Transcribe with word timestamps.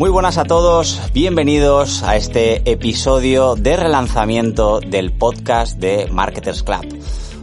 Muy 0.00 0.08
buenas 0.08 0.38
a 0.38 0.44
todos, 0.44 0.98
bienvenidos 1.12 2.02
a 2.02 2.16
este 2.16 2.70
episodio 2.70 3.54
de 3.54 3.76
relanzamiento 3.76 4.80
del 4.80 5.12
podcast 5.12 5.76
de 5.76 6.08
Marketers 6.10 6.62
Club. 6.62 6.86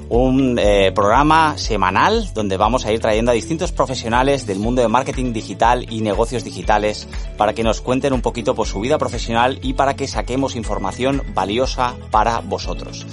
Un 0.10 0.58
eh, 0.58 0.92
programa 0.92 1.56
semanal 1.60 2.34
donde 2.34 2.58
vamos 2.58 2.84
a 2.88 2.92
ir 2.92 3.00
trayendo 3.00 3.30
a 3.30 3.36
distintos 3.36 3.72
profesionales 3.72 4.48
del 4.48 4.58
mundo 4.58 4.82
de 4.82 4.88
marketing 4.88 5.34
digital 5.34 5.86
y 5.88 6.02
negocios 6.02 6.44
digitales 6.44 7.08
para 7.38 7.54
que 7.54 7.62
nos 7.62 7.80
cuenten 7.80 8.12
un 8.12 8.24
poquito 8.24 8.56
por 8.56 8.66
su 8.66 8.80
vida 8.80 8.98
profesional 8.98 9.60
y 9.62 9.74
para 9.76 9.96
que 9.96 10.08
saquemos 10.08 10.56
información 10.56 11.22
valiosa 11.36 11.94
para 12.10 12.40
vosotros. 12.40 13.06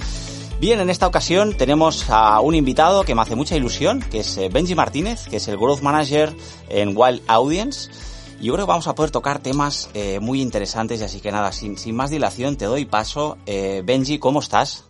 Bien, 0.59 0.79
en 0.79 0.89
esta 0.89 1.05
ocasión 1.05 1.55
tenemos 1.55 2.09
a 2.09 2.39
un 2.39 2.55
invitado 2.55 3.03
que 3.03 3.13
me 3.13 3.21
hace 3.21 3.35
mucha 3.35 3.55
ilusión, 3.55 4.01
que 4.09 4.21
es 4.21 4.37
eh, 4.37 4.49
Benji 4.51 4.73
Martínez, 4.73 5.27
que 5.29 5.37
es 5.37 5.47
el 5.47 5.57
Growth 5.57 5.81
Manager 5.81 6.33
en 6.67 6.97
Wild 6.97 7.21
Audience. 7.27 7.91
Yo 8.41 8.53
creo 8.53 8.65
que 8.65 8.69
vamos 8.69 8.87
a 8.87 8.95
poder 8.95 9.11
tocar 9.11 9.39
temas 9.39 9.89
eh, 9.93 10.19
muy 10.19 10.41
interesantes 10.41 11.01
y 11.01 11.03
así 11.03 11.21
que 11.21 11.31
nada, 11.31 11.51
sin, 11.51 11.77
sin 11.77 11.95
más 11.95 12.09
dilación 12.09 12.57
te 12.57 12.65
doy 12.65 12.85
paso. 12.85 13.37
Eh, 13.45 13.81
Benji, 13.83 14.19
¿cómo 14.19 14.39
estás? 14.39 14.83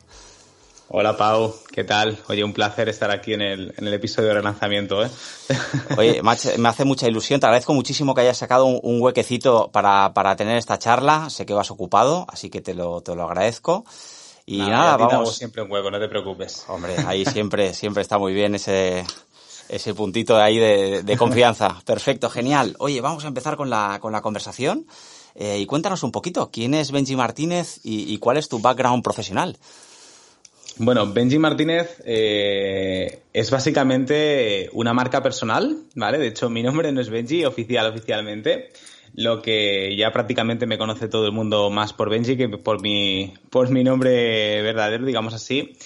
Hola 0.87 1.17
Pau, 1.17 1.55
¿qué 1.71 1.83
tal? 1.83 2.17
Oye, 2.27 2.43
un 2.43 2.53
placer 2.53 2.89
estar 2.89 3.09
aquí 3.09 3.33
en 3.33 3.41
el, 3.41 3.73
en 3.77 3.87
el 3.87 3.93
episodio 3.93 4.29
de 4.29 4.35
relanzamiento. 4.35 5.03
¿eh? 5.03 5.09
Oye, 5.97 6.21
me 6.21 6.69
hace 6.69 6.85
mucha 6.85 7.07
ilusión, 7.07 7.39
te 7.39 7.47
agradezco 7.47 7.73
muchísimo 7.73 8.13
que 8.13 8.21
hayas 8.21 8.37
sacado 8.37 8.65
un, 8.65 8.79
un 8.83 9.01
huequecito 9.01 9.69
para, 9.71 10.13
para, 10.13 10.35
tener 10.35 10.57
esta 10.57 10.77
charla, 10.77 11.29
sé 11.29 11.45
que 11.45 11.53
vas 11.53 11.71
ocupado, 11.71 12.27
así 12.29 12.49
que 12.49 12.61
te 12.61 12.75
lo, 12.75 13.01
te 13.01 13.15
lo 13.15 13.23
agradezco. 13.23 13.83
Y 14.45 14.59
nada, 14.59 14.97
nada 14.97 14.97
vamos. 14.97 15.35
siempre 15.35 15.63
un 15.63 15.71
hueco, 15.71 15.89
no 15.89 15.99
te 15.99 16.07
preocupes. 16.07 16.65
Hombre, 16.67 16.95
ahí 17.07 17.25
siempre, 17.25 17.73
siempre 17.73 18.03
está 18.03 18.19
muy 18.19 18.33
bien 18.33 18.53
ese, 18.53 19.03
ese 19.69 19.93
puntito 19.93 20.37
ahí 20.37 20.57
de, 20.57 21.03
de 21.03 21.17
confianza. 21.17 21.81
Perfecto, 21.85 22.29
genial. 22.29 22.75
Oye, 22.79 23.01
vamos 23.01 23.25
a 23.25 23.27
empezar 23.27 23.55
con 23.55 23.69
la, 23.69 23.99
con 24.01 24.11
la 24.11 24.21
conversación. 24.21 24.85
Eh, 25.35 25.59
y 25.59 25.65
cuéntanos 25.65 26.03
un 26.03 26.11
poquito, 26.11 26.49
¿quién 26.51 26.73
es 26.73 26.91
Benji 26.91 27.15
Martínez 27.15 27.79
y, 27.83 28.13
y 28.13 28.17
cuál 28.19 28.37
es 28.37 28.47
tu 28.47 28.59
background 28.59 29.03
profesional? 29.03 29.57
Bueno, 30.77 31.11
Benji 31.11 31.39
Martínez 31.39 32.01
eh, 32.05 33.21
es 33.31 33.49
básicamente 33.49 34.69
una 34.73 34.93
marca 34.93 35.23
personal, 35.23 35.77
¿vale? 35.95 36.17
De 36.17 36.27
hecho, 36.27 36.49
mi 36.49 36.63
nombre 36.63 36.91
no 36.91 36.99
es 36.99 37.09
Benji 37.09 37.45
oficial, 37.45 37.87
oficialmente. 37.87 38.71
Lo 39.13 39.41
que 39.41 39.95
ya 39.95 40.11
prácticamente 40.11 40.65
me 40.65 40.77
conoce 40.77 41.07
todo 41.07 41.25
el 41.25 41.31
mundo 41.31 41.69
más 41.69 41.93
por 41.93 42.09
Benji 42.09 42.35
que 42.35 42.49
por 42.49 42.81
mi, 42.81 43.33
por 43.49 43.69
mi 43.69 43.85
nombre 43.85 44.61
verdadero, 44.61 45.05
digamos 45.05 45.33
así. 45.33 45.77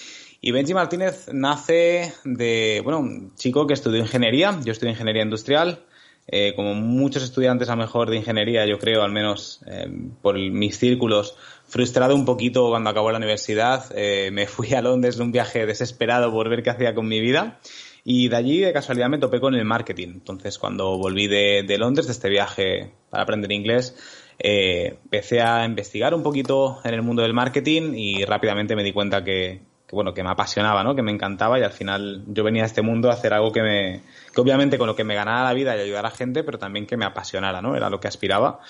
Y 0.42 0.52
Benji 0.52 0.72
Martínez 0.72 1.28
nace 1.32 2.14
de, 2.24 2.80
bueno, 2.82 3.00
un 3.00 3.34
chico 3.34 3.66
que 3.66 3.74
estudió 3.74 4.00
ingeniería. 4.00 4.58
Yo 4.64 4.72
estudié 4.72 4.92
ingeniería 4.92 5.22
industrial. 5.22 5.84
Eh, 6.26 6.54
como 6.54 6.74
muchos 6.74 7.22
estudiantes 7.24 7.68
a 7.68 7.76
mejor 7.76 8.08
de 8.08 8.16
ingeniería, 8.16 8.64
yo 8.64 8.78
creo, 8.78 9.02
al 9.02 9.10
menos 9.10 9.62
eh, 9.66 9.90
por 10.22 10.38
mis 10.38 10.78
círculos, 10.78 11.36
frustrado 11.66 12.14
un 12.14 12.24
poquito 12.24 12.68
cuando 12.68 12.88
acabó 12.88 13.10
la 13.10 13.18
universidad. 13.18 13.84
Eh, 13.94 14.30
me 14.32 14.46
fui 14.46 14.72
a 14.72 14.80
Londres 14.80 15.16
en 15.16 15.22
un 15.22 15.32
viaje 15.32 15.66
desesperado 15.66 16.32
por 16.32 16.48
ver 16.48 16.62
qué 16.62 16.70
hacía 16.70 16.94
con 16.94 17.06
mi 17.06 17.20
vida. 17.20 17.60
Y 18.02 18.28
de 18.28 18.36
allí, 18.36 18.60
de 18.60 18.72
casualidad, 18.72 19.10
me 19.10 19.18
topé 19.18 19.40
con 19.40 19.54
el 19.54 19.64
marketing. 19.66 20.08
Entonces, 20.08 20.58
cuando 20.58 20.96
volví 20.96 21.26
de, 21.26 21.64
de 21.66 21.78
Londres, 21.78 22.06
de 22.06 22.12
este 22.12 22.30
viaje 22.30 22.92
para 23.10 23.24
aprender 23.24 23.52
inglés, 23.52 23.94
eh, 24.42 24.96
empecé 25.04 25.42
a 25.42 25.66
investigar 25.66 26.14
un 26.14 26.22
poquito 26.22 26.78
en 26.82 26.94
el 26.94 27.02
mundo 27.02 27.22
del 27.22 27.34
marketing 27.34 27.92
y 27.94 28.24
rápidamente 28.24 28.74
me 28.74 28.82
di 28.82 28.92
cuenta 28.92 29.22
que, 29.22 29.60
que, 29.90 29.96
bueno, 29.96 30.14
que 30.14 30.22
me 30.22 30.30
apasionaba, 30.30 30.84
¿no? 30.84 30.94
Que 30.94 31.02
me 31.02 31.10
encantaba 31.10 31.58
y 31.58 31.64
al 31.64 31.72
final 31.72 32.22
yo 32.28 32.44
venía 32.44 32.62
a 32.62 32.66
este 32.66 32.80
mundo 32.80 33.10
a 33.10 33.14
hacer 33.14 33.34
algo 33.34 33.50
que 33.50 33.60
me, 33.60 34.02
que 34.32 34.40
obviamente 34.40 34.78
con 34.78 34.86
lo 34.86 34.94
que 34.94 35.02
me 35.02 35.16
ganara 35.16 35.42
la 35.42 35.52
vida 35.52 35.76
y 35.76 35.80
ayudar 35.80 36.06
a 36.06 36.12
gente, 36.12 36.44
pero 36.44 36.58
también 36.58 36.86
que 36.86 36.96
me 36.96 37.04
apasionara, 37.04 37.60
¿no? 37.60 37.74
Era 37.74 37.90
lo 37.90 37.98
que 37.98 38.06
aspiraba. 38.06 38.60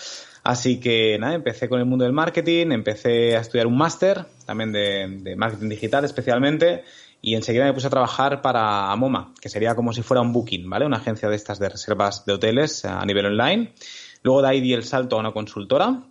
Así 0.43 0.81
que 0.81 1.19
nada, 1.19 1.35
empecé 1.35 1.69
con 1.69 1.79
el 1.79 1.85
mundo 1.85 2.07
del 2.07 2.15
marketing, 2.15 2.73
empecé 2.73 3.37
a 3.37 3.41
estudiar 3.41 3.67
un 3.67 3.77
máster, 3.77 4.25
también 4.47 4.73
de, 4.73 5.19
de, 5.21 5.37
marketing 5.37 5.69
digital 5.69 6.07
especialmente, 6.07 6.85
y 7.21 7.35
enseguida 7.35 7.67
me 7.67 7.75
puse 7.75 7.89
a 7.89 7.91
trabajar 7.91 8.41
para 8.41 8.91
Amoma, 8.91 9.35
que 9.43 9.51
sería 9.51 9.75
como 9.75 9.93
si 9.93 10.01
fuera 10.01 10.23
un 10.23 10.33
booking, 10.33 10.71
¿vale? 10.71 10.87
Una 10.87 10.97
agencia 10.97 11.29
de 11.29 11.37
estas 11.37 11.59
de 11.59 11.69
reservas 11.69 12.25
de 12.25 12.33
hoteles 12.33 12.87
a 12.87 13.05
nivel 13.05 13.27
online. 13.27 13.75
Luego 14.23 14.41
de 14.41 14.49
ahí 14.49 14.63
di 14.63 14.73
el 14.73 14.85
salto 14.85 15.17
a 15.17 15.21
una 15.21 15.33
consultora, 15.33 16.03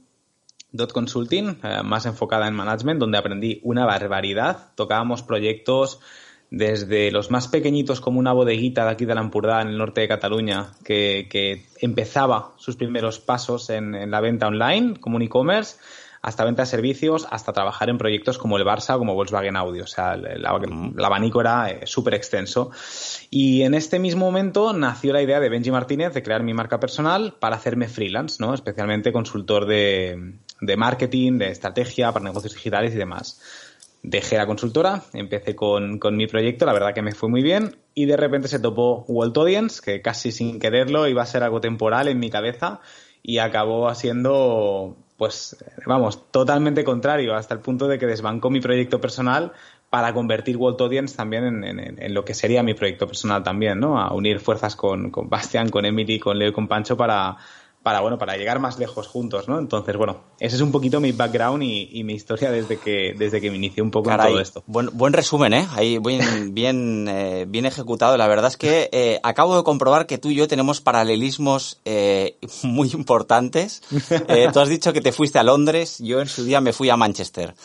Dot 0.71 0.91
Consulting, 0.91 1.59
eh, 1.63 1.81
más 1.83 2.05
enfocada 2.05 2.47
en 2.47 2.55
management, 2.55 2.99
donde 2.99 3.17
aprendí 3.17 3.59
una 3.63 3.85
barbaridad. 3.85 4.71
Tocábamos 4.75 5.23
proyectos 5.23 5.99
desde 6.51 7.11
los 7.11 7.29
más 7.29 7.47
pequeñitos 7.47 8.01
como 8.01 8.19
una 8.19 8.33
bodeguita 8.33 8.83
de 8.85 8.91
aquí 8.91 9.05
de 9.05 9.15
Lampurdá, 9.15 9.61
en 9.61 9.69
el 9.69 9.77
norte 9.77 10.01
de 10.01 10.07
Cataluña, 10.07 10.71
que, 10.83 11.27
que 11.29 11.65
empezaba 11.79 12.53
sus 12.57 12.75
primeros 12.75 13.19
pasos 13.19 13.69
en, 13.69 13.93
en 13.93 14.11
la 14.11 14.19
venta 14.19 14.47
online, 14.47 14.99
como 14.99 15.17
un 15.17 15.21
e-commerce, 15.21 15.77
hasta 16.21 16.43
venta 16.43 16.63
de 16.63 16.65
servicios, 16.65 17.27
hasta 17.29 17.53
trabajar 17.53 17.89
en 17.89 17.97
proyectos 17.97 18.37
como 18.37 18.57
el 18.57 18.65
Barça 18.65 18.95
o 18.95 18.97
como 18.97 19.15
Volkswagen 19.15 19.55
Audio. 19.55 19.83
O 19.83 19.87
sea, 19.87 20.15
el, 20.15 20.25
el, 20.25 20.45
el 20.97 21.05
abanico 21.05 21.39
era 21.39 21.69
eh, 21.69 21.81
súper 21.85 22.13
extenso. 22.13 22.71
Y 23.29 23.61
en 23.61 23.73
este 23.73 23.99
mismo 23.99 24.25
momento 24.25 24.73
nació 24.73 25.13
la 25.13 25.21
idea 25.21 25.39
de 25.39 25.49
Benji 25.49 25.71
Martínez 25.71 26.13
de 26.13 26.23
crear 26.23 26.43
mi 26.43 26.53
marca 26.53 26.79
personal 26.79 27.35
para 27.39 27.55
hacerme 27.55 27.87
freelance, 27.87 28.37
¿no? 28.43 28.53
Especialmente 28.53 29.13
consultor 29.13 29.65
de, 29.65 30.33
de 30.61 30.77
marketing, 30.77 31.37
de 31.37 31.49
estrategia 31.49 32.11
para 32.11 32.25
negocios 32.25 32.53
digitales 32.53 32.93
y 32.93 32.97
demás 32.97 33.39
dejé 34.01 34.37
la 34.37 34.45
consultora, 34.45 35.03
empecé 35.13 35.55
con, 35.55 35.99
con, 35.99 36.15
mi 36.15 36.27
proyecto, 36.27 36.65
la 36.65 36.73
verdad 36.73 36.93
que 36.93 37.01
me 37.01 37.11
fue 37.11 37.29
muy 37.29 37.41
bien 37.41 37.75
y 37.93 38.05
de 38.05 38.17
repente 38.17 38.47
se 38.47 38.59
topó 38.59 39.03
Walt 39.07 39.35
Audience, 39.37 39.81
que 39.83 40.01
casi 40.01 40.31
sin 40.31 40.59
quererlo 40.59 41.07
iba 41.07 41.21
a 41.21 41.25
ser 41.25 41.43
algo 41.43 41.59
temporal 41.59 42.07
en 42.07 42.19
mi 42.19 42.29
cabeza 42.29 42.79
y 43.21 43.39
acabó 43.39 43.93
siendo, 43.95 44.95
pues, 45.17 45.57
vamos, 45.85 46.31
totalmente 46.31 46.83
contrario, 46.83 47.35
hasta 47.35 47.53
el 47.53 47.59
punto 47.59 47.87
de 47.87 47.99
que 47.99 48.05
desbancó 48.05 48.49
mi 48.49 48.61
proyecto 48.61 49.01
personal 49.01 49.51
para 49.89 50.13
convertir 50.13 50.55
Walt 50.55 50.79
Audience 50.79 51.17
también 51.17 51.43
en, 51.43 51.63
en, 51.63 52.01
en, 52.01 52.13
lo 52.13 52.23
que 52.23 52.33
sería 52.33 52.63
mi 52.63 52.75
proyecto 52.75 53.07
personal 53.07 53.43
también, 53.43 53.79
¿no? 53.79 53.99
A 53.99 54.13
unir 54.13 54.39
fuerzas 54.39 54.75
con, 54.75 55.09
con 55.09 55.29
Bastian, 55.29 55.69
con 55.69 55.83
Emily, 55.83 56.19
con 56.19 56.37
Leo 56.37 56.49
y 56.49 56.53
con 56.53 56.67
Pancho 56.67 56.95
para, 56.95 57.37
para 57.89 58.01
bueno 58.01 58.19
para 58.19 58.37
llegar 58.37 58.59
más 58.59 58.77
lejos 58.77 59.07
juntos 59.07 59.47
no 59.47 59.57
entonces 59.57 59.97
bueno 59.97 60.21
ese 60.39 60.57
es 60.57 60.61
un 60.61 60.71
poquito 60.71 60.99
mi 60.99 61.11
background 61.11 61.63
y, 61.63 61.89
y 61.91 62.03
mi 62.03 62.13
historia 62.13 62.51
desde 62.51 62.77
que 62.77 63.15
desde 63.17 63.41
que 63.41 63.49
me 63.49 63.57
inicié 63.57 63.81
un 63.81 63.89
poco 63.89 64.09
Caray, 64.09 64.27
en 64.27 64.33
todo 64.33 64.41
esto. 64.43 64.63
Buen, 64.67 64.91
buen 64.93 65.11
resumen 65.11 65.53
eh 65.53 65.67
ahí 65.75 65.97
bien 65.97 66.53
bien 66.53 67.07
eh, 67.09 67.45
bien 67.47 67.65
ejecutado. 67.65 68.15
La 68.15 68.27
verdad 68.27 68.47
es 68.47 68.57
que 68.57 68.89
eh, 68.91 69.19
acabo 69.23 69.57
de 69.57 69.63
comprobar 69.63 70.05
que 70.05 70.19
tú 70.19 70.29
y 70.29 70.35
yo 70.35 70.47
tenemos 70.47 70.81
paralelismos 70.81 71.79
eh, 71.83 72.37
muy 72.63 72.91
importantes. 72.91 73.81
Tú 74.53 74.59
has 74.59 74.69
dicho 74.69 74.93
que 74.93 75.01
te 75.01 75.11
fuiste 75.11 75.39
a 75.39 75.43
Londres. 75.43 75.97
Yo 75.97 76.21
en 76.21 76.27
su 76.27 76.43
día 76.43 76.61
me 76.61 76.73
fui 76.73 76.91
a 76.91 76.97
Manchester 76.97 77.55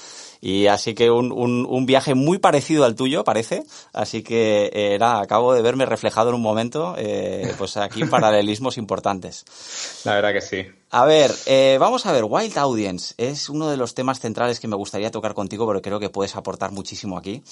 y 0.44 0.66
así 0.66 0.94
que 0.94 1.10
un, 1.10 1.32
un, 1.32 1.66
un, 1.66 1.86
viaje 1.86 2.14
muy 2.14 2.36
parecido 2.36 2.84
al 2.84 2.94
tuyo, 2.94 3.24
parece. 3.24 3.64
Así 3.94 4.22
que 4.22 4.70
eh, 4.74 4.98
nada, 4.98 5.22
acabo 5.22 5.54
de 5.54 5.62
verme 5.62 5.86
reflejado 5.86 6.28
en 6.28 6.34
un 6.34 6.42
momento, 6.42 6.94
eh, 6.98 7.54
pues 7.56 7.78
aquí 7.78 8.04
paralelismos 8.04 8.76
importantes. 8.76 9.46
La 10.04 10.16
verdad 10.16 10.34
que 10.34 10.42
sí. 10.42 10.66
A 10.90 11.06
ver, 11.06 11.34
eh, 11.46 11.78
vamos 11.80 12.04
a 12.04 12.12
ver, 12.12 12.24
Wild 12.28 12.58
Audience 12.58 13.14
es 13.16 13.48
uno 13.48 13.70
de 13.70 13.78
los 13.78 13.94
temas 13.94 14.20
centrales 14.20 14.60
que 14.60 14.68
me 14.68 14.76
gustaría 14.76 15.10
tocar 15.10 15.32
contigo, 15.32 15.66
pero 15.66 15.80
creo 15.80 15.98
que 15.98 16.10
puedes 16.10 16.36
aportar 16.36 16.72
muchísimo 16.72 17.16
aquí. 17.16 17.42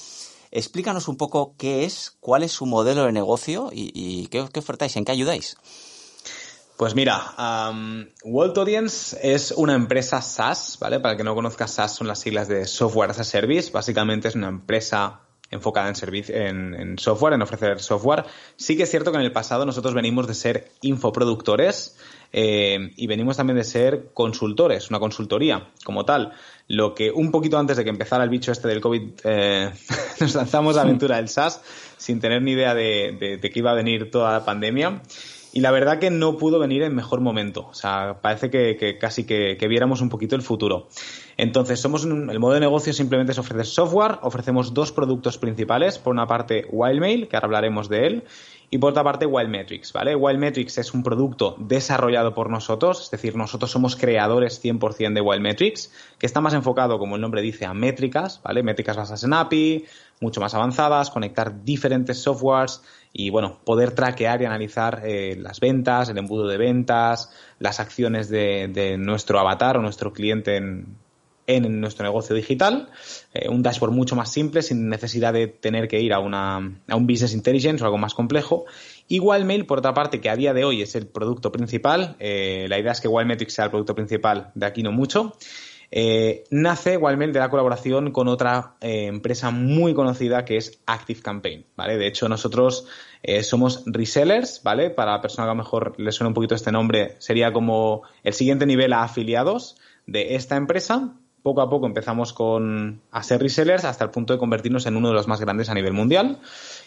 Explícanos 0.50 1.08
un 1.08 1.16
poco 1.16 1.54
qué 1.56 1.84
es, 1.86 2.18
cuál 2.20 2.42
es 2.42 2.52
su 2.52 2.66
modelo 2.66 3.06
de 3.06 3.12
negocio 3.12 3.70
y, 3.72 3.90
y 3.94 4.26
qué, 4.26 4.44
qué 4.52 4.60
ofertáis, 4.60 4.94
en 4.96 5.06
qué 5.06 5.12
ayudáis. 5.12 5.56
Pues 6.76 6.94
mira, 6.94 7.34
um, 7.38 8.06
Walt 8.24 8.56
Audience 8.58 9.16
es 9.22 9.52
una 9.52 9.74
empresa 9.74 10.20
SaaS, 10.20 10.78
¿vale? 10.80 11.00
Para 11.00 11.12
el 11.12 11.18
que 11.18 11.24
no 11.24 11.34
conozca, 11.34 11.68
SaaS 11.68 11.94
son 11.94 12.08
las 12.08 12.20
siglas 12.20 12.48
de 12.48 12.66
Software 12.66 13.10
as 13.10 13.20
a 13.20 13.24
Service. 13.24 13.70
Básicamente 13.70 14.28
es 14.28 14.34
una 14.34 14.48
empresa 14.48 15.20
enfocada 15.52 15.90
en, 15.90 16.34
en, 16.34 16.74
en, 16.74 16.98
software, 16.98 17.34
en 17.34 17.42
ofrecer 17.42 17.78
software. 17.78 18.24
Sí 18.56 18.76
que 18.76 18.84
es 18.84 18.90
cierto 18.90 19.12
que 19.12 19.18
en 19.18 19.24
el 19.24 19.32
pasado 19.32 19.66
nosotros 19.66 19.94
venimos 19.94 20.26
de 20.26 20.34
ser 20.34 20.72
infoproductores 20.80 21.96
eh, 22.32 22.90
y 22.96 23.06
venimos 23.06 23.36
también 23.36 23.58
de 23.58 23.64
ser 23.64 24.08
consultores, 24.14 24.88
una 24.88 24.98
consultoría 24.98 25.68
como 25.84 26.06
tal. 26.06 26.32
Lo 26.68 26.94
que 26.94 27.10
un 27.10 27.30
poquito 27.30 27.58
antes 27.58 27.76
de 27.76 27.84
que 27.84 27.90
empezara 27.90 28.24
el 28.24 28.30
bicho 28.30 28.50
este 28.50 28.66
del 28.66 28.80
COVID 28.80 29.02
eh, 29.24 29.70
nos 30.20 30.34
lanzamos 30.34 30.74
a 30.74 30.78
la 30.78 30.82
aventura 30.84 31.16
del 31.16 31.28
SaaS 31.28 31.60
sin 31.98 32.18
tener 32.18 32.40
ni 32.40 32.52
idea 32.52 32.74
de, 32.74 33.38
de 33.40 33.50
que 33.50 33.58
iba 33.58 33.72
a 33.72 33.74
venir 33.74 34.10
toda 34.10 34.32
la 34.32 34.44
pandemia 34.44 35.02
y 35.52 35.60
la 35.60 35.70
verdad 35.70 35.98
que 35.98 36.10
no 36.10 36.38
pudo 36.38 36.58
venir 36.58 36.82
en 36.82 36.94
mejor 36.94 37.20
momento. 37.20 37.68
O 37.70 37.74
sea, 37.74 38.18
parece 38.22 38.50
que, 38.50 38.96
casi 38.98 39.24
que, 39.24 39.56
viéramos 39.68 40.00
un 40.00 40.08
poquito 40.08 40.34
el 40.34 40.42
futuro. 40.42 40.88
Entonces, 41.36 41.78
somos 41.78 42.04
el 42.04 42.38
modo 42.38 42.54
de 42.54 42.60
negocio 42.60 42.92
simplemente 42.92 43.32
es 43.32 43.38
ofrecer 43.38 43.66
software. 43.66 44.18
Ofrecemos 44.22 44.72
dos 44.72 44.92
productos 44.92 45.36
principales. 45.36 45.98
Por 45.98 46.14
una 46.14 46.26
parte, 46.26 46.66
Wildmail, 46.70 47.28
que 47.28 47.36
ahora 47.36 47.46
hablaremos 47.46 47.88
de 47.90 48.06
él. 48.06 48.24
Y 48.74 48.78
por 48.78 48.92
otra 48.92 49.04
parte, 49.04 49.26
Wildmetrics, 49.26 49.92
¿vale? 49.92 50.16
Wildmetrics 50.16 50.78
es 50.78 50.94
un 50.94 51.02
producto 51.02 51.56
desarrollado 51.58 52.32
por 52.32 52.48
nosotros, 52.48 53.02
es 53.02 53.10
decir, 53.10 53.36
nosotros 53.36 53.70
somos 53.70 53.96
creadores 53.96 54.64
100% 54.64 55.12
de 55.12 55.20
Wildmetrics, 55.20 55.92
que 56.18 56.24
está 56.24 56.40
más 56.40 56.54
enfocado, 56.54 56.98
como 56.98 57.16
el 57.16 57.20
nombre 57.20 57.42
dice, 57.42 57.66
a 57.66 57.74
métricas, 57.74 58.40
¿vale? 58.42 58.62
Métricas 58.62 58.96
basadas 58.96 59.24
en 59.24 59.34
API, 59.34 59.84
mucho 60.22 60.40
más 60.40 60.54
avanzadas, 60.54 61.10
conectar 61.10 61.64
diferentes 61.64 62.22
softwares 62.22 62.80
y, 63.12 63.30
bueno, 63.30 63.58
poder 63.64 63.92
traquear 63.92 64.42
y 64.42 64.46
analizar 64.46 65.02
eh, 65.04 65.36
las 65.40 65.60
ventas, 65.60 66.08
el 66.08 66.18
embudo 66.18 66.46
de 66.46 66.56
ventas, 66.56 67.30
las 67.58 67.80
acciones 67.80 68.28
de, 68.28 68.68
de 68.68 68.96
nuestro 68.96 69.38
avatar 69.38 69.76
o 69.76 69.82
nuestro 69.82 70.12
cliente 70.12 70.56
en, 70.56 70.96
en 71.46 71.80
nuestro 71.80 72.04
negocio 72.04 72.34
digital, 72.36 72.88
eh, 73.34 73.48
un 73.48 73.62
dashboard 73.62 73.92
mucho 73.92 74.16
más 74.16 74.32
simple 74.32 74.62
sin 74.62 74.88
necesidad 74.88 75.32
de 75.32 75.48
tener 75.48 75.88
que 75.88 76.00
ir 76.00 76.12
a, 76.12 76.20
una, 76.20 76.56
a 76.88 76.96
un 76.96 77.06
business 77.06 77.34
intelligence 77.34 77.82
o 77.82 77.86
algo 77.86 77.98
más 77.98 78.14
complejo. 78.14 78.64
Y 79.08 79.18
Wildmail, 79.18 79.66
por 79.66 79.78
otra 79.78 79.94
parte, 79.94 80.20
que 80.20 80.30
a 80.30 80.36
día 80.36 80.54
de 80.54 80.64
hoy 80.64 80.82
es 80.82 80.94
el 80.94 81.06
producto 81.06 81.50
principal, 81.52 82.16
eh, 82.20 82.66
la 82.68 82.78
idea 82.78 82.92
es 82.92 83.00
que 83.00 83.08
Wildmetrics 83.08 83.54
sea 83.54 83.66
el 83.66 83.70
producto 83.70 83.94
principal 83.94 84.50
de 84.54 84.66
aquí 84.66 84.82
no 84.82 84.92
mucho. 84.92 85.36
Eh, 85.94 86.44
nace 86.50 86.98
de 86.98 87.38
la 87.38 87.50
colaboración 87.50 88.12
con 88.12 88.26
otra 88.26 88.76
empresa 88.80 89.50
muy 89.50 89.92
conocida 89.92 90.44
que 90.44 90.56
es 90.56 90.80
ActiveCampaign, 90.86 91.66
¿vale? 91.76 91.98
De 91.98 92.06
hecho, 92.06 92.28
nosotros 92.28 92.86
somos 93.42 93.84
resellers, 93.86 94.62
¿vale? 94.64 94.90
Para 94.90 95.12
la 95.12 95.20
persona 95.20 95.46
que 95.46 95.50
a 95.50 95.54
lo 95.54 95.62
mejor 95.62 95.94
le 96.00 96.10
suena 96.10 96.28
un 96.28 96.34
poquito 96.34 96.54
este 96.54 96.72
nombre, 96.72 97.16
sería 97.18 97.52
como 97.52 98.02
el 98.24 98.32
siguiente 98.32 98.66
nivel 98.66 98.92
a 98.94 99.02
afiliados 99.02 99.76
de 100.06 100.34
esta 100.34 100.56
empresa, 100.56 101.14
poco 101.42 101.60
a 101.60 101.68
poco 101.68 101.86
empezamos 101.86 102.32
con 102.32 103.02
a 103.10 103.22
ser 103.22 103.42
resellers 103.42 103.84
hasta 103.84 104.04
el 104.04 104.10
punto 104.10 104.32
de 104.32 104.38
convertirnos 104.38 104.86
en 104.86 104.96
uno 104.96 105.08
de 105.08 105.14
los 105.14 105.28
más 105.28 105.40
grandes 105.40 105.68
a 105.68 105.74
nivel 105.74 105.92
mundial. 105.92 106.38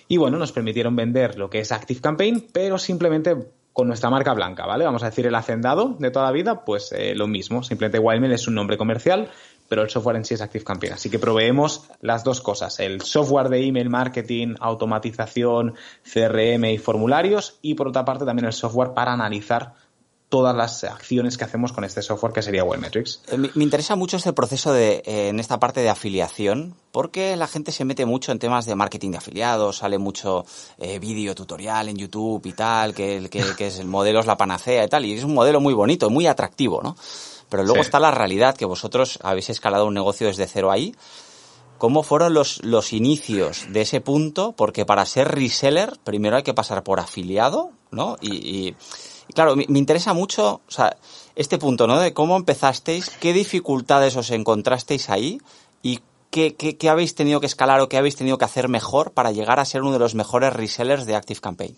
Y 0.08 0.18
bueno, 0.18 0.38
nos 0.38 0.52
permitieron 0.52 0.96
vender 0.96 1.38
lo 1.38 1.50
que 1.50 1.60
es 1.60 1.72
Active 1.72 2.00
Campaign, 2.00 2.48
pero 2.54 2.78
simplemente 2.78 3.36
con 3.76 3.90
nuestra 3.90 4.10
marca 4.10 4.34
blanca, 4.34 4.66
¿vale? 4.66 4.86
Vamos 4.86 5.04
a 5.04 5.08
decir 5.08 5.28
el 5.28 5.36
hacendado 5.36 5.98
de 6.00 6.10
toda 6.10 6.28
la 6.28 6.32
vida, 6.32 6.64
pues 6.64 6.94
eh, 6.94 7.14
lo 7.14 7.28
mismo. 7.28 7.62
Simplemente 7.62 8.00
Wildmail 8.00 8.32
es 8.32 8.48
un 8.48 8.56
nombre 8.56 8.78
comercial, 8.78 9.30
pero 9.68 9.82
el 9.82 9.90
software 9.90 10.16
en 10.16 10.24
sí 10.24 10.34
es 10.34 10.42
Active 10.42 10.64
Campaign. 10.64 10.94
Así 10.94 11.10
que 11.10 11.20
proveemos 11.20 11.90
las 12.00 12.24
dos 12.24 12.40
cosas, 12.40 12.80
el 12.80 13.02
software 13.02 13.50
de 13.50 13.68
email 13.68 13.90
marketing, 13.90 14.56
automatización, 14.62 15.76
CRM 16.04 16.64
y 16.64 16.78
formularios, 16.78 17.60
y 17.62 17.74
por 17.74 17.90
otra 17.90 18.06
parte 18.06 18.24
también 18.24 18.46
el 18.46 18.54
software 18.54 18.94
para 18.94 19.12
analizar 19.12 19.74
todas 20.36 20.54
las 20.54 20.84
acciones 20.84 21.38
que 21.38 21.46
hacemos 21.46 21.72
con 21.72 21.86
este 21.86 22.02
software 22.02 22.34
que 22.34 22.42
sería 22.42 22.66
Webmetrics. 22.66 23.22
Eh, 23.30 23.38
me, 23.38 23.64
interesa 23.64 23.96
mucho 23.96 24.18
este 24.18 24.34
proceso 24.34 24.74
de, 24.74 25.02
eh, 25.06 25.30
en 25.30 25.40
esta 25.40 25.62
parte 25.62 25.80
de 25.80 25.88
afiliación, 25.88 26.76
porque 26.92 27.38
la 27.38 27.48
gente 27.48 27.72
se 27.72 27.86
mete 27.86 28.06
mucho 28.06 28.34
en 28.34 28.40
temas 28.40 28.66
de 28.66 28.76
marketing 28.76 29.12
de 29.12 29.18
afiliados, 29.20 29.78
sale 29.78 29.98
mucho 29.98 30.46
eh, 30.78 31.00
vídeo 31.00 31.34
tutorial 31.36 31.88
en 31.88 31.96
YouTube 31.96 32.46
y 32.48 32.52
tal, 32.52 32.94
que, 32.94 33.30
que, 33.32 33.46
que, 33.58 33.68
es 33.68 33.80
el 33.80 33.88
modelo 33.88 34.20
es 34.20 34.26
la 34.26 34.36
panacea 34.36 34.84
y 34.84 34.90
tal, 34.90 35.06
y 35.06 35.14
es 35.14 35.24
un 35.24 35.34
modelo 35.34 35.62
muy 35.62 35.74
bonito, 35.74 36.10
muy 36.10 36.28
atractivo, 36.28 36.82
¿no? 36.84 36.98
Pero 37.48 37.64
luego 37.64 37.80
está 37.80 38.02
la 38.02 38.12
realidad, 38.12 38.58
que 38.58 38.66
vosotros 38.66 39.18
habéis 39.22 39.50
escalado 39.50 39.86
un 39.86 39.94
negocio 39.94 40.28
desde 40.28 40.48
cero 40.48 40.70
ahí. 40.70 40.94
¿Cómo 41.78 42.04
fueron 42.04 42.34
los, 42.34 42.62
los 42.62 42.92
inicios 42.92 43.68
de 43.70 43.84
ese 43.84 44.02
punto? 44.02 44.52
Porque 44.52 44.86
para 44.86 45.06
ser 45.06 45.30
reseller, 45.30 45.98
primero 46.04 46.36
hay 46.36 46.44
que 46.44 46.54
pasar 46.54 46.84
por 46.84 47.00
afiliado, 47.00 47.70
¿no? 47.90 48.18
y, 48.20 48.34
y 48.34 48.76
claro, 49.34 49.56
me, 49.56 49.66
interesa 49.68 50.14
mucho, 50.14 50.62
o 50.68 50.72
sea, 50.72 50.98
este 51.36 51.58
punto, 51.58 51.88
¿no? 51.88 52.00
De 52.00 52.14
cómo 52.14 52.38
empezasteis, 52.38 53.10
qué 53.10 53.34
dificultades 53.34 54.16
os 54.16 54.32
encontrasteis 54.32 55.10
ahí 55.10 55.42
y 55.82 56.02
qué, 56.30 56.56
qué, 56.56 56.90
habéis 56.90 57.16
tenido 57.16 57.40
que 57.40 57.46
escalar 57.46 57.82
o 57.82 57.90
qué 57.90 57.98
habéis 57.98 58.16
tenido 58.16 58.38
que 58.38 58.46
hacer 58.46 58.68
mejor 58.68 59.12
para 59.12 59.32
llegar 59.32 59.60
a 59.60 59.66
ser 59.66 59.82
uno 59.82 59.94
de 59.94 60.00
los 60.00 60.16
mejores 60.16 60.54
resellers 60.54 61.06
de 61.06 61.16
Active 61.16 61.40
Campaign. 61.40 61.78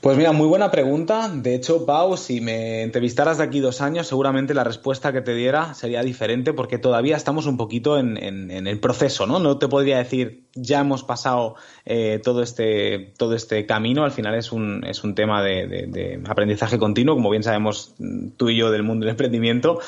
Pues 0.00 0.16
mira, 0.16 0.32
muy 0.32 0.46
buena 0.46 0.70
pregunta. 0.70 1.28
De 1.28 1.54
hecho, 1.54 1.84
Pau, 1.84 2.16
si 2.16 2.40
me 2.40 2.82
entrevistaras 2.82 3.36
de 3.36 3.44
aquí 3.44 3.60
dos 3.60 3.82
años, 3.82 4.06
seguramente 4.06 4.54
la 4.54 4.64
respuesta 4.64 5.12
que 5.12 5.20
te 5.20 5.34
diera 5.34 5.74
sería 5.74 6.02
diferente 6.02 6.54
porque 6.54 6.78
todavía 6.78 7.16
estamos 7.16 7.44
un 7.44 7.58
poquito 7.58 7.98
en, 7.98 8.16
el 8.16 8.80
proceso, 8.80 9.26
¿no? 9.26 9.40
No 9.40 9.58
te 9.58 9.68
podría 9.68 9.98
decir, 9.98 10.44
ya 10.54 10.80
hemos 10.80 11.04
pasado 11.04 11.56
eh, 11.84 12.18
todo, 12.24 12.42
este, 12.42 13.12
todo 13.18 13.34
este 13.34 13.66
camino. 13.66 14.02
Al 14.04 14.12
final 14.12 14.34
es 14.36 14.52
un, 14.52 14.84
es 14.86 15.04
un 15.04 15.14
tema 15.14 15.42
de, 15.42 15.66
de 15.66 16.22
aprendizaje 16.26 16.78
continuo, 16.78 17.14
como 17.14 17.28
bien 17.28 17.42
sabemos 17.42 17.94
tú 18.38 18.48
y 18.48 18.56
yo 18.56 18.70
del 18.70 18.82
mundo 18.82 19.04
del 19.04 19.10
emprendimiento. 19.10 19.80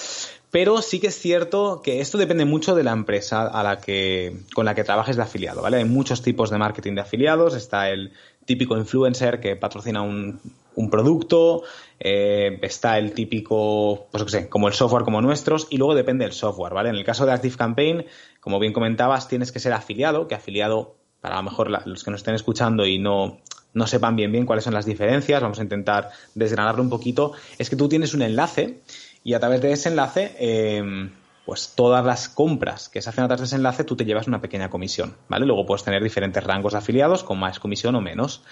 Pero 0.52 0.82
sí 0.82 1.00
que 1.00 1.06
es 1.06 1.18
cierto 1.18 1.80
que 1.82 2.02
esto 2.02 2.18
depende 2.18 2.44
mucho 2.44 2.74
de 2.74 2.84
la 2.84 2.92
empresa 2.92 3.46
a 3.46 3.62
la 3.62 3.80
que, 3.80 4.36
con 4.54 4.66
la 4.66 4.74
que 4.74 4.84
trabajes 4.84 5.16
de 5.16 5.22
afiliado, 5.22 5.62
¿vale? 5.62 5.78
Hay 5.78 5.86
muchos 5.86 6.20
tipos 6.20 6.50
de 6.50 6.58
marketing 6.58 6.94
de 6.94 7.00
afiliados. 7.00 7.54
Está 7.54 7.88
el 7.88 8.12
típico 8.44 8.76
influencer 8.76 9.40
que 9.40 9.56
patrocina 9.56 10.02
un, 10.02 10.40
un 10.74 10.90
producto, 10.90 11.62
eh, 12.00 12.58
está 12.62 12.98
el 12.98 13.12
típico, 13.12 14.08
pues 14.10 14.30
sé, 14.30 14.48
como 14.48 14.68
el 14.68 14.74
software 14.74 15.04
como 15.04 15.20
nuestros, 15.20 15.66
y 15.70 15.76
luego 15.76 15.94
depende 15.94 16.24
del 16.24 16.32
software, 16.32 16.74
¿vale? 16.74 16.88
En 16.88 16.96
el 16.96 17.04
caso 17.04 17.26
de 17.26 17.32
Active 17.32 17.56
Campaign, 17.56 18.06
como 18.40 18.58
bien 18.58 18.72
comentabas, 18.72 19.28
tienes 19.28 19.52
que 19.52 19.60
ser 19.60 19.72
afiliado, 19.72 20.28
que 20.28 20.34
afiliado, 20.34 20.96
para 21.20 21.36
lo 21.36 21.42
mejor 21.44 21.70
los 21.70 22.02
que 22.02 22.10
nos 22.10 22.20
estén 22.20 22.34
escuchando 22.34 22.84
y 22.86 22.98
no, 22.98 23.38
no 23.74 23.86
sepan 23.86 24.16
bien 24.16 24.32
bien 24.32 24.46
cuáles 24.46 24.64
son 24.64 24.74
las 24.74 24.86
diferencias, 24.86 25.40
vamos 25.40 25.58
a 25.60 25.62
intentar 25.62 26.10
desgranarlo 26.34 26.82
un 26.82 26.90
poquito, 26.90 27.32
es 27.58 27.70
que 27.70 27.76
tú 27.76 27.88
tienes 27.88 28.14
un 28.14 28.22
enlace 28.22 28.80
y 29.24 29.34
a 29.34 29.40
través 29.40 29.60
de 29.60 29.72
ese 29.72 29.88
enlace, 29.88 30.34
em, 30.38 31.10
pues 31.44 31.72
todas 31.74 32.04
las 32.04 32.28
compras 32.28 32.88
que 32.88 33.02
se 33.02 33.08
hacen 33.08 33.24
a 33.24 33.28
través 33.28 33.40
de 33.40 33.46
ese 33.46 33.56
enlace, 33.56 33.84
tú 33.84 33.96
te 33.96 34.04
llevas 34.04 34.28
una 34.28 34.40
pequeña 34.40 34.70
comisión, 34.70 35.16
¿vale? 35.28 35.46
Luego 35.46 35.66
puedes 35.66 35.84
tener 35.84 36.02
diferentes 36.02 36.42
rangos 36.44 36.72
de 36.72 36.78
afiliados 36.78 37.24
con 37.24 37.38
más 37.38 37.58
comisión 37.58 37.94
o 37.94 38.00
menos. 38.00 38.44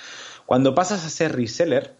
Cuando 0.46 0.75
pasas 0.75 1.04
a 1.04 1.08
ser 1.08 1.37
reseller, 1.37 1.96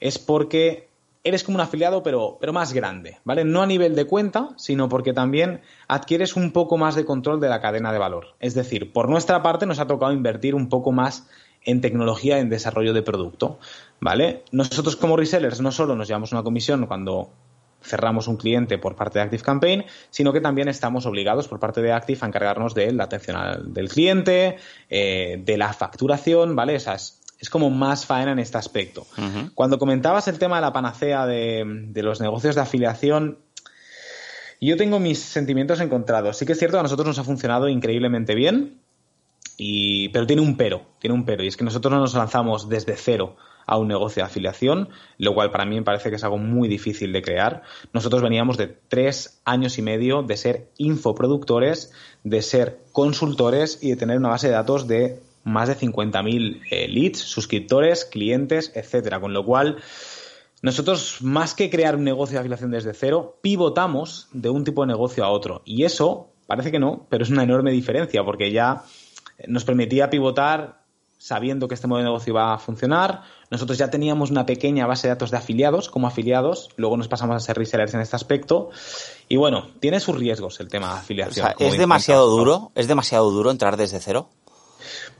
es 0.00 0.18
porque 0.18 0.90
eres 1.24 1.42
como 1.42 1.56
un 1.56 1.62
afiliado, 1.62 2.02
pero, 2.02 2.36
pero 2.38 2.52
más 2.52 2.74
grande, 2.74 3.18
¿vale? 3.24 3.44
No 3.44 3.62
a 3.62 3.66
nivel 3.66 3.96
de 3.96 4.04
cuenta, 4.04 4.50
sino 4.56 4.90
porque 4.90 5.14
también 5.14 5.62
adquieres 5.88 6.36
un 6.36 6.52
poco 6.52 6.76
más 6.76 6.94
de 6.94 7.06
control 7.06 7.40
de 7.40 7.48
la 7.48 7.62
cadena 7.62 7.92
de 7.92 7.98
valor. 7.98 8.36
Es 8.40 8.52
decir, 8.54 8.92
por 8.92 9.08
nuestra 9.08 9.42
parte 9.42 9.64
nos 9.64 9.78
ha 9.78 9.86
tocado 9.86 10.12
invertir 10.12 10.54
un 10.54 10.68
poco 10.68 10.92
más 10.92 11.26
en 11.64 11.80
tecnología, 11.80 12.38
en 12.38 12.50
desarrollo 12.50 12.92
de 12.92 13.00
producto, 13.00 13.58
¿vale? 14.00 14.44
Nosotros 14.52 14.96
como 14.96 15.16
resellers 15.16 15.62
no 15.62 15.72
solo 15.72 15.96
nos 15.96 16.08
llevamos 16.08 16.32
una 16.32 16.42
comisión 16.42 16.86
cuando 16.86 17.30
cerramos 17.84 18.28
un 18.28 18.36
cliente 18.36 18.78
por 18.78 18.96
parte 18.96 19.18
de 19.18 19.24
Active 19.24 19.42
Campaign, 19.42 19.84
sino 20.10 20.32
que 20.32 20.40
también 20.40 20.68
estamos 20.68 21.06
obligados 21.06 21.48
por 21.48 21.60
parte 21.60 21.82
de 21.82 21.92
Active 21.92 22.18
a 22.22 22.26
encargarnos 22.26 22.74
de 22.74 22.92
la 22.92 23.04
atención 23.04 23.72
del 23.72 23.88
cliente, 23.88 24.56
eh, 24.88 25.40
de 25.44 25.56
la 25.56 25.72
facturación, 25.72 26.56
¿vale? 26.56 26.74
O 26.74 26.76
es, 26.76 27.20
como 27.50 27.68
más 27.68 28.06
faena 28.06 28.32
en 28.32 28.38
este 28.38 28.56
aspecto. 28.56 29.06
Cuando 29.54 29.78
comentabas 29.78 30.28
el 30.28 30.38
tema 30.38 30.56
de 30.56 30.62
la 30.62 30.72
panacea 30.72 31.26
de, 31.26 31.90
los 31.94 32.20
negocios 32.20 32.54
de 32.54 32.62
afiliación, 32.62 33.38
yo 34.62 34.78
tengo 34.78 34.98
mis 34.98 35.18
sentimientos 35.18 35.80
encontrados. 35.80 36.38
Sí 36.38 36.46
que 36.46 36.52
es 36.52 36.58
cierto 36.58 36.76
que 36.76 36.80
a 36.80 36.84
nosotros 36.84 37.06
nos 37.06 37.18
ha 37.18 37.24
funcionado 37.24 37.68
increíblemente 37.68 38.34
bien, 38.34 38.80
y, 39.58 40.08
pero 40.08 40.26
tiene 40.26 40.40
un 40.40 40.56
pero, 40.56 40.86
tiene 40.98 41.14
un 41.14 41.26
pero, 41.26 41.44
y 41.44 41.48
es 41.48 41.56
que 41.58 41.64
nosotros 41.64 41.92
no 41.92 42.00
nos 42.00 42.14
lanzamos 42.14 42.68
desde 42.70 42.96
cero 42.96 43.36
a 43.66 43.76
un 43.78 43.88
negocio 43.88 44.22
de 44.22 44.26
afiliación, 44.26 44.88
lo 45.18 45.34
cual 45.34 45.50
para 45.50 45.64
mí 45.64 45.76
me 45.76 45.82
parece 45.82 46.10
que 46.10 46.16
es 46.16 46.24
algo 46.24 46.38
muy 46.38 46.68
difícil 46.68 47.12
de 47.12 47.22
crear. 47.22 47.62
Nosotros 47.92 48.22
veníamos 48.22 48.56
de 48.56 48.66
tres 48.66 49.40
años 49.44 49.78
y 49.78 49.82
medio 49.82 50.22
de 50.22 50.36
ser 50.36 50.68
infoproductores, 50.78 51.92
de 52.22 52.42
ser 52.42 52.80
consultores 52.92 53.78
y 53.82 53.90
de 53.90 53.96
tener 53.96 54.18
una 54.18 54.30
base 54.30 54.48
de 54.48 54.54
datos 54.54 54.86
de 54.86 55.20
más 55.44 55.68
de 55.68 55.76
50.000 55.76 56.62
eh, 56.70 56.88
leads, 56.88 57.18
suscriptores, 57.18 58.04
clientes, 58.04 58.72
etcétera. 58.74 59.20
Con 59.20 59.32
lo 59.32 59.44
cual, 59.44 59.76
nosotros, 60.62 61.18
más 61.20 61.54
que 61.54 61.70
crear 61.70 61.96
un 61.96 62.04
negocio 62.04 62.34
de 62.34 62.40
afiliación 62.40 62.70
desde 62.70 62.94
cero, 62.94 63.38
pivotamos 63.42 64.28
de 64.32 64.48
un 64.48 64.64
tipo 64.64 64.82
de 64.82 64.88
negocio 64.88 65.24
a 65.24 65.28
otro. 65.28 65.62
Y 65.64 65.84
eso, 65.84 66.30
parece 66.46 66.72
que 66.72 66.78
no, 66.78 67.06
pero 67.10 67.24
es 67.24 67.30
una 67.30 67.42
enorme 67.42 67.70
diferencia, 67.70 68.24
porque 68.24 68.50
ya 68.50 68.84
nos 69.46 69.64
permitía 69.64 70.10
pivotar 70.10 70.83
sabiendo 71.24 71.68
que 71.68 71.74
este 71.74 71.86
modelo 71.86 72.04
de 72.04 72.10
negocio 72.10 72.32
iba 72.32 72.52
a 72.52 72.58
funcionar. 72.58 73.22
Nosotros 73.50 73.78
ya 73.78 73.88
teníamos 73.88 74.30
una 74.30 74.44
pequeña 74.44 74.86
base 74.86 75.06
de 75.06 75.14
datos 75.14 75.30
de 75.30 75.38
afiliados 75.38 75.88
como 75.88 76.06
afiliados, 76.06 76.68
luego 76.76 76.98
nos 76.98 77.08
pasamos 77.08 77.34
a 77.34 77.40
ser 77.40 77.56
resellers 77.56 77.94
en 77.94 78.00
este 78.00 78.14
aspecto. 78.14 78.68
Y 79.26 79.36
bueno, 79.36 79.70
tiene 79.80 80.00
sus 80.00 80.18
riesgos 80.18 80.60
el 80.60 80.68
tema 80.68 80.92
de 80.92 80.98
afiliación. 80.98 81.48
¿Es 81.60 81.78
demasiado 81.78 82.28
duro? 82.28 82.72
¿Es 82.74 82.88
demasiado 82.88 83.30
duro 83.30 83.50
entrar 83.50 83.78
desde 83.78 84.00
cero? 84.00 84.28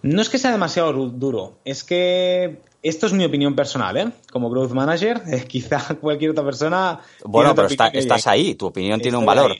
No 0.02 0.20
es 0.20 0.28
que 0.28 0.36
sea 0.36 0.52
demasiado 0.52 0.92
duro, 0.92 1.54
es 1.64 1.84
que 1.84 2.60
esto 2.82 3.06
es 3.06 3.14
mi 3.14 3.24
opinión 3.24 3.56
personal, 3.56 3.96
¿eh? 3.96 4.12
Como 4.30 4.50
growth 4.50 4.72
manager, 4.72 5.22
eh, 5.26 5.46
quizá 5.48 5.94
cualquier 6.02 6.32
otra 6.32 6.44
persona. 6.44 7.00
Bueno, 7.24 7.54
pero 7.54 7.68
estás 7.68 8.26
ahí, 8.26 8.56
tu 8.56 8.66
opinión 8.66 9.00
tiene 9.00 9.16
un 9.16 9.24
valor. 9.24 9.56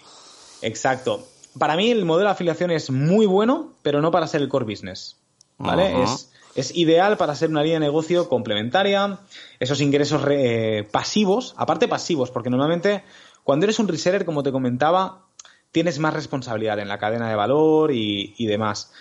Exacto. 0.61 1.27
Para 1.59 1.75
mí 1.75 1.91
el 1.91 2.05
modelo 2.05 2.29
de 2.29 2.33
afiliación 2.33 2.71
es 2.71 2.91
muy 2.91 3.25
bueno, 3.25 3.73
pero 3.81 4.03
no 4.03 4.11
para 4.11 4.27
ser 4.27 4.43
el 4.43 4.51
core 4.51 4.67
business. 4.67 5.24
¿Vale? 5.59 6.03
es, 6.03 6.33
es, 6.55 6.77
ideal 6.77 7.17
para 7.17 7.35
ser 7.35 7.51
una 7.51 7.63
línea 7.63 7.79
de 7.79 7.87
negocio 7.87 8.29
complementaria, 8.29 9.19
esos 9.61 9.81
ingresos 9.81 10.23
eh, 10.31 10.87
pasivos, 10.91 11.55
aparte 11.57 11.89
pasivos, 11.89 12.31
porque 12.31 12.51
normalmente 12.51 13.05
cuando 13.45 13.67
eres 13.67 13.79
un 13.79 13.89
reseller, 13.89 14.25
como 14.25 14.43
te 14.43 14.51
comentaba, 14.51 15.27
tienes 15.71 15.99
más 15.99 16.15
responsabilidad 16.15 16.79
en 16.79 16.89
la 16.89 16.99
cadena 16.99 17.29
de 17.29 17.35
valor 17.35 17.91
y, 17.93 18.47
demás. 18.47 18.93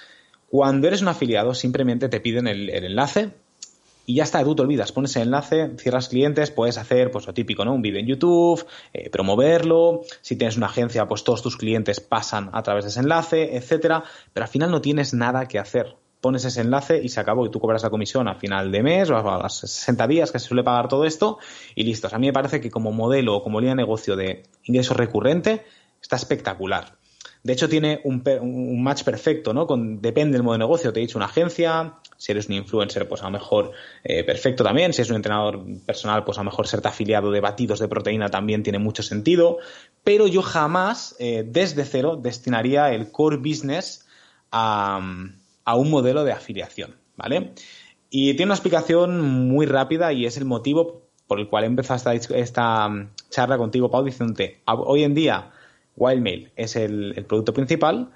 Cuando 0.49 0.87
eres 0.87 1.01
un 1.01 1.07
afiliado, 1.07 1.53
simplemente 1.53 2.09
te 2.09 2.19
piden 2.19 2.47
el, 2.47 2.69
enlace 2.69 3.31
y 4.05 4.15
ya 4.15 4.23
está, 4.23 4.43
tú 4.43 4.53
te 4.53 4.63
olvidas, 4.63 4.91
pones 4.91 5.15
el 5.15 5.23
enlace, 5.23 5.71
cierras 5.77 6.09
clientes, 6.09 6.51
puedes 6.51 6.77
hacer 6.77 7.09
pues 7.09 7.25
lo 7.25 7.33
típico, 7.33 7.63
¿no? 7.63 7.73
Un 7.73 7.81
vídeo 7.81 7.99
en 7.99 8.07
YouTube, 8.07 8.65
eh, 8.91 9.09
promoverlo, 9.09 10.01
si 10.21 10.35
tienes 10.35 10.57
una 10.57 10.65
agencia, 10.65 11.07
pues 11.07 11.23
todos 11.23 11.41
tus 11.41 11.55
clientes 11.55 12.01
pasan 12.01 12.49
a 12.53 12.63
través 12.63 12.83
de 12.83 12.89
ese 12.89 12.99
enlace, 12.99 13.55
etcétera, 13.55 14.03
pero 14.33 14.43
al 14.43 14.49
final 14.49 14.71
no 14.71 14.81
tienes 14.81 15.13
nada 15.13 15.47
que 15.47 15.59
hacer. 15.59 15.95
Pones 16.23 16.45
ese 16.45 16.61
enlace 16.61 17.01
y 17.03 17.09
se 17.09 17.19
acabó 17.19 17.45
y 17.45 17.51
tú 17.51 17.59
cobras 17.59 17.83
la 17.83 17.89
comisión 17.89 18.29
a 18.29 18.35
final 18.35 18.71
de 18.71 18.81
mes 18.81 19.09
o 19.09 19.17
a 19.17 19.37
las 19.39 19.57
60 19.57 20.07
días 20.07 20.31
que 20.31 20.39
se 20.39 20.47
suele 20.47 20.63
pagar 20.63 20.87
todo 20.87 21.03
esto 21.03 21.37
y 21.75 21.83
listo. 21.83 22.07
a 22.09 22.17
mí 22.17 22.27
me 22.27 22.31
parece 22.31 22.61
que 22.61 22.71
como 22.71 22.93
modelo 22.93 23.35
o 23.35 23.43
como 23.43 23.59
línea 23.59 23.73
de 23.73 23.81
negocio 23.81 24.15
de 24.15 24.43
ingreso 24.63 24.93
recurrente 24.93 25.65
está 26.01 26.15
espectacular. 26.15 26.95
De 27.43 27.51
hecho, 27.51 27.67
tiene 27.67 27.99
un, 28.05 28.23
match 28.81 29.03
perfecto, 29.03 29.53
¿no? 29.53 29.67
Con, 29.67 30.01
depende 30.01 30.37
del 30.37 30.43
modo 30.43 30.53
de 30.53 30.59
negocio. 30.59 30.93
Te 30.93 31.01
he 31.01 31.05
dicho 31.05 31.17
una 31.17 31.25
agencia, 31.25 31.95
si 32.15 32.31
eres 32.31 32.47
un 32.47 32.53
influencer, 32.53 33.05
pues 33.05 33.21
a 33.21 33.25
lo 33.25 33.31
mejor 33.31 33.73
eh, 34.05 34.23
perfecto 34.23 34.63
también. 34.63 34.93
Si 34.93 35.01
eres 35.01 35.09
un 35.09 35.17
entrenador 35.17 35.61
personal, 35.85 36.23
pues 36.23 36.37
a 36.37 36.41
lo 36.41 36.51
mejor 36.51 36.67
serte 36.67 36.87
afiliado 36.87 37.31
de 37.31 37.41
batidos 37.41 37.79
de 37.79 37.89
proteína 37.89 38.29
también 38.29 38.63
tiene 38.63 38.79
mucho 38.79 39.03
sentido. 39.03 39.57
Pero 40.05 40.27
yo 40.27 40.41
jamás, 40.41 41.17
eh, 41.19 41.43
desde 41.45 41.83
cero, 41.83 42.15
destinaría 42.15 42.93
el 42.93 43.11
core 43.11 43.35
business 43.35 44.07
a, 44.49 45.01
un 45.65 45.89
modelo 45.89 46.23
de 46.23 46.31
afiliación, 46.31 46.95
¿vale? 47.15 47.53
Y 48.09 48.33
tiene 48.33 48.49
una 48.49 48.55
explicación 48.55 49.21
muy 49.21 49.65
rápida 49.65 50.13
y 50.13 50.25
es 50.25 50.37
el 50.37 50.45
motivo 50.45 51.03
por 51.27 51.39
el 51.39 51.47
cual 51.47 51.63
he 51.63 51.67
empezado 51.67 52.11
esta, 52.11 52.35
esta 52.35 53.07
charla 53.29 53.57
contigo, 53.57 53.89
Pau, 53.89 54.03
diciéndote, 54.03 54.61
hoy 54.65 55.03
en 55.03 55.15
día 55.15 55.51
Wildmail 55.95 56.51
es 56.55 56.75
el, 56.75 57.25
producto 57.27 57.53
principal, 57.53 58.11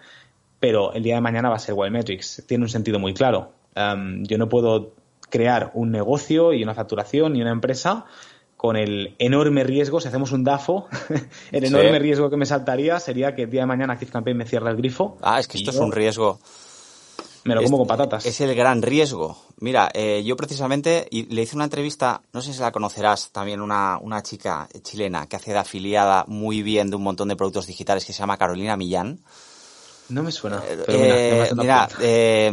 pero 0.60 0.94
el 0.94 1.04
día 1.04 1.16
de 1.16 1.22
mañana 1.22 1.50
va 1.50 1.56
a 1.56 1.60
ser 1.60 1.74
Wildmetrics. 1.76 2.44
Tiene 2.48 2.66
un 2.66 2.70
sentido 2.70 3.00
muy 3.00 3.14
claro. 3.14 3.54
Um, 3.76 4.24
yo 4.24 4.38
no 4.38 4.50
puedo 4.50 4.94
crear 5.30 5.72
un 5.74 5.92
negocio 5.92 6.54
y 6.54 6.64
una 6.64 6.74
facturación 6.74 7.36
y 7.36 7.42
una 7.42 7.52
empresa 7.52 8.06
con 8.56 8.76
el 8.76 9.16
enorme 9.20 9.64
riesgo, 9.64 10.02
si 10.02 10.08
hacemos 10.08 10.32
un 10.32 10.44
DAFO, 10.44 10.88
el 11.52 11.64
enorme 11.64 12.00
riesgo 12.00 12.32
que 12.32 12.38
me 12.38 12.48
saltaría 12.48 13.00
sería 13.00 13.36
que 13.36 13.44
el 13.44 13.52
día 13.52 13.62
de 13.62 13.68
mañana 13.68 13.94
ActiveCampaign 13.94 14.36
me 14.36 14.46
cierre 14.46 14.72
el 14.72 14.78
grifo. 14.78 15.18
Ah, 15.22 15.40
es 15.40 15.48
que 15.48 15.60
esto 15.60 15.70
es 15.70 15.78
un 15.78 15.92
riesgo. 15.92 16.40
Me 17.44 17.56
lo 17.56 17.64
como 17.64 17.80
con 17.80 17.88
patatas. 17.88 18.26
Es 18.26 18.42
el 18.42 18.54
gran 18.56 18.82
riesgo. 18.82 19.38
Mira, 19.60 19.90
eh, 19.94 20.24
yo 20.26 20.36
precisamente 20.36 21.08
le 21.12 21.42
hice 21.42 21.56
una 21.56 21.66
entrevista, 21.66 22.22
no 22.34 22.42
sé 22.42 22.54
si 22.54 22.60
la 22.60 22.72
conocerás, 22.72 23.32
también 23.32 23.62
una, 23.62 23.98
una 24.00 24.22
chica 24.22 24.68
chilena 24.84 25.28
que 25.28 25.36
hace 25.36 25.52
de 25.52 25.58
afiliada 25.58 26.26
muy 26.28 26.62
bien 26.62 26.90
de 26.90 26.96
un 26.96 27.04
montón 27.04 27.30
de 27.30 27.36
productos 27.36 27.68
digitales 27.68 28.06
que 28.06 28.14
se 28.14 28.20
llama 28.20 28.38
Carolina 28.38 28.78
Millán. 28.78 29.20
No 30.10 30.24
me 30.24 30.32
suena. 30.32 30.64
Eh, 30.88 31.50
mira, 31.56 31.90
eh, 32.00 32.50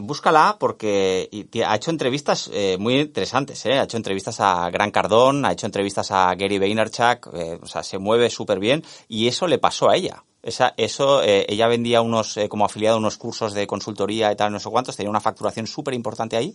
búscala 0.00 0.56
porque 0.58 1.28
ha 1.66 1.76
hecho 1.76 1.90
entrevistas 1.90 2.50
muy 2.78 3.00
interesantes. 3.00 3.66
Ha 3.66 3.82
hecho 3.82 3.98
entrevistas 3.98 4.40
a 4.40 4.70
Gran 4.70 4.90
Cardón, 4.90 5.44
ha 5.44 5.52
hecho 5.52 5.66
entrevistas 5.66 6.10
a 6.10 6.34
Gary 6.34 6.58
Vaynerchuk, 6.58 7.26
o 7.62 7.66
sea, 7.66 7.82
se 7.82 7.98
mueve 7.98 8.30
súper 8.30 8.58
bien 8.58 8.82
y 9.08 9.28
eso 9.28 9.46
le 9.46 9.58
pasó 9.58 9.90
a 9.90 9.96
ella. 9.96 10.22
Esa, 10.46 10.74
eso, 10.76 11.24
eh, 11.24 11.44
ella 11.48 11.66
vendía 11.66 12.00
unos, 12.00 12.36
eh, 12.36 12.48
como 12.48 12.64
afiliado, 12.64 12.98
unos 12.98 13.16
cursos 13.18 13.52
de 13.52 13.66
consultoría 13.66 14.30
y 14.30 14.36
tal, 14.36 14.52
no 14.52 14.60
sé 14.60 14.70
cuántos, 14.70 14.96
tenía 14.96 15.10
una 15.10 15.20
facturación 15.20 15.66
súper 15.66 15.92
importante 15.92 16.36
ahí. 16.36 16.54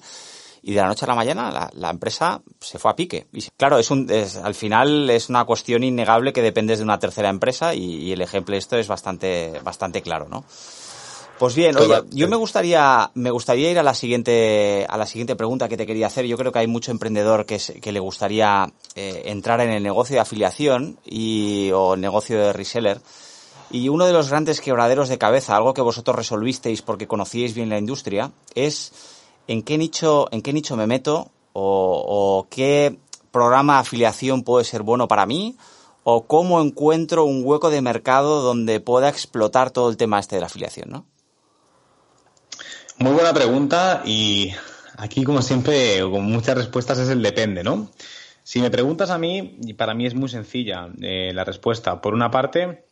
Y 0.64 0.74
de 0.74 0.80
la 0.80 0.88
noche 0.88 1.04
a 1.04 1.10
la 1.10 1.16
mañana 1.16 1.70
la, 1.74 1.90
empresa 1.90 2.42
se 2.62 2.80
fue 2.80 2.92
a 2.92 2.96
pique. 2.96 3.28
Y 3.34 3.42
claro, 3.58 3.80
es 3.80 3.92
un, 3.92 4.08
al 4.44 4.56
final 4.56 5.10
es 5.10 5.28
una 5.28 5.44
cuestión 5.44 5.84
innegable 5.84 6.32
que 6.32 6.42
dependes 6.42 6.78
de 6.78 6.86
una 6.86 7.00
tercera 7.00 7.30
empresa 7.30 7.74
y, 7.74 8.14
el 8.14 8.22
ejemplo 8.22 8.54
de 8.54 8.60
esto 8.60 8.78
es 8.78 8.88
bastante, 8.88 9.60
bastante 9.62 10.02
claro, 10.02 10.30
¿no? 10.30 10.46
Pues 11.38 11.56
bien, 11.56 11.76
oye, 11.76 12.04
yo 12.12 12.30
me 12.30 12.36
gustaría, 12.36 13.10
me 13.16 13.32
gustaría 13.32 13.72
ir 13.72 13.80
a 13.80 13.84
la 13.84 13.96
siguiente, 13.96 14.86
a 14.88 14.96
la 14.96 15.08
siguiente 15.08 15.36
pregunta 15.36 15.68
que 15.68 15.76
te 15.76 15.88
quería 15.88 16.08
hacer. 16.08 16.28
Yo 16.28 16.38
creo 16.38 16.52
que 16.52 16.60
hay 16.60 16.68
mucho 16.68 16.92
emprendedor 16.92 17.48
que, 17.48 17.58
que 17.58 17.92
le 17.92 18.00
gustaría 18.00 18.72
eh, 18.96 19.24
entrar 19.26 19.60
en 19.60 19.72
el 19.72 19.82
negocio 19.82 20.14
de 20.14 20.20
afiliación 20.20 21.00
y, 21.04 21.72
o 21.74 21.98
negocio 21.98 22.40
de 22.40 22.54
reseller. 22.54 23.02
Y 23.72 23.88
uno 23.88 24.06
de 24.06 24.14
los 24.14 24.30
grandes 24.30 24.60
quebraderos 24.60 25.08
de 25.08 25.18
cabeza, 25.18 25.56
algo 25.56 25.74
que 25.74 25.82
vosotros 25.82 26.16
resolvisteis 26.16 26.82
porque 26.82 27.08
conocíais 27.08 27.54
bien 27.54 27.70
la 27.70 27.78
industria, 27.78 28.32
es 28.54 28.92
en 29.48 29.64
qué 29.64 29.78
nicho, 29.78 30.28
en 30.32 30.42
qué 30.42 30.52
nicho 30.52 30.76
me 30.76 30.88
meto 30.88 31.32
o, 31.54 32.48
qué 32.50 32.98
programa 33.32 33.76
de 33.76 33.80
afiliación 33.80 34.44
puede 34.44 34.66
ser 34.66 34.84
bueno 34.84 35.08
para 35.08 35.26
mí 35.26 35.56
o 36.04 36.26
cómo 36.26 36.62
encuentro 36.62 37.24
un 37.24 37.44
hueco 37.46 37.70
de 37.70 37.82
mercado 37.82 38.42
donde 38.42 38.82
pueda 38.82 39.08
explotar 39.08 39.72
todo 39.72 39.90
el 39.90 39.98
tema 39.98 40.20
este 40.20 40.36
de 40.36 40.42
la 40.42 40.48
afiliación, 40.48 40.90
¿no? 40.90 41.06
Muy 42.98 43.14
buena 43.14 43.34
pregunta 43.34 44.02
y 44.06 44.52
aquí 44.98 45.24
como 45.24 45.42
siempre 45.42 46.02
con 46.02 46.26
muchas 46.26 46.56
respuestas 46.56 47.00
es 47.00 47.10
el 47.10 47.22
depende, 47.22 47.64
¿no? 47.64 47.90
Si 48.44 48.60
me 48.60 48.70
preguntas 48.70 49.12
a 49.12 49.18
mí, 49.18 49.60
para 49.78 49.94
mí 49.94 50.06
es 50.06 50.16
muy 50.16 50.28
sencilla 50.28 50.90
eh, 51.02 51.32
la 51.34 51.44
respuesta. 51.44 52.02
Por 52.02 52.14
una 52.14 52.32
parte, 52.32 52.86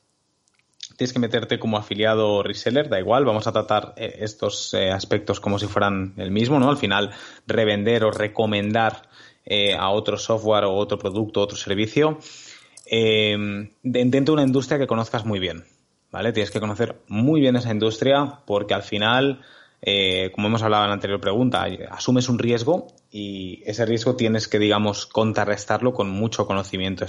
tienes 0.99 1.13
que 1.13 1.19
meterte 1.19 1.59
como 1.59 1.77
afiliado 1.77 2.27
o 2.27 2.43
reseller, 2.43 2.89
da 2.89 2.99
igual, 2.99 3.23
vamos 3.23 3.47
a 3.47 3.53
tratar 3.53 3.93
eh, 3.95 4.17
estos 4.19 4.73
eh, 4.73 4.91
aspectos 4.91 5.39
como 5.39 5.57
si 5.57 5.65
fueran 5.65 6.13
el 6.17 6.29
mismo, 6.29 6.59
¿no? 6.59 6.69
Al 6.69 6.75
final, 6.75 7.11
revender 7.47 8.03
o 8.03 8.11
recomendar 8.11 9.03
eh, 9.45 9.75
a 9.75 9.91
otro 9.91 10.17
software 10.17 10.65
o 10.65 10.73
otro 10.73 10.99
producto, 10.99 11.39
otro 11.39 11.57
servicio, 11.57 12.19
de 12.91 14.31
una 14.31 14.43
industria 14.43 14.77
que 14.77 14.87
conozcas 14.87 15.23
muy 15.23 15.39
bien, 15.39 15.63
¿vale? 16.11 16.33
Tienes 16.33 16.51
que 16.51 16.59
conocer 16.59 17.01
muy 17.07 17.39
bien 17.39 17.55
esa 17.55 17.71
industria 17.71 18.41
porque 18.45 18.73
al 18.73 18.83
final 18.83 19.39
eh, 19.81 20.31
como 20.33 20.47
hemos 20.47 20.61
hablado 20.61 20.83
en 20.83 20.89
la 20.89 20.95
anterior 20.95 21.21
pregunta, 21.21 21.67
asumes 21.89 22.27
un 22.29 22.39
riesgo 22.39 22.87
y 23.11 23.61
ese 23.65 23.85
riesgo 23.85 24.15
tienes 24.15 24.47
que, 24.47 24.59
digamos, 24.59 25.05
contrarrestarlo 25.05 25.93
con 25.93 26.09
mucho 26.09 26.45
conocimiento 26.45 27.05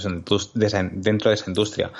dentro 0.53 1.29
de 1.29 1.35
esa 1.35 1.49
industria. 1.49 1.91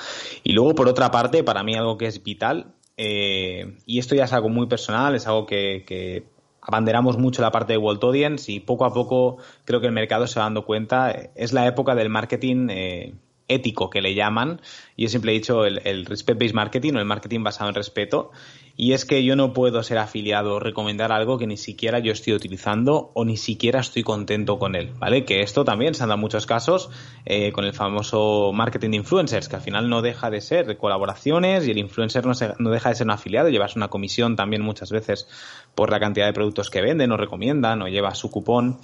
Y 0.42 0.52
luego, 0.52 0.74
por 0.74 0.88
otra 0.88 1.10
parte, 1.10 1.44
para 1.44 1.62
mí 1.62 1.74
algo 1.74 1.98
que 1.98 2.06
es 2.06 2.22
vital, 2.22 2.74
eh, 2.96 3.78
y 3.86 3.98
esto 3.98 4.14
ya 4.14 4.24
es 4.24 4.32
algo 4.32 4.48
muy 4.48 4.66
personal, 4.66 5.14
es 5.14 5.26
algo 5.26 5.46
que, 5.46 6.24
abanderamos 6.64 7.18
mucho 7.18 7.42
la 7.42 7.50
parte 7.50 7.72
de 7.72 7.76
World 7.76 8.04
Audience 8.04 8.52
y 8.52 8.60
poco 8.60 8.84
a 8.84 8.94
poco 8.94 9.38
creo 9.64 9.80
que 9.80 9.88
el 9.88 9.92
mercado 9.92 10.28
se 10.28 10.38
va 10.38 10.44
dando 10.44 10.64
cuenta, 10.64 11.10
es 11.34 11.52
la 11.52 11.66
época 11.66 11.96
del 11.96 12.08
marketing 12.08 12.68
eh, 12.70 13.14
ético 13.48 13.90
que 13.90 14.00
le 14.00 14.14
llaman. 14.14 14.60
Yo 14.96 15.08
siempre 15.08 15.32
he 15.32 15.34
dicho 15.34 15.66
el, 15.66 15.80
el 15.84 16.06
respect-based 16.06 16.54
marketing 16.54 16.94
o 16.94 16.98
el 17.00 17.04
marketing 17.04 17.42
basado 17.42 17.70
en 17.70 17.74
respeto. 17.74 18.30
Y 18.76 18.94
es 18.94 19.04
que 19.04 19.22
yo 19.22 19.36
no 19.36 19.52
puedo 19.52 19.82
ser 19.82 19.98
afiliado 19.98 20.54
o 20.54 20.60
recomendar 20.60 21.12
algo 21.12 21.38
que 21.38 21.46
ni 21.46 21.56
siquiera 21.56 21.98
yo 21.98 22.12
estoy 22.12 22.32
utilizando 22.32 23.10
o 23.14 23.24
ni 23.24 23.36
siquiera 23.36 23.80
estoy 23.80 24.02
contento 24.02 24.58
con 24.58 24.74
él, 24.74 24.92
¿vale? 24.98 25.24
Que 25.24 25.42
esto 25.42 25.64
también 25.64 25.94
se 25.94 26.02
han 26.02 26.08
dado 26.08 26.18
muchos 26.18 26.46
casos 26.46 26.90
eh, 27.26 27.52
con 27.52 27.64
el 27.64 27.74
famoso 27.74 28.52
marketing 28.54 28.90
de 28.90 28.96
influencers, 28.96 29.48
que 29.48 29.56
al 29.56 29.62
final 29.62 29.88
no 29.90 30.00
deja 30.00 30.30
de 30.30 30.40
ser 30.40 30.76
colaboraciones 30.78 31.66
y 31.66 31.70
el 31.70 31.78
influencer 31.78 32.24
no, 32.24 32.32
no 32.58 32.70
deja 32.70 32.88
de 32.88 32.94
ser 32.94 33.06
un 33.06 33.12
afiliado, 33.12 33.50
llevas 33.50 33.76
una 33.76 33.88
comisión 33.88 34.36
también 34.36 34.62
muchas 34.62 34.90
veces 34.90 35.28
por 35.74 35.90
la 35.90 36.00
cantidad 36.00 36.26
de 36.26 36.32
productos 36.32 36.70
que 36.70 36.80
venden 36.80 37.12
o 37.12 37.16
recomiendan 37.16 37.82
o 37.82 37.88
lleva 37.88 38.14
su 38.14 38.30
cupón. 38.30 38.78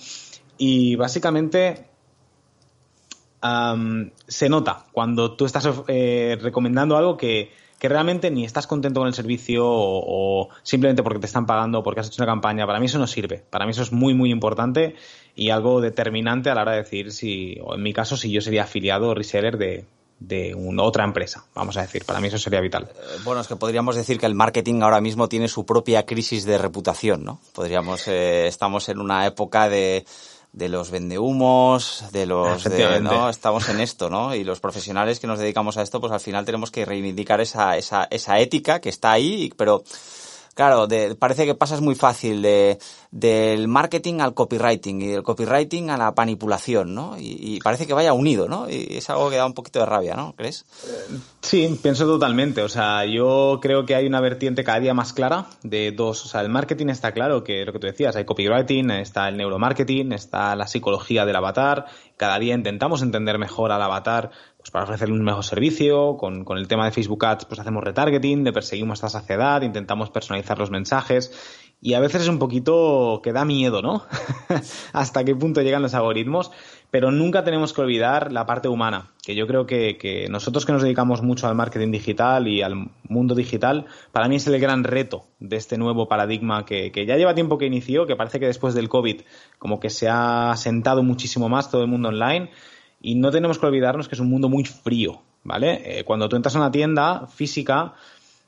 Y 0.58 0.96
básicamente 0.96 1.86
se 4.26 4.48
nota 4.48 4.84
cuando 4.92 5.36
tú 5.36 5.44
estás 5.44 5.68
eh, 5.86 6.36
recomendando 6.40 6.96
algo 6.96 7.16
que, 7.16 7.52
realmente 7.80 8.30
ni 8.30 8.44
estás 8.44 8.66
contento 8.66 9.00
con 9.00 9.06
el 9.06 9.14
servicio 9.14 9.64
o, 9.64 10.48
simplemente 10.62 11.02
porque 11.02 11.20
te 11.20 11.26
están 11.26 11.46
pagando 11.46 11.78
o 11.78 11.82
porque 11.82 12.00
has 12.00 12.08
hecho 12.08 12.22
una 12.22 12.32
campaña. 12.32 12.66
Para 12.66 12.80
mí 12.80 12.86
eso 12.86 12.98
no 12.98 13.06
sirve. 13.06 13.44
Para 13.50 13.64
mí 13.66 13.70
eso 13.70 13.82
es 13.82 13.92
muy, 13.92 14.14
muy 14.14 14.30
importante 14.32 14.96
y 15.36 15.50
algo 15.50 15.80
determinante 15.80 16.50
a 16.50 16.54
la 16.56 16.62
hora 16.62 16.72
de 16.72 16.78
decir 16.78 17.12
si, 17.12 17.58
o 17.62 17.76
en 17.76 17.82
mi 17.82 17.92
caso, 17.92 18.16
si 18.16 18.32
yo 18.32 18.40
sería 18.40 18.64
afiliado 18.64 19.10
o 19.10 19.14
reseller 19.14 19.58
de, 19.58 19.84
de 20.18 20.54
una 20.54 20.82
otra 20.82 21.04
empresa, 21.04 21.44
vamos 21.54 21.76
a 21.76 21.82
decir. 21.82 22.04
Para 22.04 22.20
mí 22.20 22.28
eso 22.28 22.38
sería 22.38 22.60
vital. 22.60 22.88
Eh, 22.90 23.18
bueno, 23.24 23.40
es 23.40 23.46
que 23.46 23.56
podríamos 23.56 23.94
decir 23.94 24.18
que 24.18 24.26
el 24.26 24.34
marketing 24.34 24.82
ahora 24.82 25.00
mismo 25.00 25.28
tiene 25.28 25.46
su 25.48 25.64
propia 25.64 26.04
crisis 26.04 26.44
de 26.44 26.58
reputación, 26.58 27.24
¿no? 27.24 27.40
Podríamos, 27.54 28.08
eh, 28.08 28.48
estamos 28.48 28.88
en 28.88 28.98
una 29.00 29.26
época 29.26 29.68
de 29.68 30.04
de 30.52 30.68
los 30.68 30.90
vendehumos, 30.90 32.04
de 32.12 32.26
los 32.26 32.64
de, 32.64 33.00
¿no? 33.00 33.28
Estamos 33.28 33.68
en 33.68 33.80
esto, 33.80 34.08
¿no? 34.10 34.34
Y 34.34 34.44
los 34.44 34.60
profesionales 34.60 35.20
que 35.20 35.26
nos 35.26 35.38
dedicamos 35.38 35.76
a 35.76 35.82
esto, 35.82 36.00
pues 36.00 36.12
al 36.12 36.20
final 36.20 36.44
tenemos 36.44 36.70
que 36.70 36.84
reivindicar 36.84 37.40
esa, 37.40 37.76
esa, 37.76 38.08
esa 38.10 38.38
ética 38.38 38.80
que 38.80 38.88
está 38.88 39.12
ahí, 39.12 39.52
pero 39.56 39.84
Claro, 40.58 40.88
parece 41.20 41.46
que 41.46 41.54
pasas 41.54 41.80
muy 41.80 41.94
fácil 41.94 42.42
de, 42.42 42.80
del 43.12 43.68
marketing 43.68 44.18
al 44.18 44.34
copywriting 44.34 45.00
y 45.02 45.06
del 45.06 45.22
copywriting 45.22 45.88
a 45.90 45.96
la 45.96 46.12
manipulación, 46.16 46.96
¿no? 46.96 47.14
Y, 47.16 47.60
parece 47.62 47.86
que 47.86 47.94
vaya 47.94 48.12
unido, 48.12 48.48
¿no? 48.48 48.68
Y 48.68 48.96
es 48.96 49.08
algo 49.08 49.30
que 49.30 49.36
da 49.36 49.46
un 49.46 49.54
poquito 49.54 49.78
de 49.78 49.86
rabia, 49.86 50.16
¿no? 50.16 50.34
¿Crees? 50.34 50.66
Sí, 51.42 51.78
pienso 51.80 52.06
totalmente. 52.06 52.62
O 52.62 52.68
sea, 52.68 53.04
yo 53.04 53.60
creo 53.62 53.86
que 53.86 53.94
hay 53.94 54.08
una 54.08 54.20
vertiente 54.20 54.64
cada 54.64 54.80
día 54.80 54.94
más 54.94 55.12
clara 55.12 55.46
de 55.62 55.92
dos. 55.92 56.24
O 56.24 56.28
sea, 56.28 56.40
el 56.40 56.48
marketing 56.48 56.88
está 56.88 57.12
claro, 57.12 57.44
que 57.44 57.64
lo 57.64 57.72
que 57.72 57.78
tú 57.78 57.86
decías, 57.86 58.16
hay 58.16 58.24
copywriting, 58.24 58.90
está 58.90 59.28
el 59.28 59.36
neuromarketing, 59.36 60.12
está 60.12 60.56
la 60.56 60.66
psicología 60.66 61.24
del 61.24 61.36
avatar. 61.36 61.86
Cada 62.16 62.36
día 62.40 62.56
intentamos 62.56 63.02
entender 63.02 63.38
mejor 63.38 63.70
al 63.70 63.80
avatar 63.80 64.32
pues 64.58 64.70
para 64.72 64.84
ofrecerle 64.84 65.14
un 65.14 65.24
mejor 65.24 65.44
servicio. 65.44 66.16
Con, 66.16 66.44
con, 66.44 66.58
el 66.58 66.68
tema 66.68 66.84
de 66.84 66.90
Facebook 66.90 67.24
Ads, 67.24 67.46
pues 67.46 67.60
hacemos 67.60 67.82
retargeting, 67.82 68.44
le 68.44 68.52
perseguimos 68.52 68.98
esta 68.98 69.08
saciedad, 69.08 69.62
intentamos 69.62 70.10
personalizar 70.10 70.58
los 70.58 70.70
mensajes. 70.70 71.32
Y 71.80 71.94
a 71.94 72.00
veces 72.00 72.22
es 72.22 72.28
un 72.28 72.40
poquito 72.40 73.20
que 73.22 73.32
da 73.32 73.44
miedo, 73.44 73.82
¿no? 73.82 74.02
Hasta 74.92 75.24
qué 75.24 75.36
punto 75.36 75.62
llegan 75.62 75.82
los 75.82 75.94
algoritmos. 75.94 76.50
Pero 76.90 77.12
nunca 77.12 77.44
tenemos 77.44 77.72
que 77.72 77.82
olvidar 77.82 78.32
la 78.32 78.46
parte 78.46 78.66
humana, 78.66 79.10
que 79.22 79.34
yo 79.34 79.46
creo 79.46 79.66
que, 79.66 79.98
que 79.98 80.26
nosotros 80.30 80.64
que 80.64 80.72
nos 80.72 80.82
dedicamos 80.82 81.22
mucho 81.22 81.46
al 81.46 81.54
marketing 81.54 81.92
digital 81.92 82.48
y 82.48 82.62
al 82.62 82.90
mundo 83.06 83.34
digital, 83.34 83.84
para 84.10 84.26
mí 84.26 84.36
es 84.36 84.46
el 84.46 84.58
gran 84.58 84.84
reto 84.84 85.26
de 85.38 85.56
este 85.56 85.76
nuevo 85.76 86.08
paradigma 86.08 86.64
que, 86.64 86.90
que 86.90 87.04
ya 87.04 87.16
lleva 87.18 87.34
tiempo 87.34 87.58
que 87.58 87.66
inició, 87.66 88.06
que 88.06 88.16
parece 88.16 88.40
que 88.40 88.46
después 88.46 88.72
del 88.72 88.88
COVID 88.88 89.20
como 89.58 89.80
que 89.80 89.90
se 89.90 90.08
ha 90.08 90.54
sentado 90.56 91.02
muchísimo 91.02 91.50
más 91.50 91.70
todo 91.70 91.82
el 91.82 91.88
mundo 91.88 92.08
online 92.08 92.50
y 93.00 93.14
no 93.14 93.30
tenemos 93.30 93.58
que 93.58 93.66
olvidarnos 93.66 94.08
que 94.08 94.14
es 94.14 94.20
un 94.20 94.28
mundo 94.28 94.48
muy 94.48 94.64
frío, 94.64 95.20
¿vale? 95.44 96.00
Eh, 96.00 96.04
cuando 96.04 96.28
tú 96.28 96.36
entras 96.36 96.54
a 96.56 96.58
una 96.58 96.70
tienda 96.70 97.26
física, 97.26 97.94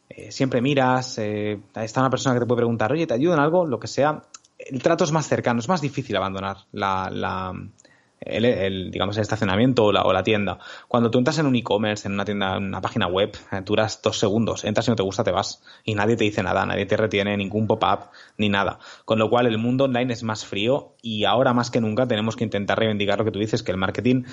eh, 0.08 0.32
siempre 0.32 0.60
miras, 0.60 1.18
eh, 1.18 1.60
está 1.76 2.00
una 2.00 2.10
persona 2.10 2.34
que 2.34 2.40
te 2.40 2.46
puede 2.46 2.58
preguntar, 2.58 2.92
oye, 2.92 3.06
¿te 3.06 3.14
ayudo 3.14 3.34
en 3.34 3.40
algo? 3.40 3.64
Lo 3.66 3.78
que 3.78 3.86
sea. 3.86 4.22
El 4.58 4.82
trato 4.82 5.04
es 5.04 5.12
más 5.12 5.26
cercano, 5.26 5.60
es 5.60 5.68
más 5.68 5.80
difícil 5.80 6.16
abandonar 6.16 6.58
la, 6.72 7.08
la, 7.10 7.54
el, 8.20 8.90
digamos, 8.90 9.16
el 9.16 9.22
estacionamiento 9.22 9.86
o 9.86 10.12
la, 10.12 10.22
tienda. 10.22 10.58
Cuando 10.88 11.10
tú 11.10 11.18
entras 11.18 11.38
en 11.38 11.46
un 11.46 11.56
e-commerce, 11.56 12.06
en 12.06 12.14
una 12.14 12.24
tienda, 12.24 12.56
en 12.56 12.64
una 12.64 12.80
página 12.80 13.06
web, 13.06 13.36
eh, 13.52 13.62
duras 13.64 14.00
dos 14.02 14.18
segundos, 14.18 14.64
entras 14.64 14.86
y 14.88 14.90
no 14.90 14.96
te 14.96 15.02
gusta, 15.02 15.24
te 15.24 15.30
vas. 15.30 15.62
Y 15.84 15.94
nadie 15.94 16.16
te 16.16 16.24
dice 16.24 16.42
nada, 16.42 16.66
nadie 16.66 16.86
te 16.86 16.96
retiene 16.96 17.36
ningún 17.36 17.66
pop-up 17.66 18.10
ni 18.36 18.48
nada. 18.48 18.78
Con 19.04 19.18
lo 19.18 19.30
cual 19.30 19.46
el 19.46 19.58
mundo 19.58 19.84
online 19.84 20.12
es 20.12 20.22
más 20.22 20.44
frío 20.44 20.94
y 21.02 21.24
ahora 21.24 21.54
más 21.54 21.70
que 21.70 21.80
nunca 21.80 22.06
tenemos 22.06 22.36
que 22.36 22.44
intentar 22.44 22.78
reivindicar 22.78 23.18
lo 23.18 23.24
que 23.24 23.30
tú 23.30 23.38
dices, 23.38 23.62
que 23.62 23.72
el 23.72 23.78
marketing 23.78 24.24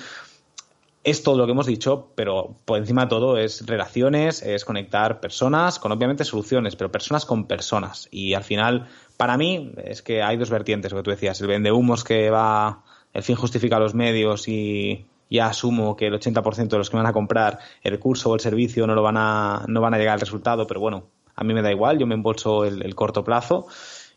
es 1.04 1.22
todo 1.22 1.38
lo 1.38 1.46
que 1.46 1.52
hemos 1.52 1.66
dicho, 1.66 2.12
pero 2.14 2.56
por 2.64 2.78
encima 2.78 3.02
de 3.02 3.08
todo 3.08 3.38
es 3.38 3.64
relaciones, 3.66 4.42
es 4.42 4.64
conectar 4.64 5.20
personas 5.20 5.78
con 5.78 5.92
obviamente 5.92 6.24
soluciones, 6.24 6.76
pero 6.76 6.92
personas 6.92 7.24
con 7.24 7.46
personas. 7.46 8.08
Y 8.10 8.34
al 8.34 8.44
final, 8.44 8.88
para 9.16 9.38
mí, 9.38 9.72
es 9.84 10.02
que 10.02 10.22
hay 10.22 10.36
dos 10.36 10.50
vertientes, 10.50 10.92
lo 10.92 10.98
que 10.98 11.04
tú 11.04 11.10
decías, 11.10 11.40
el 11.40 11.46
vende 11.46 11.72
humos 11.72 12.04
que 12.04 12.30
va 12.30 12.82
el 13.12 13.22
fin 13.22 13.36
justifica 13.36 13.78
los 13.78 13.94
medios 13.94 14.48
y 14.48 15.06
ya 15.30 15.46
asumo 15.46 15.96
que 15.96 16.06
el 16.06 16.14
80% 16.14 16.68
de 16.68 16.78
los 16.78 16.90
que 16.90 16.96
van 16.96 17.06
a 17.06 17.12
comprar 17.12 17.58
el 17.82 17.98
curso 17.98 18.30
o 18.30 18.34
el 18.34 18.40
servicio 18.40 18.86
no 18.86 18.94
lo 18.94 19.02
van 19.02 19.16
a, 19.16 19.64
no 19.66 19.80
van 19.80 19.94
a 19.94 19.98
llegar 19.98 20.14
al 20.14 20.20
resultado, 20.20 20.66
pero 20.66 20.80
bueno, 20.80 21.04
a 21.34 21.44
mí 21.44 21.54
me 21.54 21.62
da 21.62 21.70
igual, 21.70 21.98
yo 21.98 22.06
me 22.06 22.14
embolso 22.14 22.64
el, 22.64 22.94
corto 22.94 23.22
plazo 23.24 23.66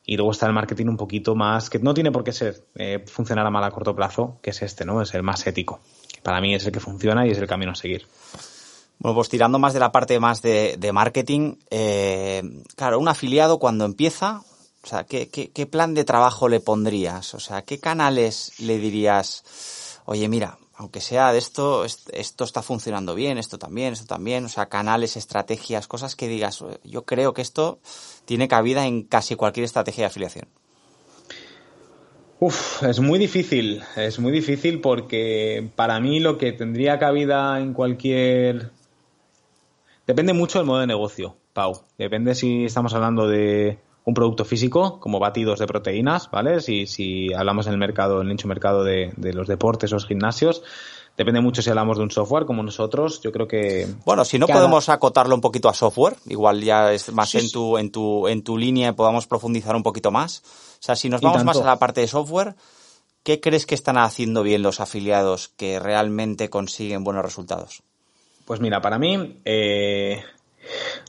y 0.05 0.15
luego 0.15 0.31
está 0.31 0.48
el 0.48 0.53
marketing 0.53 0.88
un 0.88 0.98
poquito 0.98 1.36
más, 1.36 1.69
que 1.69 1.79
no 1.79 1.93
tiene 1.93 2.12
por 2.12 2.24
qué 2.24 2.31
ser 2.31 2.65
eh, 2.75 3.03
funcionar 3.05 3.45
a 3.45 3.51
mal 3.51 3.63
a 3.63 3.71
corto 3.71 3.95
plazo, 3.95 4.39
que 4.41 4.50
es 4.50 4.62
este, 4.62 4.86
¿no? 4.86 5.01
Es 5.01 5.13
el 5.13 5.21
más 5.21 5.45
ético. 5.45 5.79
Para 6.24 6.41
mí 6.41 6.55
es 6.55 6.65
el 6.65 6.71
que 6.71 6.79
funciona 6.79 7.27
y 7.27 7.31
es 7.31 7.38
el 7.38 7.48
camino 7.48 7.71
a 7.71 7.75
seguir. 7.75 8.07
Bueno, 8.98 9.15
pues 9.15 9.29
tirando 9.29 9.60
más 9.60 9.74
de 9.74 9.79
la 9.79 9.91
parte 9.91 10.19
más 10.19 10.41
de, 10.41 10.91
marketing, 10.93 11.55
eh, 11.69 12.41
claro, 12.75 13.00
un 13.00 13.07
afiliado 13.07 13.60
cuando 13.60 13.86
empieza 13.86 14.41
o 14.83 14.88
sea, 14.88 15.03
¿qué, 15.03 15.29
qué, 15.29 15.65
plan 15.65 15.93
de 15.93 16.03
trabajo 16.03 16.50
le 16.50 16.59
pondrías? 16.59 17.33
O 17.35 17.39
sea, 17.39 17.61
¿qué 17.61 17.79
canales 17.79 18.53
le 18.59 18.79
dirías, 18.79 20.00
oye, 20.05 20.27
mira, 20.27 20.57
aunque 20.75 21.01
sea 21.01 21.31
de 21.31 21.38
esto, 21.38 21.85
esto 21.85 22.43
está 22.43 22.63
funcionando 22.63 23.13
bien, 23.13 23.38
esto 23.38 23.59
también, 23.59 23.93
esto 23.93 24.07
también, 24.07 24.45
o 24.45 24.50
sea, 24.50 24.65
canales, 24.65 25.15
estrategias, 25.15 25.88
cosas 25.88 26.15
que 26.15 26.27
digas, 26.27 26.63
yo 26.83 27.05
creo 27.05 27.33
que 27.33 27.43
esto 27.43 27.79
tiene 28.25 28.47
cabida 28.47 28.88
en 28.88 29.03
casi 29.03 29.35
cualquier 29.35 29.65
estrategia 29.65 30.03
de 30.03 30.07
afiliación. 30.07 30.47
Uf, 32.39 32.81
es 32.81 33.00
muy 33.00 33.19
difícil, 33.19 33.83
es 33.95 34.17
muy 34.17 34.31
difícil 34.31 34.81
porque 34.81 35.69
para 35.75 36.00
mí 36.00 36.19
lo 36.19 36.39
que 36.39 36.51
tendría 36.53 36.98
cabida 36.98 37.59
en 37.59 37.74
cualquier... 37.74 38.72
Depende 40.07 40.33
mucho 40.33 40.57
del 40.57 40.65
modo 40.65 40.79
de 40.79 40.87
negocio, 40.87 41.37
Pau. 41.53 41.83
Depende 42.00 42.33
si 42.33 42.65
estamos 42.65 42.96
hablando 42.96 43.27
de 43.27 43.77
un 44.03 44.14
producto 44.14 44.46
físico 44.46 45.00
como 45.00 45.20
batidos 45.20 45.59
de 45.59 45.68
proteínas, 45.68 46.29
¿vale? 46.31 46.59
Si, 46.61 46.87
si 46.87 47.33
hablamos 47.33 47.68
en 47.68 47.74
el 47.74 47.79
mercado, 47.79 48.22
en 48.22 48.27
el 48.27 48.33
nicho 48.33 48.48
mercado 48.48 48.83
de, 48.83 49.14
los 49.18 49.48
deportes 49.48 49.92
o 49.92 49.96
los 49.96 50.07
gimnasios, 50.07 50.64
Depende 51.18 51.42
mucho 51.42 51.61
si 51.61 51.70
hablamos 51.70 51.98
de 51.98 52.03
un 52.03 52.09
software 52.09 52.46
como 52.46 52.64
nosotros. 52.64 53.20
Yo 53.22 53.33
creo 53.33 53.46
que. 53.46 53.85
Bueno, 54.05 54.24
si 54.24 54.40
no 54.40 54.48
podemos 54.48 54.87
acotarlo 54.87 55.35
un 55.35 55.42
poquito 55.42 55.68
a 55.68 55.74
software, 55.74 56.16
igual 56.27 56.64
ya 56.64 56.94
es 56.94 57.11
más 57.11 57.35
en 57.35 57.51
tu, 57.51 57.77
en 57.77 57.92
tu, 57.92 58.29
en 58.29 58.42
tu 58.44 58.57
línea 58.57 58.90
y 58.90 58.94
podamos 58.94 59.27
profundizar 59.27 59.75
un 59.75 59.83
poquito 59.83 60.09
más. 60.09 60.42
O 60.79 60.83
sea, 60.83 60.96
si 60.96 61.09
nos 61.09 61.20
vamos 61.20 61.44
más 61.44 61.57
a 61.57 61.66
la 61.66 61.77
parte 61.77 62.00
de 62.00 62.07
software, 62.07 62.55
¿qué 63.24 63.42
crees 63.42 63.66
que 63.66 63.75
están 63.75 63.98
haciendo 63.98 64.42
bien 64.42 64.64
los 64.64 64.79
afiliados 64.79 65.50
que 65.50 65.79
realmente 65.79 66.50
consiguen 66.50 67.03
buenos 67.03 67.25
resultados? 67.25 67.83
Pues 68.46 68.61
mira, 68.61 68.81
para 68.81 68.98
mí, 68.98 69.42
eh, 69.44 70.24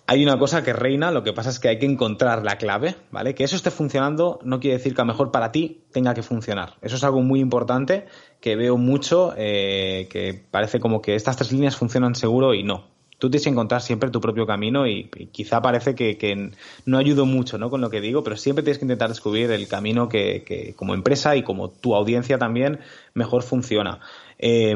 hay 0.07 0.23
una 0.23 0.39
cosa 0.39 0.63
que 0.63 0.73
reina, 0.73 1.11
lo 1.11 1.23
que 1.23 1.33
pasa 1.33 1.51
es 1.51 1.59
que 1.59 1.69
hay 1.69 1.79
que 1.79 1.87
encontrar 1.87 2.45
la 2.45 2.57
clave, 2.59 2.97
¿vale? 3.11 3.35
Que 3.35 3.45
eso 3.45 3.57
esté 3.57 3.71
funcionando 3.71 4.41
no 4.45 4.61
quiere 4.61 4.77
decir 4.77 4.95
que 4.95 5.01
a 5.01 5.05
lo 5.05 5.13
mejor 5.13 5.31
para 5.31 5.53
ti 5.53 5.83
tenga 5.93 6.15
que 6.15 6.23
funcionar. 6.23 6.75
Eso 6.83 6.97
es 6.97 7.05
algo 7.05 7.23
muy 7.23 7.41
importante 7.41 8.07
que 8.41 8.57
veo 8.57 8.77
mucho, 8.77 9.35
eh, 9.37 10.09
que 10.11 10.43
parece 10.51 10.81
como 10.81 11.01
que 11.01 11.15
estas 11.15 11.37
tres 11.37 11.53
líneas 11.53 11.77
funcionan 11.77 12.15
seguro 12.15 12.55
y 12.55 12.63
no. 12.63 12.91
Tú 13.19 13.31
tienes 13.31 13.45
que 13.45 13.51
encontrar 13.51 13.83
siempre 13.83 14.11
tu 14.11 14.21
propio 14.21 14.47
camino 14.47 14.89
y, 14.89 15.09
quizá 15.31 15.63
parece 15.63 15.95
que, 15.95 16.51
no 16.87 16.99
ayudo 16.99 17.25
mucho 17.25 17.57
¿no? 17.57 17.71
con 17.71 17.81
lo 17.81 17.89
que 17.89 18.01
digo, 18.01 18.25
pero 18.25 18.37
siempre 18.37 18.65
tienes 18.65 18.79
que 18.79 18.85
intentar 18.85 19.11
descubrir 19.11 19.49
el 19.53 19.69
camino 19.69 20.09
que, 20.09 20.75
como 20.77 20.95
empresa 20.95 21.37
y 21.37 21.45
como 21.45 21.71
tu 21.71 21.95
audiencia 21.95 22.37
también 22.37 22.81
mejor 23.15 23.45
funciona. 23.45 24.01
Eh, 24.41 24.75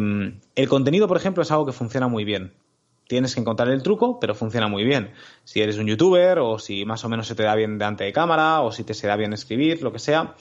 el 0.54 0.68
contenido, 0.68 1.08
por 1.08 1.16
ejemplo, 1.16 1.42
es 1.42 1.50
algo 1.50 1.66
que 1.66 1.72
funciona 1.72 2.06
muy 2.06 2.24
bien 2.24 2.52
tienes 3.06 3.34
que 3.34 3.40
encontrar 3.40 3.68
el 3.70 3.82
truco, 3.82 4.18
pero 4.20 4.34
funciona 4.34 4.68
muy 4.68 4.84
bien. 4.84 5.12
Si 5.44 5.60
eres 5.60 5.78
un 5.78 5.86
youtuber 5.86 6.38
o 6.38 6.58
si 6.58 6.84
más 6.84 7.04
o 7.04 7.08
menos 7.08 7.26
se 7.26 7.34
te 7.34 7.42
da 7.42 7.54
bien 7.54 7.78
delante 7.78 8.04
de 8.04 8.12
cámara 8.12 8.60
o 8.62 8.72
si 8.72 8.84
te 8.84 8.94
se 8.94 9.06
da 9.06 9.16
bien 9.16 9.32
escribir, 9.32 9.82
lo 9.82 9.92
que 9.92 9.98
sea, 9.98 10.34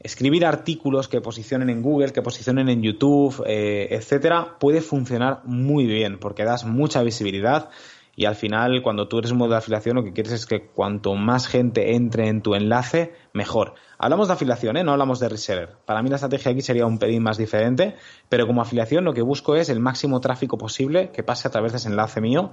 escribir 0.00 0.44
artículos 0.44 1.08
que 1.08 1.20
posicionen 1.20 1.70
en 1.70 1.82
Google, 1.82 2.12
que 2.12 2.22
posicionen 2.22 2.68
en 2.68 2.82
YouTube, 2.82 3.42
eh, 3.46 3.88
etcétera, 3.90 4.58
puede 4.60 4.82
funcionar 4.82 5.40
muy 5.44 5.86
bien 5.86 6.18
porque 6.18 6.44
das 6.44 6.64
mucha 6.64 7.02
visibilidad 7.02 7.70
y 8.16 8.26
al 8.26 8.34
final 8.34 8.82
cuando 8.82 9.08
tú 9.08 9.18
eres 9.18 9.30
un 9.30 9.38
modo 9.38 9.50
de 9.50 9.58
afiliación 9.58 9.96
lo 9.96 10.04
que 10.04 10.12
quieres 10.12 10.32
es 10.32 10.46
que 10.46 10.66
cuanto 10.66 11.14
más 11.14 11.46
gente 11.46 11.94
entre 11.94 12.28
en 12.28 12.42
tu 12.42 12.54
enlace, 12.54 13.14
mejor. 13.32 13.74
Hablamos 13.98 14.28
de 14.28 14.34
afiliación, 14.34 14.76
¿eh? 14.76 14.84
no 14.84 14.92
hablamos 14.92 15.20
de 15.20 15.28
reseller. 15.28 15.76
Para 15.84 16.02
mí 16.02 16.10
la 16.10 16.16
estrategia 16.16 16.52
aquí 16.52 16.62
sería 16.62 16.86
un 16.86 16.98
pelín 16.98 17.22
más 17.22 17.38
diferente, 17.38 17.96
pero 18.28 18.46
como 18.46 18.62
afiliación 18.62 19.04
lo 19.04 19.14
que 19.14 19.22
busco 19.22 19.56
es 19.56 19.68
el 19.68 19.80
máximo 19.80 20.20
tráfico 20.20 20.58
posible 20.58 21.10
que 21.10 21.22
pase 21.22 21.48
a 21.48 21.50
través 21.50 21.72
de 21.72 21.78
ese 21.78 21.88
enlace 21.88 22.20
mío, 22.20 22.52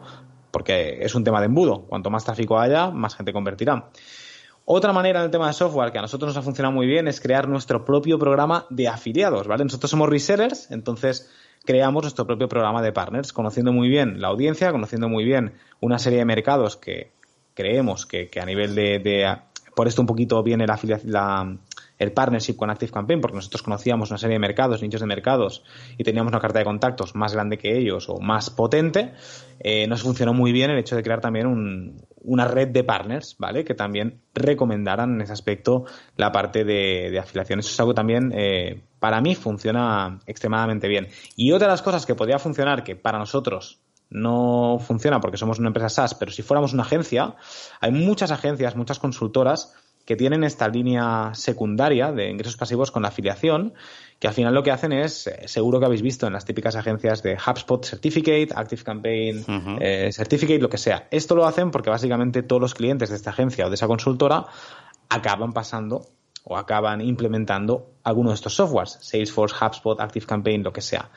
porque 0.52 1.00
es 1.02 1.16
un 1.16 1.24
tema 1.24 1.40
de 1.40 1.48
embudo. 1.48 1.84
Cuanto 1.84 2.10
más 2.10 2.26
tráfico 2.26 2.60
haya, 2.60 2.90
más 2.90 3.16
gente 3.16 3.34
convertirá. 3.34 3.90
Otra 4.66 4.94
manera 4.94 5.20
en 5.20 5.26
el 5.26 5.32
tema 5.32 5.48
de 5.48 5.54
software 5.54 5.92
que 5.92 5.98
a 5.98 6.02
nosotros 6.02 6.30
nos 6.30 6.38
ha 6.38 6.42
funcionado 6.44 6.74
muy 6.74 6.86
bien 6.86 7.08
es 7.08 7.20
crear 7.20 7.48
nuestro 7.48 7.84
propio 7.84 8.20
programa 8.20 8.68
de 8.70 8.88
afiliados, 8.88 9.48
¿vale? 9.48 9.64
Nosotros 9.64 9.90
somos 9.90 10.08
resellers, 10.08 10.70
entonces 10.70 11.30
creamos 11.66 12.04
nuestro 12.04 12.26
propio 12.26 12.48
programa 12.48 12.82
de 12.82 12.92
partners, 12.92 13.34
conociendo 13.34 13.72
muy 13.72 13.90
bien 13.90 14.22
la 14.22 14.30
audiencia, 14.30 14.72
conociendo 14.72 15.10
muy 15.10 15.24
bien 15.24 15.54
una 15.80 16.00
serie 16.00 16.20
de 16.20 16.26
mercados 16.26 16.78
que 16.78 17.12
creemos 17.54 18.06
que, 18.06 18.30
a 18.42 18.46
nivel 18.46 18.76
de, 18.76 19.38
Por 19.76 19.88
esto 19.88 20.02
un 20.02 20.08
poquito 20.08 20.42
viene 20.44 20.66
la, 20.66 20.80
la, 21.04 21.58
el 22.02 22.12
partnership 22.14 22.56
con 22.56 22.70
Active 22.72 22.92
Campaign, 22.92 23.22
porque 23.22 23.36
nosotros 23.36 23.62
conocíamos 23.62 24.10
una 24.10 24.18
serie 24.18 24.36
de 24.36 24.40
mercados, 24.40 24.82
nichos 24.82 25.02
de 25.02 25.08
mercados, 25.08 25.64
y 25.98 26.04
teníamos 26.04 26.32
una 26.32 26.40
carta 26.40 26.60
de 26.60 26.66
contactos 26.66 27.16
más 27.16 27.34
grande 27.34 27.58
que 27.58 27.78
ellos 27.78 28.10
o 28.10 28.20
más 28.20 28.50
potente, 28.50 29.14
eh, 29.60 29.86
nos 29.88 30.02
funcionó 30.02 30.34
muy 30.34 30.52
bien 30.52 30.72
el 30.72 30.80
hecho 30.80 30.96
de 30.96 31.04
crear 31.04 31.22
también 31.22 32.02
una 32.24 32.48
red 32.48 32.70
de 32.70 32.84
partners, 32.84 33.36
¿vale? 33.38 33.64
Que 33.64 33.76
también 33.76 34.22
recomendaran 34.34 35.14
en 35.14 35.22
ese 35.22 35.34
aspecto 35.34 35.86
la 36.18 36.32
parte 36.32 36.64
de, 36.64 37.18
afiliación. 37.20 37.60
Eso 37.60 37.70
es 37.70 37.80
algo 37.80 37.94
también, 37.94 38.32
eh, 38.36 38.82
para 39.02 39.20
mí, 39.20 39.34
funciona 39.34 40.20
extremadamente 40.28 40.88
bien. 40.88 41.08
Y 41.36 41.54
otra 41.54 41.66
de 41.66 41.74
las 41.74 41.82
cosas 41.82 42.06
que 42.06 42.14
podría 42.14 42.38
funcionar, 42.38 42.84
que 42.84 42.96
para 42.96 43.18
nosotros 43.18 43.80
no 44.12 44.78
funciona 44.80 45.20
porque 45.20 45.38
somos 45.38 45.58
una 45.58 45.70
empresa 45.70 45.90
SaaS, 45.90 46.14
pero 46.14 46.32
si 46.32 46.44
fuéramos 46.44 46.72
una 46.74 46.84
agencia, 46.84 47.34
hay 47.80 47.92
muchas 47.92 48.30
agencias, 48.30 48.76
muchas 48.76 49.00
consultoras 49.00 49.74
que 50.06 50.16
tienen 50.16 50.44
esta 50.44 50.68
línea 50.68 51.32
secundaria 51.34 52.12
de 52.12 52.30
ingresos 52.30 52.58
pasivos 52.58 52.92
con 52.92 53.02
la 53.02 53.08
afiliación, 53.08 53.74
que 54.20 54.28
al 54.28 54.36
final 54.36 54.54
lo 54.54 54.62
que 54.62 54.70
hacen 54.70 54.92
es, 54.92 55.26
eh, 55.26 55.48
seguro 55.48 55.80
que 55.80 55.88
habéis 55.88 56.04
visto 56.04 56.28
en 56.28 56.34
las 56.34 56.46
típicas 56.46 56.76
agencias 56.76 57.24
de 57.24 57.40
HubSpot 57.44 57.84
Certificate, 57.84 58.50
Active 58.56 58.84
Campaign 58.84 59.46
eh, 59.80 60.12
Certificate, 60.14 60.60
lo 60.60 60.70
que 60.70 60.78
sea. 60.78 61.08
Esto 61.10 61.34
lo 61.34 61.48
hacen 61.48 61.72
porque 61.72 61.90
básicamente 61.90 62.44
todos 62.44 62.62
los 62.62 62.76
clientes 62.76 63.10
de 63.10 63.16
esta 63.16 63.32
agencia 63.32 63.66
o 63.66 63.70
de 63.70 63.76
esa 63.76 63.88
consultora 63.88 64.46
acaban 65.10 65.54
pasando 65.54 66.06
o 66.44 66.58
acaban 66.58 67.02
implementando 67.02 67.92
alguno 68.04 68.30
de 68.30 68.36
estos 68.36 68.56
softwares, 68.56 68.98
Salesforce, 69.02 69.56
HubSpot, 69.60 70.00
Active 70.00 70.26
Campaign, 70.26 70.64
lo 70.64 70.74
que 70.74 70.82
sea. 70.82 71.10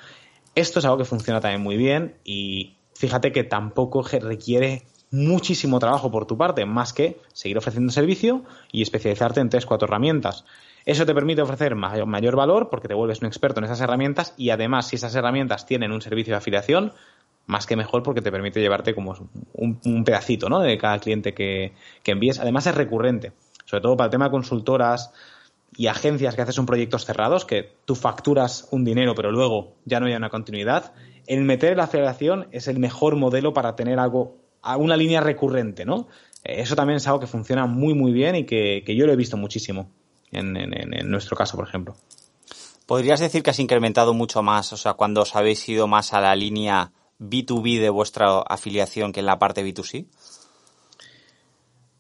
Esto 0.54 0.78
es 0.78 0.84
algo 0.84 0.98
que 0.98 1.04
funciona 1.04 1.40
también 1.40 1.62
muy 1.62 1.76
bien 1.76 2.16
y 2.24 2.76
fíjate 2.94 3.32
que 3.32 3.44
tampoco 3.44 4.02
requiere 4.02 4.84
muchísimo 5.10 5.78
trabajo 5.78 6.10
por 6.10 6.26
tu 6.26 6.37
parte, 6.37 6.64
más 6.66 6.92
que 6.92 7.20
seguir 7.32 7.56
ofreciendo 7.58 7.92
servicio 7.92 8.42
y 8.72 8.82
especializarte 8.82 9.40
en 9.40 9.48
tres, 9.48 9.66
cuatro 9.66 9.87
herramientas. 9.87 10.44
Eso 10.84 11.06
te 11.06 11.14
permite 11.14 11.40
ofrecer 11.40 11.74
mayor, 11.74 12.37
valor 12.37 12.68
porque 12.68 12.88
te 12.88 12.94
vuelves 12.94 13.20
un 13.20 13.26
experto 13.26 13.60
en 13.60 13.64
esas 13.64 13.80
herramientas 13.80 14.34
y 14.37 14.50
además 14.50 14.88
si 14.88 14.96
esas 14.96 15.14
herramientas 15.14 15.66
tienen 15.66 15.92
un 15.92 16.02
servicio 16.02 16.32
de 16.32 16.38
afiliación, 16.38 16.92
más 17.46 17.66
que 17.66 17.76
mejor 17.76 18.02
porque 18.02 18.22
te 18.22 18.30
permite 18.30 18.60
llevarte 18.60 18.94
como 18.94 19.14
un, 19.54 20.04
pedacito 20.04 20.48
¿no? 20.48 20.60
de 20.60 20.76
cada 20.78 20.98
cliente 20.98 21.32
que, 21.32 21.72
que 22.02 22.12
envíes. 22.12 22.38
Además 22.38 22.66
es 22.66 22.74
recurrente, 22.74 23.32
sobre 23.64 23.83
todo 23.83 23.96
para 23.96 24.07
el 24.07 24.11
tema 24.11 24.27
de 24.27 24.31
consultoras 24.31 25.12
y 25.77 25.88
agencias 25.88 26.35
que 26.35 26.42
haces 26.42 26.59
un 26.59 26.66
proyectos 26.66 27.05
cerrados, 27.05 27.44
que 27.44 27.77
tú 27.85 27.94
facturas 27.94 28.68
un 28.70 28.85
dinero 28.85 29.14
pero 29.14 29.33
luego 29.33 29.74
ya 29.85 30.00
no 30.00 30.07
hay 30.07 30.14
una 30.14 30.31
continuidad. 30.31 30.92
El 31.27 31.42
meter 31.42 31.77
la 31.77 31.85
afiliación 31.85 32.48
es 32.53 32.68
el 32.68 32.79
mejor 32.79 33.16
modelo 33.16 33.53
para 33.53 33.74
tener 33.77 33.98
algo 33.98 34.37
una 34.79 34.96
línea 34.96 35.20
recurrente, 35.20 35.85
¿no? 35.85 36.09
Eh, 36.44 36.61
eso 36.61 36.77
también 36.77 36.96
es 36.96 37.07
algo 37.07 37.20
que 37.20 37.27
funciona 37.27 37.66
muy, 37.66 37.94
muy 37.94 38.12
bien 38.12 38.37
y 38.37 38.44
que, 38.44 38.83
yo 38.87 39.07
lo 39.07 39.12
he 39.12 39.16
visto 39.16 39.37
muchísimo 39.37 39.90
en, 40.31 40.53
nuestro 41.11 41.37
caso, 41.37 41.57
por 41.57 41.68
ejemplo. 41.68 41.96
¿Podrías 42.87 43.20
decir 43.20 43.42
que 43.42 43.50
has 43.50 43.59
incrementado 43.61 44.14
mucho 44.14 44.42
más, 44.42 44.72
o 44.72 44.77
sea, 44.77 44.94
cuando 44.94 45.22
os 45.22 45.37
habéis 45.37 45.66
ido 45.68 45.87
más 45.87 46.12
a 46.12 46.20
la 46.20 46.35
línea 46.35 46.92
B2B 47.20 47.81
de 47.81 47.88
vuestra 47.88 48.40
afiliación 48.40 49.12
que 49.12 49.20
en 49.20 49.27
la 49.27 49.38
parte 49.38 49.64
B2C? 49.64 50.07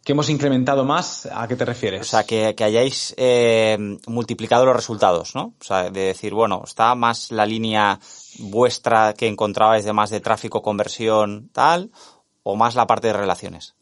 ¿Que 0.04 0.12
hemos 0.12 0.28
incrementado 0.28 0.84
más? 0.84 1.26
¿A 1.32 1.48
qué 1.48 1.56
te 1.56 1.64
refieres? 1.64 2.02
O 2.02 2.04
sea, 2.04 2.24
que, 2.24 2.54
hayáis 2.62 3.14
eh, 3.16 3.96
multiplicado 4.06 4.66
los 4.66 4.76
resultados, 4.76 5.34
¿no? 5.34 5.54
O 5.58 5.64
sea, 5.64 5.90
de 5.90 6.02
decir, 6.02 6.34
bueno, 6.34 6.62
está 6.62 6.94
más 6.94 7.30
la 7.30 7.46
línea 7.46 7.98
vuestra 8.38 9.14
que 9.14 9.28
encontrabais 9.28 9.86
de 9.86 9.94
más 9.94 10.10
de 10.10 10.20
tráfico, 10.20 10.60
conversión, 10.60 11.48
tal, 11.52 11.90
o 12.42 12.54
más 12.54 12.74
la 12.74 12.86
parte 12.86 13.06
de 13.06 13.14
relaciones? 13.14 13.74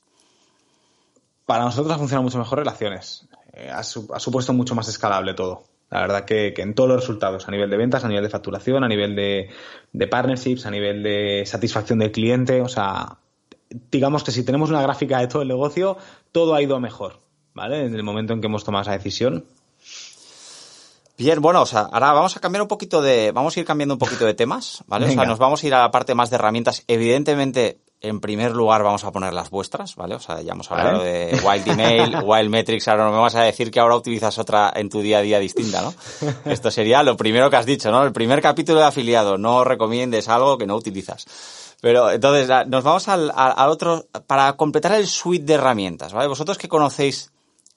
Para 1.45 1.65
nosotros 1.65 1.93
ha 1.93 1.99
funcionado 1.99 2.23
mucho 2.23 2.39
mejor 2.39 2.59
relaciones. 2.61 3.27
Eh, 3.53 3.69
ha, 3.69 3.83
supuesto 3.83 4.53
mucho 4.53 4.77
más 4.77 4.87
escalable 4.87 5.35
todo. 5.35 5.65
La 5.91 6.03
verdad 6.03 6.25
que, 6.25 6.55
en 6.57 6.75
todos 6.75 6.89
los 6.89 7.01
resultados, 7.01 7.49
a 7.49 7.51
nivel 7.51 7.69
de 7.69 7.77
ventas, 7.77 8.05
a 8.05 8.09
nivel 8.09 8.23
de 8.23 8.31
facturación, 8.31 8.85
a 8.85 8.89
nivel 8.89 9.17
de, 9.17 9.51
de 9.93 10.07
partnerships, 10.07 10.67
a 10.67 10.71
nivel 10.71 11.03
de 11.03 11.43
satisfacción 11.47 11.99
del 11.99 12.13
cliente, 12.13 12.63
o 12.63 12.69
sea, 12.69 13.19
digamos 13.91 14.25
que 14.25 14.33
si 14.33 14.45
tenemos 14.45 14.71
una 14.71 14.83
gráfica 14.83 15.19
de 15.19 15.27
todo 15.27 15.43
el 15.43 15.49
negocio, 15.49 15.97
todo 16.33 16.55
ha 16.55 16.63
ido 16.63 16.79
mejor, 16.81 17.21
¿vale? 17.55 17.85
En 17.85 17.95
el 17.95 18.03
momento 18.03 18.33
en 18.33 18.41
que 18.41 18.47
hemos 18.47 18.65
tomado 18.65 18.83
esa 18.83 18.93
decisión. 18.93 19.45
Bien, 21.19 21.41
bueno, 21.41 21.63
o 21.63 21.67
sea, 21.67 21.89
ahora 21.93 22.13
vamos 22.13 22.37
a 22.37 22.41
cambiar 22.41 22.63
un 22.63 22.69
poquito 22.69 23.03
de, 23.03 23.33
vamos 23.33 23.57
a 23.57 23.61
ir 23.61 23.67
cambiando 23.67 23.95
un 23.95 23.99
poquito 23.99 24.25
de 24.25 24.35
temas, 24.35 24.83
¿vale? 24.87 25.07
O 25.07 25.11
sea, 25.11 25.25
nos 25.25 25.39
vamos 25.39 25.63
a 25.63 25.67
ir 25.67 25.75
a 25.75 25.81
la 25.81 25.91
parte 25.91 26.15
más 26.15 26.31
de 26.31 26.37
herramientas. 26.37 26.85
Evidentemente, 26.89 27.79
en 28.03 28.21
primer 28.21 28.53
lugar 28.53 28.83
vamos 28.83 29.05
a 29.05 29.13
poner 29.13 29.33
las 29.33 29.49
vuestras, 29.51 29.95
¿vale? 29.95 30.17
O 30.17 30.19
sea, 30.19 30.41
ya 30.41 30.53
hemos 30.53 30.71
hablado 30.71 31.03
de 31.03 31.39
Wild 31.45 31.69
Email, 31.69 32.17
Wild 32.25 32.51
Metrics, 32.51 32.89
ahora 32.89 33.05
no 33.05 33.13
me 33.13 33.19
vas 33.19 33.37
a 33.37 33.43
decir 33.43 33.71
que 33.71 33.79
ahora 33.79 33.95
utilizas 33.95 34.37
otra 34.39 34.73
en 34.75 34.89
tu 34.89 35.01
día 35.01 35.19
a 35.19 35.23
día 35.23 35.39
distinta, 35.39 35.83
¿no? 35.83 35.95
Esto 36.45 36.71
sería 36.71 37.03
lo 37.05 37.17
primero 37.17 37.49
que 37.49 37.57
has 37.57 37.67
dicho, 37.67 37.91
¿no? 37.93 38.03
El 38.03 38.13
primer 38.13 38.43
capítulo 38.43 38.81
de 38.81 38.87
afiliado, 38.87 39.39
no 39.39 39.63
recomiendes 39.63 40.29
algo 40.29 40.59
que 40.59 40.67
no 40.67 40.75
utilizas. 40.75 41.27
Pero 41.83 42.13
entonces, 42.13 42.49
nos 42.69 42.85
vamos 42.85 43.09
al, 43.09 43.33
al, 43.35 43.69
otro, 43.69 44.07
para 44.29 44.53
completar 44.53 44.93
el 44.93 45.09
suite 45.09 45.45
de 45.45 45.55
herramientas, 45.55 46.13
¿vale? 46.13 46.29
Vosotros 46.29 46.57
que 46.57 46.69
conocéis 46.69 47.33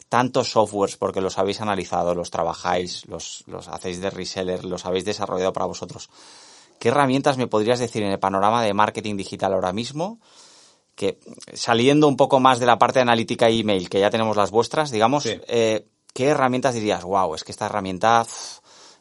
tantos 0.09 0.51
softwares 0.51 0.95
porque 0.95 1.21
los 1.21 1.39
habéis 1.39 1.59
analizado, 1.59 2.13
los 2.13 2.29
trabajáis, 2.29 3.07
los, 3.07 3.43
los 3.47 3.67
hacéis 3.67 4.01
de 4.01 4.11
reseller, 4.11 4.63
los 4.63 4.85
habéis 4.85 5.05
desarrollado 5.05 5.53
para 5.53 5.65
vosotros. 5.65 6.11
¿Qué 6.77 6.89
herramientas 6.89 7.37
me 7.37 7.47
podrías 7.47 7.79
decir 7.79 8.03
en 8.03 8.11
el 8.11 8.19
panorama 8.19 8.61
de 8.61 8.75
marketing 8.75 9.17
digital 9.17 9.53
ahora 9.53 9.73
mismo? 9.73 10.19
Que 10.93 11.17
saliendo 11.55 12.07
un 12.07 12.15
poco 12.15 12.39
más 12.39 12.59
de 12.59 12.67
la 12.67 12.77
parte 12.77 12.99
de 12.99 13.03
analítica 13.09 13.49
e 13.49 13.57
email, 13.57 13.89
que 13.89 14.01
ya 14.01 14.11
tenemos 14.11 14.37
las 14.37 14.51
vuestras, 14.51 14.91
digamos, 14.91 15.25
eh, 15.25 15.87
¿qué 16.13 16.27
herramientas 16.27 16.75
dirías? 16.75 17.03
Wow, 17.03 17.33
es 17.33 17.43
que 17.43 17.51
esta 17.51 17.65
herramienta 17.65 18.23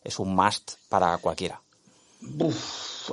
es 0.02 0.18
un 0.18 0.34
must 0.34 0.76
para 0.88 1.18
cualquiera. 1.18 1.60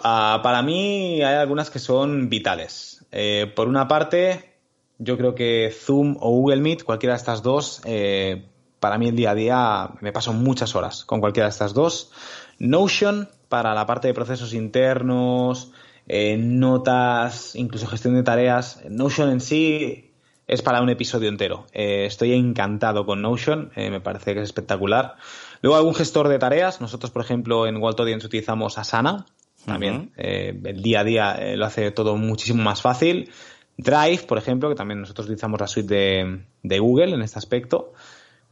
Ah, 0.04 0.40
para 0.44 0.62
mí 0.62 1.22
hay 1.22 1.36
algunas 1.36 1.70
que 1.70 1.80
son 1.80 2.30
vitales. 2.30 3.06
Eh, 3.12 3.52
por 3.56 3.68
una 3.68 3.88
parte, 3.88 4.54
yo 4.98 5.18
creo 5.18 5.36
que 5.36 5.74
Zoom 5.74 6.18
o 6.20 6.30
Google 6.32 6.62
Meet, 6.62 6.84
cualquiera 6.84 7.14
de 7.14 7.18
estas 7.18 7.42
dos, 7.42 7.82
eh, 7.86 8.46
para 8.80 8.98
mí 8.98 9.10
el 9.10 9.16
día 9.16 9.32
a 9.32 9.36
día 9.36 9.90
me 10.02 10.12
paso 10.12 10.34
muchas 10.34 10.76
horas 10.76 11.06
con 11.06 11.20
cualquiera 11.20 11.48
de 11.48 11.52
estas 11.52 11.74
dos. 11.74 12.12
Notion 12.60 13.30
para 13.50 13.74
la 13.74 13.86
parte 13.86 14.08
de 14.08 14.14
procesos 14.14 14.54
internos, 14.54 15.72
eh, 16.08 16.38
notas, 16.38 17.56
incluso 17.56 17.88
gestión 17.88 18.16
de 18.16 18.24
tareas. 18.24 18.82
Notion 18.90 19.30
en 19.30 19.42
sí 19.42 20.14
es 20.48 20.62
para 20.62 20.82
un 20.82 20.90
episodio 20.90 21.30
entero. 21.30 21.68
Estoy 21.74 22.34
encantado 22.34 23.06
con 23.06 23.22
Notion, 23.22 23.72
me 23.76 24.02
parece 24.02 24.34
que 24.34 24.42
es 24.42 24.46
espectacular. 24.46 25.16
Luego 25.62 25.78
algún 25.78 25.96
gestor 25.96 26.28
de 26.28 26.40
tareas. 26.40 26.82
Nosotros, 26.82 27.12
por 27.12 27.24
ejemplo, 27.24 27.68
en 27.68 27.78
Walt 27.78 28.00
Audience 28.00 28.26
utilizamos 28.26 28.78
Asana. 28.78 29.26
También 29.66 30.12
el 30.16 30.82
día 30.82 31.02
a 31.02 31.04
día 31.04 31.56
lo 31.56 31.66
hace 31.66 31.92
todo 31.92 32.18
muchísimo 32.18 32.64
más 32.64 32.82
fácil. 32.82 33.30
Drive, 33.78 34.24
por 34.28 34.38
ejemplo, 34.38 34.70
que 34.70 34.76
también 34.76 35.02
nosotros 35.02 35.26
utilizamos 35.26 35.60
la 35.60 35.68
suite 35.68 35.94
de, 35.94 36.46
de 36.64 36.80
Google 36.80 37.14
en 37.14 37.22
este 37.22 37.40
aspecto. 37.40 37.94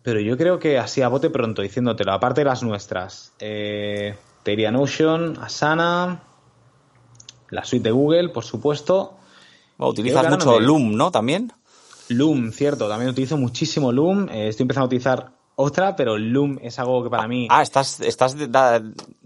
Pero 0.02 0.20
yo 0.22 0.38
creo 0.38 0.60
que 0.60 0.78
así 0.78 1.02
a 1.02 1.08
bote 1.10 1.30
pronto, 1.30 1.62
diciéndotelo, 1.62 2.14
aparte 2.14 2.42
de 2.42 2.46
las 2.46 2.64
nuestras, 2.64 3.34
eh, 3.40 4.16
te 4.44 4.54
iría 4.54 4.72
Notion, 4.72 5.38
Asana, 5.42 6.24
la 7.50 7.66
suite 7.66 7.84
de 7.84 7.92
Google, 7.92 8.30
por 8.30 8.46
supuesto. 8.46 9.18
utilizas 9.78 10.30
mucho 10.30 10.60
Loom, 10.60 10.96
¿no? 10.96 11.12
También. 11.12 11.52
Loom, 12.08 12.52
cierto, 12.52 12.88
también 12.88 13.12
utilizo 13.12 13.38
muchísimo 13.38 13.92
Loom. 13.92 14.30
Eh, 14.30 14.48
estoy 14.48 14.64
empezando 14.64 14.86
a 14.86 14.88
utilizar 14.88 15.32
otra, 15.56 15.96
pero 15.96 16.18
Loom 16.18 16.60
es 16.62 16.80
algo 16.80 17.04
que 17.04 17.10
para 17.10 17.28
mí. 17.28 17.48
Ah, 17.52 17.62
estás, 17.62 18.00
estás 18.00 18.36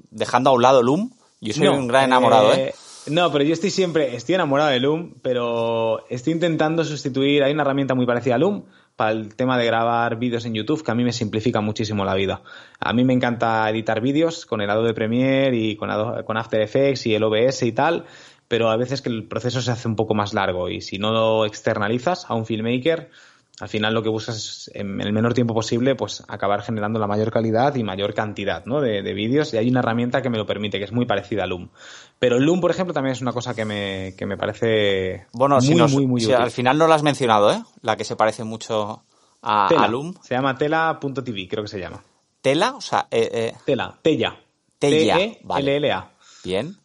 dejando 0.10 0.50
a 0.50 0.54
un 0.54 0.62
lado 0.62 0.82
Loom. 0.82 1.12
Yo 1.44 1.54
soy 1.54 1.68
un 1.68 1.88
gran 1.88 2.06
enamorado, 2.06 2.54
¿eh? 2.54 2.70
¿eh? 2.70 2.74
No, 3.08 3.32
pero 3.32 3.44
yo 3.44 3.54
estoy 3.54 3.70
siempre, 3.70 4.16
estoy 4.16 4.36
enamorado 4.36 4.70
de 4.70 4.80
Loom, 4.80 5.16
pero 5.22 6.08
estoy 6.10 6.34
intentando 6.34 6.86
sustituir, 6.86 7.44
hay 7.44 7.54
una 7.54 7.64
herramienta 7.64 7.96
muy 7.96 8.06
parecida 8.06 8.36
a 8.36 8.38
Loom, 8.38 8.64
para 8.96 9.12
el 9.12 9.36
tema 9.36 9.58
de 9.58 9.66
grabar 9.66 10.18
vídeos 10.20 10.46
en 10.46 10.54
YouTube, 10.54 10.84
que 10.84 10.92
a 10.92 10.96
mí 10.96 11.04
me 11.04 11.12
simplifica 11.12 11.62
muchísimo 11.62 12.06
la 12.06 12.14
vida. 12.14 12.44
A 12.80 12.94
mí 12.94 13.04
me 13.04 13.14
encanta 13.14 13.70
editar 13.70 14.02
vídeos 14.02 14.46
con 14.46 14.62
el 14.62 14.70
Adobe 14.70 14.94
Premiere 14.94 15.58
y 15.58 15.76
con, 15.76 15.90
con 16.24 16.38
After 16.38 16.62
Effects 16.62 17.08
y 17.08 17.16
el 17.16 17.24
OBS 17.24 17.64
y 17.64 17.72
tal, 17.72 18.06
pero 18.48 18.70
a 18.70 18.78
veces 18.78 19.02
que 19.02 19.10
el 19.10 19.28
proceso 19.28 19.62
se 19.62 19.72
hace 19.72 19.88
un 19.88 19.96
poco 19.96 20.14
más 20.14 20.34
largo 20.34 20.70
y 20.70 20.82
si 20.82 20.98
no 20.98 21.12
lo 21.12 21.46
externalizas 21.46 22.26
a 22.30 22.36
un 22.36 22.46
filmmaker, 22.46 23.10
al 23.60 23.70
final 23.70 23.94
lo 23.94 24.02
que 24.02 24.10
buscas 24.10 24.36
es 24.36 24.72
en 24.74 25.00
el 25.00 25.14
menor 25.14 25.34
tiempo 25.34 25.54
posible 25.54 25.96
pues 25.96 26.24
acabar 26.28 26.64
generando 26.64 27.00
la 27.00 27.06
mayor 27.06 27.32
calidad 27.32 27.76
y 27.76 27.84
mayor 27.84 28.14
cantidad 28.14 28.66
¿no? 28.66 28.82
de, 28.82 29.02
vídeos 29.14 29.54
y 29.54 29.58
hay 29.58 29.70
una 29.70 29.80
herramienta 29.80 30.22
que 30.22 30.30
me 30.30 30.38
lo 30.38 30.46
permite 30.46 30.80
que 30.80 30.86
es 30.86 30.92
muy 30.92 31.06
parecida 31.06 31.44
a 31.44 31.48
Loom 31.48 31.70
pero 32.18 32.40
Loom 32.40 32.62
por 32.62 32.72
ejemplo 32.72 32.94
también 32.94 33.14
es 33.14 33.22
una 33.22 33.32
cosa 33.32 33.54
que 33.54 33.64
me, 33.64 34.16
que 34.18 34.26
me 34.26 34.38
parece 34.38 35.28
bueno 35.34 35.60
muy, 35.60 35.76
muy, 35.76 36.08
muy 36.08 36.24
útil. 36.24 36.36
al 36.36 36.52
final 36.52 36.78
no 36.78 36.88
la 36.88 36.96
has 36.96 37.04
mencionado 37.04 37.52
¿eh? 37.52 37.62
la 37.82 37.96
que 37.96 38.04
se 38.04 38.16
parece 38.16 38.44
mucho 38.44 39.04
a, 39.44 39.88
Loom 39.88 40.16
se 40.24 40.34
llama 40.34 40.58
tela.tv 40.58 41.48
creo 41.48 41.64
que 41.64 41.70
se 41.70 41.80
llama 41.80 42.04
tela 42.42 42.74
o 42.76 42.82
sea 42.82 43.08
eh, 43.12 43.30
eh. 43.32 43.54
tela 43.66 44.00
tella 44.02 44.36
tella 44.80 45.16
T 45.16 45.40
-E 45.42 45.48
-L 45.48 45.80
-L 45.80 45.92
-A. 45.92 46.10
bien 46.44 46.78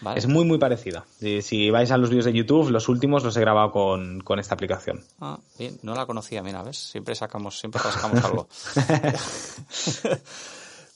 sí 0.00 0.06
es 0.14 0.26
muy, 0.26 0.44
muy 0.44 0.58
parecida. 0.58 1.04
Si, 1.18 1.70
vais 1.70 1.90
a 1.90 1.96
los 1.96 2.10
vídeos 2.10 2.26
de 2.26 2.32
YouTube, 2.32 2.70
los 2.70 2.88
últimos 2.88 3.24
los 3.24 3.36
he 3.36 3.40
grabado 3.40 3.70
con, 3.72 4.38
esta 4.38 4.54
aplicación. 4.54 5.04
Ah, 5.20 5.38
bien, 5.58 5.78
no 5.82 5.94
la 5.94 6.06
conocía, 6.06 6.42
mira, 6.42 6.62
¿ves? 6.62 6.78
Siempre 6.78 7.14
sacamos, 7.14 7.58
siempre 7.58 7.80
sacamos 7.80 8.24
algo. 8.24 8.48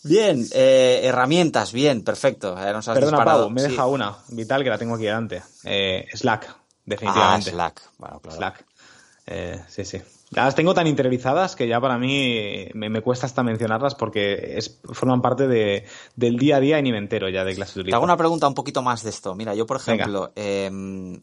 bien, 0.02 0.46
eh, 0.52 1.00
herramientas, 1.04 1.72
bien, 1.72 2.02
perfecto. 2.02 2.54
nos 2.54 2.88
has 2.88 2.94
Perdona, 2.94 3.24
Pau, 3.24 3.50
me 3.50 3.62
deja 3.62 3.86
una, 3.86 4.16
vital, 4.28 4.62
que 4.62 4.70
la 4.70 4.78
tengo 4.78 4.94
aquí 4.94 5.04
delante. 5.04 5.42
Eh, 5.64 6.06
Slack, 6.12 6.54
definitivamente. 6.84 7.50
Ah, 7.50 7.52
Slack, 7.52 7.82
bueno, 7.98 8.20
claro. 8.20 8.36
Slack. 8.36 8.64
Eh, 9.26 9.62
sí, 9.68 9.84
sí. 10.30 10.36
Las 10.36 10.54
tengo 10.54 10.74
tan 10.74 10.86
interiorizadas 10.86 11.56
que 11.56 11.68
ya 11.68 11.80
para 11.80 11.98
mí 11.98 12.68
me, 12.74 13.00
cuesta 13.02 13.26
hasta 13.26 13.42
mencionarlas 13.42 13.94
porque 13.94 14.56
es, 14.56 14.80
forman 14.84 15.20
parte 15.22 15.46
de, 15.46 15.84
del 16.16 16.36
día 16.36 16.56
a 16.56 16.60
día 16.60 16.78
y 16.78 16.82
ni 16.82 16.92
me 16.92 16.98
entero 16.98 17.28
ya 17.28 17.44
de 17.44 17.54
clases 17.54 17.74
de 17.76 17.84
Te 17.84 17.94
hago 17.94 18.04
una 18.04 18.16
pregunta 18.16 18.48
un 18.48 18.54
poquito 18.54 18.82
más 18.82 19.02
de 19.02 19.10
esto. 19.10 19.34
Mira, 19.34 19.54
yo 19.54 19.66
por 19.66 19.78
ejemplo, 19.78 20.32
eh, 20.36 20.70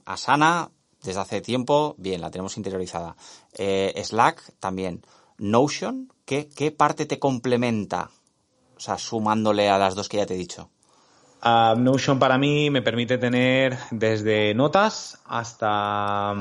Asana, 0.06 0.70
desde 1.04 1.20
hace 1.20 1.41
tiempo, 1.41 1.96
bien, 1.98 2.22
la 2.22 2.32
tenemos 2.32 2.58
interiorizada. 2.58 3.15
Eh, 3.58 3.93
Slack 4.04 4.41
también. 4.60 5.02
Notion, 5.38 6.12
¿qué, 6.26 6.50
¿qué 6.50 6.72
parte 6.72 7.06
te 7.06 7.20
complementa? 7.20 8.10
O 8.76 8.80
sea, 8.80 8.98
sumándole 8.98 9.70
a 9.70 9.78
las 9.78 9.96
dos 9.96 10.10
que 10.10 10.17
ya 10.17 10.26
te 10.26 10.36
he 10.36 10.38
dicho. 10.38 10.70
Uh, 11.43 11.80
Notion 11.80 12.20
para 12.20 12.38
mí 12.38 12.70
me 12.70 12.82
permite 12.82 13.17
tener 13.17 13.78
desde 13.91 14.54
notas 14.54 15.20
hasta... 15.26 16.34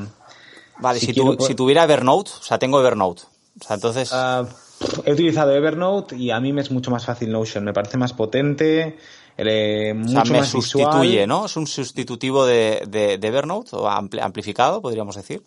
Vale, 0.79 1.01
si, 1.01 1.13
tu, 1.13 1.37
si, 1.41 1.55
tuviera 1.55 1.85
Evernote, 1.85 2.31
o 2.39 2.43
sea, 2.43 2.59
tengo 2.59 2.81
Evernote. 2.81 3.23
O 3.61 3.65
sea, 3.65 3.75
entonces... 3.75 4.13
Uh, 4.13 4.47
he 5.05 5.13
utilizado 5.13 5.53
Evernote 5.53 6.17
y 6.17 6.31
a 6.31 6.39
mí 6.41 6.53
me 6.53 6.61
es 6.61 6.71
mucho 6.71 6.91
más 6.91 7.05
fácil 7.07 7.33
Notion. 7.33 7.65
Me 7.65 7.73
parece 7.73 7.97
más 7.97 8.13
potente, 8.13 8.99
eh, 9.39 9.95
mucho 9.95 10.21
o 10.21 10.25
sea, 10.25 10.33
me 10.33 10.39
más 10.41 10.49
sustituye, 10.49 11.09
visual. 11.09 11.29
¿no? 11.29 11.47
Es 11.47 11.57
un 11.57 11.67
sustitutivo 11.67 12.45
de, 12.45 12.83
de, 12.87 13.19
de 13.19 13.29
Evernote 13.29 13.71
o 13.73 13.89
amplificado, 13.89 14.83
podríamos 14.83 15.17
decir. 15.17 15.43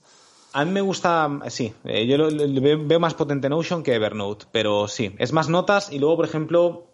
A 0.52 0.66
mí 0.66 0.72
me 0.72 0.82
gusta, 0.82 1.30
sí, 1.50 1.74
eh, 1.84 2.08
yo 2.08 2.18
lo, 2.18 2.32
lo, 2.32 2.62
veo 2.62 3.00
más 3.00 3.14
potente 3.14 3.50
Notion 3.50 3.84
que 3.84 3.94
Evernote, 3.94 4.48
pero 4.52 4.88
sí, 4.88 5.16
es 5.20 5.32
más 5.32 5.48
notas 5.48 5.92
y 5.92 6.00
luego, 6.00 6.16
por 6.18 6.26
ejemplo, 6.26 6.88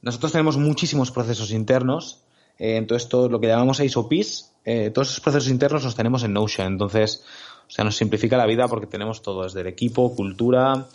nosotros 0.00 0.32
tenemos 0.32 0.56
muchísimos 0.56 1.10
procesos 1.10 1.50
internos, 1.50 2.22
eh, 2.58 2.76
entonces 2.76 3.10
todo 3.10 3.28
lo 3.28 3.40
que 3.40 3.48
llamamos 3.48 3.80
ISOPs, 3.80 4.52
eh, 4.64 4.90
todos 4.90 5.10
esos 5.10 5.20
procesos 5.20 5.50
internos 5.50 5.84
los 5.84 5.94
tenemos 5.94 6.24
en 6.24 6.32
Notion, 6.32 6.66
entonces, 6.66 7.24
o 7.66 7.70
sea, 7.70 7.84
nos 7.84 7.96
simplifica 7.96 8.36
la 8.36 8.46
vida 8.46 8.68
porque 8.68 8.86
tenemos 8.86 9.22
todo, 9.22 9.44
desde 9.44 9.62
el 9.62 9.66
equipo, 9.66 10.14
cultura, 10.14 10.86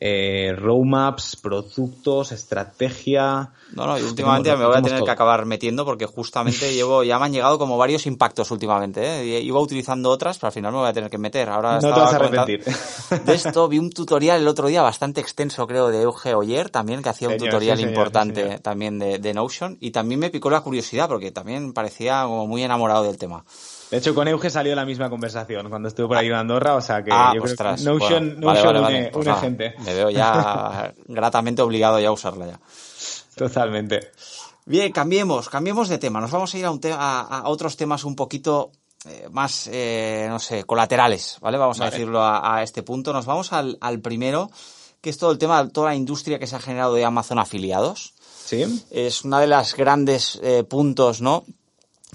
eh, 0.00 0.54
roadmaps, 0.56 1.36
productos, 1.36 2.30
estrategia. 2.30 3.50
No, 3.72 3.86
no, 3.86 3.98
y 3.98 4.02
últimamente 4.02 4.54
me 4.56 4.64
voy 4.64 4.76
a 4.76 4.82
tener 4.82 4.98
todo. 4.98 5.06
que 5.06 5.10
acabar 5.10 5.44
metiendo 5.44 5.84
porque 5.84 6.06
justamente 6.06 6.72
llevo, 6.74 7.02
ya 7.02 7.18
me 7.18 7.26
han 7.26 7.32
llegado 7.32 7.58
como 7.58 7.76
varios 7.76 8.06
impactos 8.06 8.50
últimamente. 8.50 9.02
¿eh? 9.02 9.40
Iba 9.40 9.58
utilizando 9.60 10.10
otras, 10.10 10.38
pero 10.38 10.48
al 10.48 10.52
final 10.52 10.72
me 10.72 10.78
voy 10.78 10.88
a 10.88 10.92
tener 10.92 11.10
que 11.10 11.18
meter. 11.18 11.48
Ahora 11.48 11.80
no 11.80 11.92
te 11.92 12.00
vas 12.00 12.12
a 12.12 12.16
arrepentir. 12.16 12.62
De 13.24 13.34
esto 13.34 13.66
vi 13.66 13.78
un 13.78 13.90
tutorial 13.90 14.40
el 14.40 14.48
otro 14.48 14.68
día 14.68 14.82
bastante 14.82 15.20
extenso, 15.20 15.66
creo, 15.66 15.88
de 15.88 16.02
Euge 16.02 16.34
Oyer 16.34 16.70
también, 16.70 17.02
que 17.02 17.08
hacía 17.08 17.28
un 17.28 17.36
tutorial 17.36 17.76
sí, 17.76 17.82
señor, 17.82 17.96
importante 17.96 18.56
sí, 18.56 18.62
también 18.62 18.98
de, 18.98 19.18
de 19.18 19.34
Notion. 19.34 19.78
Y 19.80 19.90
también 19.90 20.20
me 20.20 20.30
picó 20.30 20.50
la 20.50 20.60
curiosidad 20.60 21.08
porque 21.08 21.32
también 21.32 21.72
parecía 21.72 22.22
como 22.22 22.46
muy 22.46 22.62
enamorado 22.62 23.02
del 23.02 23.18
tema. 23.18 23.44
De 23.90 23.96
hecho, 23.96 24.14
con 24.14 24.28
Euge 24.28 24.50
salió 24.50 24.74
la 24.74 24.84
misma 24.84 25.08
conversación 25.08 25.68
cuando 25.70 25.88
estuve 25.88 26.08
por 26.08 26.16
ahí 26.16 26.26
en 26.26 26.34
Andorra, 26.34 26.74
o 26.74 26.80
sea 26.80 27.02
que 27.02 27.10
ah, 27.12 27.32
yo 27.34 27.42
ostras, 27.42 27.80
creo 27.80 27.94
que 27.94 28.04
Notion, 28.04 28.40
bueno, 28.40 28.52
Notion 28.52 28.66
vale, 28.66 28.80
vale, 28.80 28.80
une, 28.80 28.98
vale. 28.98 29.10
Pues 29.12 29.26
une 29.26 29.30
nada, 29.30 29.40
gente. 29.40 29.74
Me 29.84 29.94
veo 29.94 30.10
ya 30.10 30.94
gratamente 31.06 31.62
obligado 31.62 31.98
ya 31.98 32.08
a 32.08 32.12
usarla 32.12 32.46
ya. 32.46 32.60
Totalmente. 33.34 34.10
Bien, 34.66 34.92
cambiemos, 34.92 35.48
cambiemos 35.48 35.88
de 35.88 35.96
tema. 35.96 36.20
Nos 36.20 36.30
vamos 36.30 36.54
a 36.54 36.58
ir 36.58 36.66
a, 36.66 36.70
un 36.70 36.80
te 36.80 36.92
a, 36.92 37.20
a 37.20 37.48
otros 37.48 37.76
temas 37.78 38.04
un 38.04 38.14
poquito 38.14 38.72
eh, 39.06 39.28
más, 39.30 39.68
eh, 39.72 40.26
no 40.28 40.38
sé, 40.38 40.64
colaterales, 40.64 41.38
¿vale? 41.40 41.56
Vamos 41.56 41.78
vale. 41.78 41.88
a 41.88 41.90
decirlo 41.90 42.22
a, 42.22 42.56
a, 42.56 42.62
este 42.62 42.82
punto. 42.82 43.12
Nos 43.14 43.24
vamos 43.24 43.52
al, 43.54 43.78
al, 43.80 44.00
primero, 44.00 44.50
que 45.00 45.08
es 45.08 45.16
todo 45.16 45.30
el 45.30 45.38
tema 45.38 45.64
de 45.64 45.70
toda 45.70 45.88
la 45.88 45.94
industria 45.94 46.38
que 46.38 46.46
se 46.46 46.56
ha 46.56 46.60
generado 46.60 46.94
de 46.94 47.04
Amazon 47.04 47.38
afiliados. 47.38 48.12
Sí. 48.44 48.84
Es 48.90 49.24
una 49.24 49.40
de 49.40 49.46
las 49.46 49.74
grandes 49.74 50.38
eh, 50.42 50.64
puntos, 50.64 51.22
¿no? 51.22 51.44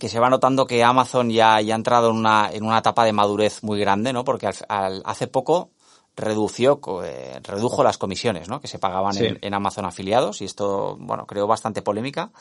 Que 0.03 0.09
se 0.09 0.19
va 0.19 0.29
notando 0.29 0.67
que 0.67 0.83
Amazon 0.83 1.29
ya, 1.29 1.61
ya 1.61 1.75
ha 1.75 1.77
entrado 1.77 2.09
en 2.09 2.17
una, 2.17 2.49
en 2.51 2.65
una 2.65 2.79
etapa 2.79 3.05
de 3.05 3.13
madurez 3.13 3.63
muy 3.63 3.79
grande, 3.79 4.11
¿no? 4.11 4.25
Porque 4.25 4.47
al, 4.47 4.55
al, 4.67 5.01
hace 5.05 5.27
poco 5.27 5.69
redució, 6.17 6.81
eh, 7.05 7.39
redujo 7.41 7.85
las 7.85 7.97
comisiones, 7.97 8.49
¿no? 8.49 8.59
Que 8.59 8.67
se 8.67 8.79
pagaban 8.79 9.13
sí. 9.13 9.27
en, 9.27 9.39
en, 9.41 9.53
Amazon 9.53 9.85
afiliados 9.85 10.41
y 10.41 10.43
esto, 10.43 10.97
bueno, 10.99 11.25
creó 11.25 11.47
bastante 11.47 11.81
polémica. 11.81 12.31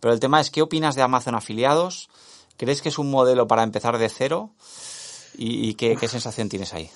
Pero 0.00 0.12
el 0.12 0.18
tema 0.18 0.40
es, 0.40 0.50
¿qué 0.50 0.60
opinas 0.60 0.96
de 0.96 1.02
Amazon 1.02 1.36
afiliados? 1.36 2.10
¿Crees 2.56 2.82
que 2.82 2.88
es 2.88 2.98
un 2.98 3.12
modelo 3.12 3.46
para 3.46 3.62
empezar 3.62 3.96
de 3.96 4.08
cero? 4.08 4.50
¿Y, 5.38 5.68
y 5.68 5.74
qué, 5.74 5.94
qué 5.94 6.08
sensación 6.08 6.48
tienes 6.48 6.74
ahí? 6.74 6.90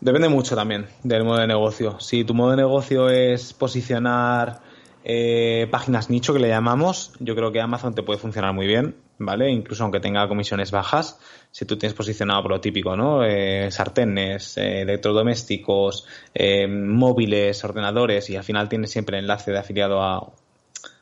Depende 0.00 0.28
mucho 0.28 0.56
también 0.56 0.88
del 1.04 1.22
modo 1.22 1.38
de 1.38 1.46
negocio. 1.46 2.00
Si 2.00 2.24
tu 2.24 2.34
modo 2.34 2.50
de 2.50 2.56
negocio 2.56 3.08
es 3.08 3.52
posicionar 3.52 4.62
eh, 5.04 5.68
páginas 5.70 6.10
nicho 6.10 6.32
que 6.32 6.40
le 6.40 6.48
llamamos, 6.48 7.12
yo 7.20 7.36
creo 7.36 7.52
que 7.52 7.60
Amazon 7.60 7.94
te 7.94 8.02
puede 8.02 8.18
funcionar 8.18 8.52
muy 8.52 8.66
bien, 8.66 8.96
¿vale? 9.18 9.50
Incluso 9.50 9.82
aunque 9.82 10.00
tenga 10.00 10.26
comisiones 10.28 10.70
bajas, 10.70 11.18
si 11.50 11.64
tú 11.64 11.76
tienes 11.76 11.94
posicionado 11.94 12.42
por 12.42 12.52
lo 12.52 12.60
típico, 12.60 12.96
¿no? 12.96 13.24
Eh, 13.24 13.70
sartenes, 13.70 14.56
eh, 14.58 14.82
electrodomésticos, 14.82 16.06
eh, 16.34 16.66
móviles, 16.66 17.62
ordenadores 17.64 18.30
y 18.30 18.36
al 18.36 18.44
final 18.44 18.68
tienes 18.68 18.90
siempre 18.90 19.18
enlace 19.18 19.50
de 19.50 19.58
afiliado 19.58 20.02
a, 20.02 20.18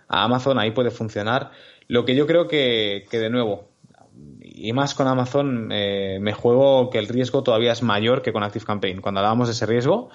a, 0.08 0.24
Amazon, 0.24 0.58
ahí 0.58 0.70
puede 0.70 0.90
funcionar. 0.90 1.50
Lo 1.88 2.04
que 2.04 2.14
yo 2.16 2.26
creo 2.26 2.48
que, 2.48 3.06
que 3.10 3.18
de 3.18 3.30
nuevo, 3.30 3.68
y 4.40 4.72
más 4.72 4.94
con 4.94 5.06
Amazon, 5.06 5.70
eh, 5.70 6.18
me 6.20 6.32
juego 6.32 6.90
que 6.90 6.98
el 6.98 7.08
riesgo 7.08 7.42
todavía 7.42 7.72
es 7.72 7.82
mayor 7.82 8.22
que 8.22 8.32
con 8.32 8.42
ActiveCampaign. 8.42 9.00
Cuando 9.00 9.20
hablábamos 9.20 9.48
de 9.48 9.52
ese 9.52 9.66
riesgo, 9.66 10.08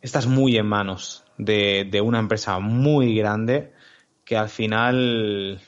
estás 0.00 0.26
muy 0.26 0.56
en 0.56 0.66
manos 0.66 1.24
de, 1.38 1.86
de, 1.90 2.00
una 2.00 2.18
empresa 2.18 2.58
muy 2.58 3.14
grande 3.16 3.72
que 4.24 4.36
al 4.36 4.48
final 4.48 5.60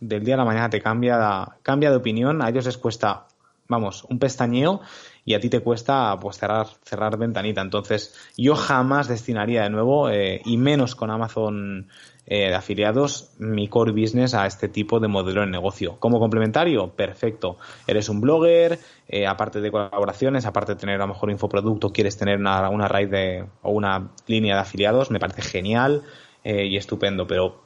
del 0.00 0.24
día 0.24 0.34
a 0.34 0.38
la 0.38 0.44
mañana 0.44 0.70
te 0.70 0.80
cambia, 0.80 1.56
cambia 1.62 1.90
de 1.90 1.96
opinión, 1.96 2.42
a 2.42 2.48
ellos 2.48 2.66
les 2.66 2.78
cuesta, 2.78 3.26
vamos, 3.68 4.04
un 4.04 4.18
pestañeo 4.18 4.80
y 5.26 5.34
a 5.34 5.40
ti 5.40 5.50
te 5.50 5.60
cuesta 5.60 6.16
pues 6.20 6.38
cerrar, 6.38 6.68
cerrar 6.82 7.18
ventanita. 7.18 7.60
Entonces, 7.60 8.14
yo 8.36 8.54
jamás 8.54 9.08
destinaría 9.08 9.64
de 9.64 9.70
nuevo, 9.70 10.08
eh, 10.08 10.40
y 10.44 10.56
menos 10.56 10.94
con 10.94 11.10
Amazon 11.10 11.88
eh, 12.26 12.48
de 12.48 12.54
afiliados, 12.54 13.32
mi 13.38 13.68
core 13.68 13.90
business 13.90 14.34
a 14.34 14.46
este 14.46 14.68
tipo 14.68 15.00
de 15.00 15.08
modelo 15.08 15.40
de 15.40 15.48
negocio. 15.48 15.96
Como 15.98 16.20
complementario, 16.20 16.92
perfecto. 16.94 17.58
Eres 17.88 18.08
un 18.08 18.20
blogger, 18.20 18.78
eh, 19.08 19.26
aparte 19.26 19.60
de 19.60 19.72
colaboraciones, 19.72 20.46
aparte 20.46 20.74
de 20.74 20.80
tener 20.80 20.94
a 20.94 21.06
lo 21.06 21.08
mejor 21.08 21.30
infoproducto, 21.30 21.92
quieres 21.92 22.16
tener 22.16 22.38
una, 22.38 22.70
una 22.70 22.86
raíz 22.86 23.10
de, 23.10 23.44
o 23.62 23.72
una 23.72 24.12
línea 24.28 24.54
de 24.54 24.60
afiliados, 24.60 25.10
me 25.10 25.18
parece 25.18 25.42
genial 25.42 26.02
y 26.48 26.76
estupendo, 26.76 27.26
pero 27.26 27.65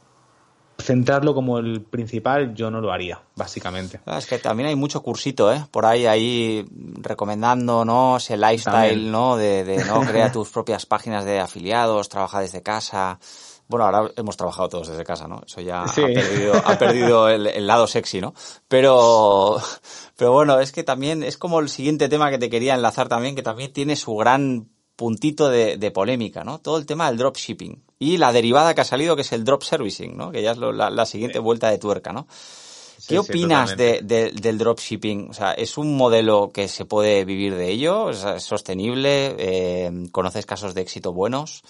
centrarlo 0.81 1.35
como 1.35 1.59
el 1.59 1.83
principal 1.83 2.55
yo 2.55 2.71
no 2.71 2.81
lo 2.81 2.93
haría, 2.93 3.21
básicamente. 3.37 4.01
Es 4.07 4.27
que 4.27 4.39
también 4.39 4.69
hay 4.69 4.77
mucho 4.77 5.03
cursito, 5.03 5.53
¿eh? 5.53 5.65
Por 5.71 5.87
ahí, 5.87 6.07
ahí 6.07 6.67
recomendando, 7.01 7.85
¿no? 7.85 8.17
Ese 8.17 8.37
lifestyle, 8.37 8.73
también. 8.73 9.13
¿no? 9.13 9.37
De, 9.37 9.65
de, 9.65 9.85
¿no? 9.85 10.01
Crea 10.07 10.33
tus 10.33 10.51
propias 10.51 10.87
páginas 10.87 11.25
de 11.25 11.41
afiliados, 11.41 12.09
trabaja 12.09 12.41
desde 12.41 12.63
casa. 12.63 13.19
Bueno, 13.69 13.85
ahora 13.87 14.11
hemos 14.17 14.37
trabajado 14.37 14.69
todos 14.69 14.89
desde 14.89 15.05
casa, 15.05 15.29
¿no? 15.29 15.43
Eso 15.47 15.61
ya 15.61 15.87
sí. 15.87 16.03
ha 16.03 16.07
perdido, 16.07 16.55
ha 16.65 16.79
perdido 16.79 17.29
el, 17.29 17.47
el, 17.47 17.67
lado 17.67 17.87
sexy, 17.87 18.21
¿no? 18.21 18.35
Pero, 18.67 19.61
pero 20.17 20.33
bueno, 20.33 20.59
es 20.59 20.73
que 20.73 20.83
también 20.83 21.23
es 21.23 21.39
como 21.39 21.61
el 21.61 21.69
siguiente 21.69 22.09
tema 22.09 22.31
que 22.31 22.39
te 22.39 22.51
quería 22.51 22.75
enlazar 22.75 23.09
también, 23.09 23.37
que 23.37 23.43
también 23.43 23.73
tiene 23.73 23.95
su 23.95 24.17
gran 24.17 24.69
puntito 25.01 25.49
de, 25.49 25.79
de 25.79 25.91
polémica, 25.91 26.45
¿no? 26.45 26.59
Todo 26.59 26.77
el 26.77 26.85
tema 26.85 27.09
del 27.09 27.17
dropshipping 27.17 27.83
y 27.99 28.19
la 28.19 28.35
derivada 28.35 28.75
que 28.75 28.83
ha 28.83 28.85
salido 28.85 29.17
que 29.17 29.23
es 29.23 29.33
el 29.33 29.45
drop 29.45 29.63
servicing, 29.63 30.15
¿no? 30.15 30.31
Que 30.31 30.43
ya 30.43 30.51
es 30.51 30.59
lo, 30.59 30.73
la, 30.73 30.91
la, 30.91 31.07
siguiente 31.07 31.39
sí. 31.39 31.43
vuelta 31.43 31.71
de 31.71 31.79
tuerca, 31.79 32.13
¿no? 32.13 32.27
¿Qué 32.27 33.15
sí, 33.15 33.17
opinas 33.17 33.71
sí, 33.71 33.77
de, 33.77 34.01
de, 34.03 34.31
del 34.33 34.59
dropshipping? 34.59 35.31
O 35.31 35.33
sea, 35.33 35.53
¿es 35.53 35.79
un 35.79 35.97
modelo 35.97 36.51
que 36.53 36.69
se 36.69 36.85
puede 36.85 37.25
vivir 37.25 37.55
de 37.55 37.71
ello? 37.71 38.11
¿Es 38.11 38.43
sostenible? 38.43 39.37
Eh, 39.39 39.91
¿Conoces 40.13 40.45
casos 40.45 40.75
de 40.75 40.83
éxito 40.83 41.15
buenos? 41.15 41.63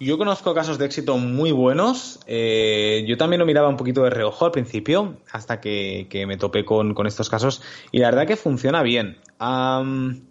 Yo 0.00 0.16
conozco 0.16 0.54
casos 0.54 0.78
de 0.78 0.86
éxito 0.86 1.18
muy 1.18 1.52
buenos. 1.52 2.20
Eh, 2.26 3.04
yo 3.06 3.18
también 3.18 3.40
lo 3.40 3.44
miraba 3.44 3.68
un 3.68 3.76
poquito 3.76 4.02
de 4.02 4.08
reojo 4.08 4.46
al 4.46 4.50
principio, 4.50 5.18
hasta 5.30 5.60
que, 5.60 6.06
que 6.08 6.24
me 6.24 6.38
topé 6.38 6.64
con, 6.64 6.94
con, 6.94 7.06
estos 7.06 7.28
casos. 7.28 7.60
Y 7.92 7.98
la 7.98 8.08
verdad 8.08 8.26
que 8.26 8.36
funciona 8.36 8.82
bien. 8.82 9.18
Um, 9.38 10.22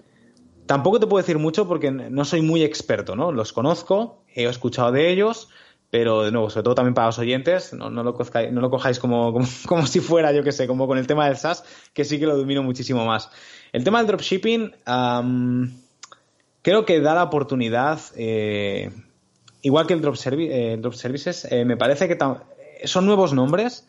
tampoco 0.66 1.00
te 1.00 1.08
puedo 1.08 1.22
decir 1.22 1.40
mucho 1.40 1.68
porque 1.68 1.92
no 1.92 2.26
soy 2.26 2.42
muy 2.42 2.64
experto, 2.64 3.16
¿no? 3.16 3.32
Los 3.32 3.54
conozco, 3.54 4.24
he 4.34 4.46
escuchado 4.46 4.92
de 4.92 5.12
ellos, 5.12 5.50
pero 5.94 6.24
de 6.24 6.32
nuevo, 6.32 6.50
sobre 6.50 6.64
todo 6.64 6.74
también 6.74 6.96
para 6.96 7.06
los 7.08 7.20
oyentes, 7.20 7.72
no, 7.74 7.92
no, 7.92 8.02
lo, 8.04 8.18
no 8.52 8.62
lo, 8.62 8.70
cojáis 8.72 8.98
como, 8.98 9.32
como, 9.34 9.46
como, 9.68 9.86
si 9.86 10.00
fuera, 10.00 10.32
yo 10.32 10.44
que 10.44 10.52
sé, 10.52 10.66
como 10.66 10.88
con 10.88 10.98
el 10.98 11.06
tema 11.06 11.28
del 11.28 11.38
SaaS, 11.38 11.64
que 11.94 12.04
sí 12.04 12.20
que 12.20 12.26
lo 12.26 12.36
domino 12.36 12.64
muchísimo 12.64 13.06
más. 13.06 13.30
El 13.72 13.84
tema 13.84 14.00
del 14.00 14.08
dropshipping, 14.08 14.74
creo 16.64 16.86
que 16.86 17.00
da 17.00 17.14
la 17.14 17.24
oportunidad, 17.24 18.00
eh, 18.16 18.92
igual 19.62 19.86
que 19.86 19.94
el 19.94 20.02
drop, 20.02 20.16
eh, 20.16 20.80
services, 20.94 21.46
eh, 21.52 21.64
me 21.64 21.78
parece 21.78 22.08
que 22.08 22.18
son 22.86 23.06
nuevos 23.06 23.34
nombres, 23.34 23.88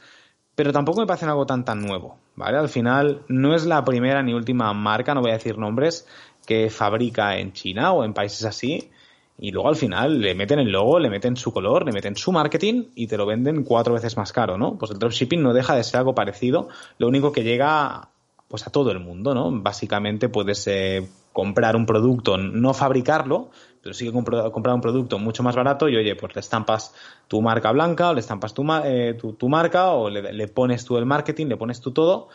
pero 0.55 0.73
tampoco 0.73 1.01
me 1.01 1.07
parecen 1.07 1.31
algo 1.31 1.47
tan 1.47 1.65
tan 1.65 1.81
nuevo, 1.81 2.19
¿vale? 2.37 2.59
Al 2.59 2.69
final 2.69 3.23
no 3.29 3.55
es 3.55 3.65
la 3.65 3.83
primera 3.85 4.23
ni 4.23 4.35
última 4.35 4.73
marca, 4.73 5.15
no 5.15 5.21
voy 5.21 5.31
a 5.31 5.35
decir 5.35 5.59
nombres, 5.59 6.07
que 6.47 6.71
fabrica 6.71 7.39
en 7.39 7.53
China 7.53 7.93
o 7.93 8.05
en 8.05 8.15
países 8.15 8.45
así 8.45 8.91
y 9.39 9.51
luego 9.51 9.69
al 9.69 9.77
final 9.77 10.21
le 10.21 10.35
meten 10.35 10.61
el 10.61 10.71
logo, 10.71 10.99
le 10.99 11.11
meten 11.11 11.37
su 11.37 11.53
color, 11.53 11.85
le 11.85 11.93
meten 11.93 12.17
su 12.17 12.31
marketing 12.31 12.85
y 12.95 13.07
te 13.07 13.17
lo 13.17 13.27
venden 13.27 13.65
cuatro 13.65 13.95
veces 13.95 14.17
más 14.17 14.33
caro, 14.33 14.57
¿no? 14.57 14.79
Pues 14.79 14.93
el 14.93 14.99
dropshipping 14.99 15.43
no 15.43 15.53
deja 15.53 15.75
de 15.75 15.83
ser 15.83 15.99
algo 15.99 16.15
parecido, 16.15 16.69
lo 16.99 17.09
único 17.09 17.33
que 17.33 17.43
llega 17.43 18.09
pues 18.47 18.67
a 18.67 18.71
todo 18.71 18.93
el 18.93 19.01
mundo, 19.01 19.35
¿no? 19.35 19.51
Básicamente 19.51 20.29
puedes 20.29 20.65
eh, 20.69 21.09
comprar 21.33 21.75
un 21.75 21.87
producto, 21.87 22.39
no 22.39 22.73
fabricarlo, 22.75 23.51
pero 23.83 23.93
sí 23.93 24.05
que 24.05 24.13
comprar 24.13 24.75
un 24.75 24.81
producto 24.81 25.19
mucho 25.19 25.43
más 25.43 25.57
barato 25.57 25.89
y 25.89 25.97
oye, 25.97 26.15
pues 26.15 26.35
le 26.37 26.41
estampas 26.41 26.95
tu 27.27 27.43
marca 27.43 27.73
blanca 27.73 28.11
o 28.11 28.15
le 28.15 28.21
estampas 28.21 28.55
tu, 28.55 28.65
eh, 28.85 29.17
tu, 29.21 29.33
tu 29.33 29.49
marca 29.49 29.91
o 29.91 30.09
le, 30.09 30.33
le 30.33 30.49
pones 30.49 30.85
tú 30.85 30.97
el 30.97 31.07
marketing, 31.07 31.47
le 31.47 31.57
pones 31.57 31.81
tú 31.81 31.91
todo 31.91 32.29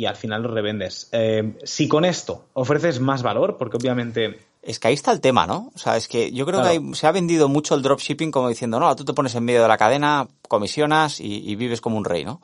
y 0.00 0.06
al 0.06 0.16
final 0.16 0.42
lo 0.42 0.48
revendes. 0.48 1.10
Eh, 1.12 1.58
si 1.62 1.86
con 1.86 2.06
esto 2.06 2.46
ofreces 2.54 3.00
más 3.00 3.22
valor, 3.22 3.58
porque 3.58 3.76
obviamente 3.76 4.38
Es 4.62 4.78
que 4.78 4.88
ahí 4.88 4.94
está 4.94 5.12
el 5.12 5.20
tema, 5.20 5.46
¿no? 5.46 5.70
O 5.74 5.78
sea, 5.78 5.98
es 5.98 6.08
que 6.08 6.32
yo 6.32 6.46
creo 6.46 6.62
que 6.62 6.94
se 6.94 7.06
ha 7.06 7.12
vendido 7.12 7.50
mucho 7.50 7.74
el 7.74 7.82
dropshipping 7.82 8.30
como 8.30 8.48
diciendo, 8.48 8.80
no, 8.80 8.96
tú 8.96 9.04
te 9.04 9.12
pones 9.12 9.34
en 9.34 9.44
medio 9.44 9.60
de 9.60 9.68
la 9.68 9.76
cadena, 9.76 10.26
comisionas 10.48 11.20
y, 11.20 11.54
vives 11.54 11.82
como 11.82 11.98
un 11.98 12.06
rey, 12.06 12.24
¿no? 12.24 12.40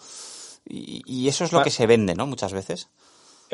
Y, 0.68 1.28
eso 1.28 1.44
es 1.44 1.52
lo 1.52 1.62
que 1.62 1.70
se 1.70 1.86
vende, 1.86 2.14
¿no? 2.14 2.26
Muchas 2.26 2.52
veces. 2.52 2.90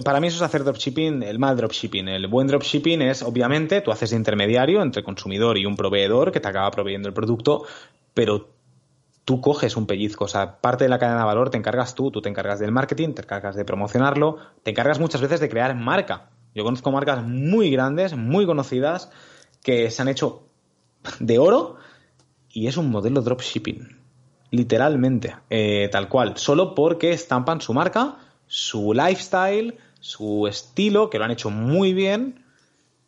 Para 0.05 0.19
mí 0.19 0.27
eso 0.27 0.39
es 0.39 0.43
hacer 0.43 0.65
dropshipping, 0.65 1.23
el 1.23 1.39
mal 1.39 1.57
dropshipping. 1.57 2.09
El 2.09 2.27
buen 2.27 2.49
dropshipping 2.49 3.03
es, 3.03 3.23
obviamente, 3.23 3.83
tú 3.83 3.93
haces 3.93 4.11
de 4.11 4.17
intermediario 4.17 4.83
entre 4.83 5.05
consumidor 5.05 5.59
y 5.59 5.67
un 5.67 5.77
proveedor 5.77 6.33
que 6.33 6.41
te 6.41 6.49
acaba 6.49 6.73
proveyendo 6.73 7.07
el 7.07 7.15
producto, 7.15 7.67
pero 8.15 8.49
tú 9.25 9.41
coges 9.41 9.77
un 9.77 9.87
pellizco, 9.87 10.25
o 10.25 10.29
sea, 10.29 10.61
parte 10.61 10.85
de 10.85 10.91
la 10.91 10.99
cadena 10.99 11.21
de 11.21 11.27
valor 11.27 11.51
te 11.51 11.59
encargas 11.59 11.95
tú, 11.95 12.11
tú 12.11 12.21
te 12.21 12.29
encargas 12.29 12.59
del 12.59 12.73
marketing, 12.73 13.15
te 13.15 13.23
encargas 13.23 13.55
de 13.55 13.65
promocionarlo, 13.65 14.39
te 14.63 14.71
encargas 14.71 14.99
muchas 14.99 15.21
veces 15.21 15.41
de 15.41 15.49
crear 15.49 15.75
marca. 15.75 16.31
Yo 16.55 16.65
conozco 16.65 16.91
marcas 16.91 17.23
muy 17.25 17.71
grandes, 17.71 18.17
muy 18.17 18.47
conocidas, 18.47 19.11
que 19.63 19.91
se 19.91 20.03
han 20.03 20.09
hecho 20.09 20.43
de 21.21 21.39
oro 21.39 21.77
y 22.51 22.67
es 22.67 22.77
un 22.77 22.91
modelo 22.91 23.23
dropshipping. 23.23 23.99
Literalmente, 24.51 25.35
eh, 25.49 25.89
tal 25.91 26.09
cual. 26.09 26.37
Solo 26.37 26.75
porque 26.75 27.13
estampan 27.13 27.63
su 27.63 27.73
marca, 27.73 28.19
su 28.47 28.93
lifestyle, 28.93 29.79
su 29.99 30.47
estilo, 30.47 31.09
que 31.09 31.19
lo 31.19 31.25
han 31.25 31.31
hecho 31.31 31.49
muy 31.49 31.95
bien. 31.95 32.42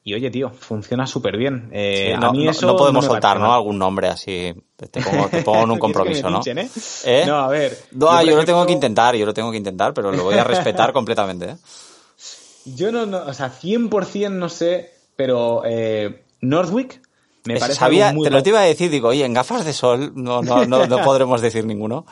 Y 0.07 0.13
oye, 0.13 0.31
tío, 0.31 0.51
funciona 0.51 1.07
súper 1.07 1.39
bien. 1.39 1.71
Eh, 1.73 2.15
no, 2.21 2.27
a 2.27 2.33
mí 2.33 2.47
eso 2.47 2.67
no 2.67 2.77
podemos 2.77 3.07
soltar, 3.07 3.41
¿no? 3.41 3.55
Algún 3.55 3.79
nombre 3.79 4.09
así. 4.09 4.55
Te 4.77 5.01
pongo, 5.43 5.63
en 5.63 5.71
un 5.71 5.79
compromiso, 5.81 6.29
¿no? 6.29 6.43
¿eh? 6.45 6.69
¿Eh? 7.05 7.25
No, 7.27 7.39
a 7.39 7.49
ver. 7.49 7.79
No, 7.93 8.23
yo, 8.23 8.37
lo 8.37 8.45
tengo 8.45 8.67
que 8.67 8.73
intentar, 8.73 9.17
yo 9.17 9.25
lo 9.25 9.33
tengo 9.33 9.51
que 9.51 9.57
intentar, 9.57 9.95
pero 9.95 10.13
lo 10.13 10.25
voy 10.25 10.35
a 10.35 10.45
respetar 10.45 10.93
completamente. 10.93 11.53
¿eh? 11.53 11.57
Yo 12.67 12.93
no, 12.93 13.07
no, 13.07 13.25
o 13.25 13.33
sea, 13.33 13.51
100% 13.51 14.31
no 14.31 14.51
sé, 14.51 14.93
pero 15.17 15.63
Northwick 16.43 17.01
me 17.45 17.59
parece 17.59 17.79
sabía, 17.79 18.13
muy 18.13 18.25
Te 18.25 18.31
lo 18.31 18.43
te 18.43 18.49
iba 18.49 18.61
a 18.61 18.65
decir, 18.65 18.91
digo, 18.91 19.09
oye, 19.09 19.25
en 19.25 19.35
gafas 19.35 19.67
de 19.67 19.75
sol 19.75 20.13
no, 20.15 20.43
no, 20.43 20.65
no, 20.65 20.87
no 20.87 20.99
podremos 21.05 21.43
decir 21.43 21.67
ninguno. 21.67 22.07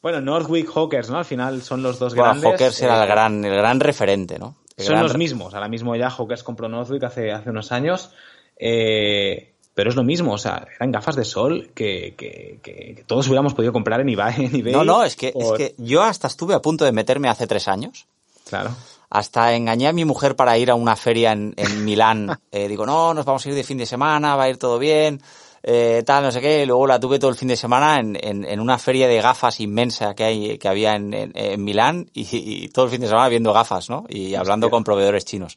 Bueno, 0.00 0.20
Northwick, 0.20 0.68
Hawkers, 0.72 1.08
¿no? 1.08 1.18
Al 1.18 1.24
final 1.24 1.62
son 1.62 1.82
los 1.82 2.00
dos 2.00 2.14
bueno, 2.14 2.30
grandes. 2.30 2.50
Hawkers 2.50 2.82
era 2.82 3.02
el, 3.02 3.08
gran, 3.08 3.44
el 3.44 3.54
gran 3.54 3.78
referente, 3.78 4.40
¿no? 4.40 4.56
Son 4.76 5.00
los 5.00 5.16
mismos. 5.16 5.54
Ahora 5.54 5.68
mismo 5.68 5.94
ya 5.96 6.10
Hawkers 6.10 6.42
compró 6.42 6.68
Northwick 6.68 7.04
hace, 7.04 7.32
hace 7.32 7.50
unos 7.50 7.72
años. 7.72 8.10
Eh, 8.56 9.54
pero 9.74 9.88
es 9.88 9.96
lo 9.96 10.04
mismo, 10.04 10.34
o 10.34 10.38
sea, 10.38 10.66
eran 10.76 10.92
gafas 10.92 11.16
de 11.16 11.24
sol 11.24 11.70
que, 11.74 12.14
que, 12.16 12.60
que, 12.62 13.04
todos 13.06 13.26
hubiéramos 13.26 13.54
podido 13.54 13.72
comprar 13.72 14.00
en 14.00 14.10
eBay. 14.10 14.34
En 14.46 14.54
eBay 14.54 14.72
no, 14.72 14.84
no, 14.84 15.02
es 15.02 15.16
que, 15.16 15.32
es 15.34 15.52
que 15.56 15.74
yo 15.78 16.02
hasta 16.02 16.26
estuve 16.26 16.54
a 16.54 16.60
punto 16.60 16.84
de 16.84 16.92
meterme 16.92 17.28
hace 17.28 17.46
tres 17.46 17.68
años. 17.68 18.06
Claro 18.48 18.76
hasta 19.12 19.54
engañé 19.54 19.88
a 19.88 19.92
mi 19.92 20.06
mujer 20.06 20.36
para 20.36 20.56
ir 20.56 20.70
a 20.70 20.74
una 20.74 20.96
feria 20.96 21.32
en, 21.32 21.52
en 21.56 21.84
Milán. 21.84 22.38
Eh, 22.54 22.68
digo, 22.68 22.84
no, 22.84 23.14
nos 23.14 23.24
vamos 23.24 23.44
a 23.46 23.48
ir 23.48 23.54
de 23.54 23.64
fin 23.64 23.78
de 23.78 23.86
semana, 23.86 24.36
va 24.36 24.42
a 24.42 24.48
ir 24.50 24.58
todo 24.58 24.78
bien, 24.78 25.22
eh, 25.62 26.02
tal, 26.04 26.24
no 26.24 26.32
sé 26.32 26.40
qué. 26.40 26.66
luego 26.66 26.86
la 26.86 26.98
tuve 26.98 27.18
todo 27.18 27.30
el 27.30 27.36
fin 27.36 27.48
de 27.48 27.56
semana 27.56 27.98
en, 27.98 28.16
en, 28.20 28.44
en 28.44 28.60
una 28.60 28.78
feria 28.78 29.06
de 29.06 29.20
gafas 29.20 29.60
inmensa 29.60 30.14
que, 30.14 30.24
hay, 30.24 30.58
que 30.58 30.68
había 30.68 30.94
en, 30.94 31.32
en 31.34 31.64
Milán 31.64 32.10
y, 32.14 32.68
todo 32.68 32.86
el 32.86 32.90
fin 32.90 33.00
de 33.00 33.08
semana 33.08 33.28
viendo 33.28 33.52
gafas, 33.52 33.88
¿no? 33.88 34.04
Y 34.08 34.34
hablando 34.34 34.70
con 34.70 34.84
proveedores 34.84 35.24
chinos. 35.24 35.56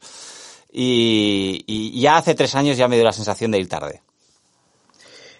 Y, 0.72 1.64
y 1.66 2.00
ya 2.00 2.18
hace 2.18 2.34
tres 2.34 2.54
años 2.54 2.76
ya 2.76 2.88
me 2.88 2.96
dio 2.96 3.04
la 3.04 3.12
sensación 3.12 3.50
de 3.50 3.58
ir 3.58 3.68
tarde. 3.68 4.02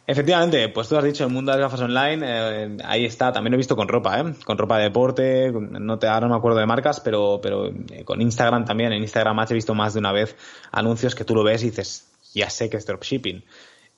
Efectivamente, 0.09 0.69
pues 0.69 0.89
tú 0.89 0.97
has 0.97 1.03
dicho 1.03 1.25
el 1.25 1.31
mundo 1.33 1.51
de 1.51 1.59
las 1.59 1.67
gafas 1.67 1.81
online, 1.85 2.25
eh, 2.25 2.77
ahí 2.85 3.05
está, 3.05 3.33
también 3.33 3.51
lo 3.51 3.57
he 3.57 3.59
visto 3.59 3.75
con 3.75 3.89
ropa, 3.89 4.21
¿eh? 4.21 4.35
con 4.45 4.57
ropa 4.57 4.79
de 4.79 4.85
deporte, 4.85 5.51
no 5.53 5.99
te, 5.99 6.07
ahora 6.07 6.29
no 6.29 6.35
me 6.35 6.39
acuerdo 6.39 6.61
de 6.61 6.67
marcas, 6.67 7.01
pero, 7.01 7.41
pero 7.43 7.67
eh, 7.67 8.05
con 8.05 8.23
Instagram 8.23 8.65
también, 8.65 8.93
en 8.93 9.03
Instagram 9.03 9.45
he 9.51 9.55
visto 9.55 9.75
más 9.75 9.95
de 9.95 9.99
una 9.99 10.13
vez 10.13 10.37
anuncios 10.71 11.17
que 11.17 11.25
tú 11.25 11.35
lo 11.35 11.43
ves 11.43 11.65
y 11.65 11.71
dices, 11.71 12.07
ya 12.33 12.49
sé 12.51 12.71
que 12.71 12.77
es 12.77 12.87
dropshipping. 12.87 13.43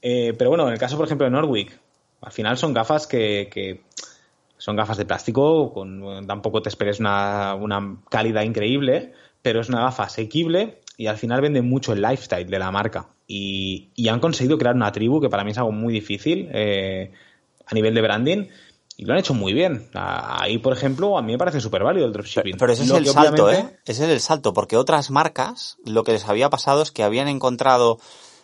Eh, 0.02 0.34
pero 0.38 0.50
bueno, 0.50 0.66
en 0.66 0.72
el 0.72 0.78
caso, 0.78 0.96
por 0.96 1.06
ejemplo, 1.06 1.24
de 1.24 1.30
Norwick, 1.30 1.78
al 2.20 2.32
final 2.32 2.56
son 2.56 2.72
gafas 2.72 3.06
que, 3.06 3.48
que 3.52 3.82
son 4.56 4.76
gafas 4.76 4.96
de 4.96 5.04
plástico, 5.04 5.72
con, 5.72 6.26
tampoco 6.26 6.62
te 6.62 6.68
esperes 6.68 7.00
una, 7.00 7.54
una 7.54 7.98
calidad 8.10 8.42
increíble, 8.42 9.12
pero 9.42 9.60
es 9.60 9.68
una 9.68 9.82
gafa 9.82 10.04
asequible 10.04 10.80
y 10.96 11.06
al 11.06 11.16
final 11.16 11.40
vende 11.40 11.62
mucho 11.62 11.92
el 11.92 12.02
lifestyle 12.02 12.50
de 12.50 12.58
la 12.58 12.70
marca. 12.70 13.08
Y, 13.26 14.08
han 14.08 14.20
conseguido 14.20 14.58
crear 14.58 14.74
una 14.74 14.90
tribu 14.90 15.20
que 15.20 15.28
para 15.28 15.44
mí 15.44 15.52
es 15.52 15.58
algo 15.58 15.70
muy 15.70 15.92
difícil 15.92 16.48
eh, 16.52 17.12
a 17.66 17.74
nivel 17.74 17.94
de 17.94 18.02
branding. 18.02 18.46
Y 18.96 19.04
lo 19.04 19.12
han 19.12 19.20
hecho 19.20 19.32
muy 19.32 19.52
bien. 19.52 19.88
Ahí, 19.94 20.58
por 20.58 20.72
ejemplo, 20.72 21.16
a 21.16 21.22
mí 21.22 21.30
me 21.30 21.38
parece 21.38 21.60
súper 21.60 21.84
válido 21.84 22.06
el 22.06 22.12
dropshipping. 22.12 22.56
Pero, 22.58 22.72
ese 22.72 22.82
es 22.82 22.90
el 22.90 23.06
salto, 23.06 23.48
¿eh? 23.48 23.78
Ese 23.84 24.04
es 24.06 24.10
el 24.10 24.18
salto, 24.18 24.52
porque 24.52 24.76
otras 24.76 25.12
marcas, 25.12 25.78
lo 25.84 26.02
que 26.02 26.12
les 26.12 26.28
había 26.28 26.50
pasado 26.50 26.82
es 26.82 26.90
que 26.90 27.04
habían 27.04 27.28
encontrado 27.28 28.00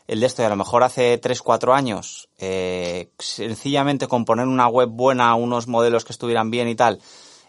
el 0.06 0.20
de 0.20 0.26
esto 0.26 0.42
y 0.42 0.44
a 0.44 0.50
lo 0.50 0.56
mejor 0.56 0.82
hace 0.82 1.18
3, 1.18 1.40
4 1.40 1.74
años, 1.74 2.28
eh, 2.38 3.10
sencillamente 3.18 4.06
con 4.06 4.24
poner 4.24 4.46
una 4.46 4.68
web 4.68 4.90
buena, 4.90 5.34
unos 5.34 5.66
modelos 5.66 6.04
que 6.04 6.12
estuvieran 6.12 6.50
bien 6.50 6.68
y 6.68 6.74
tal, 6.74 7.00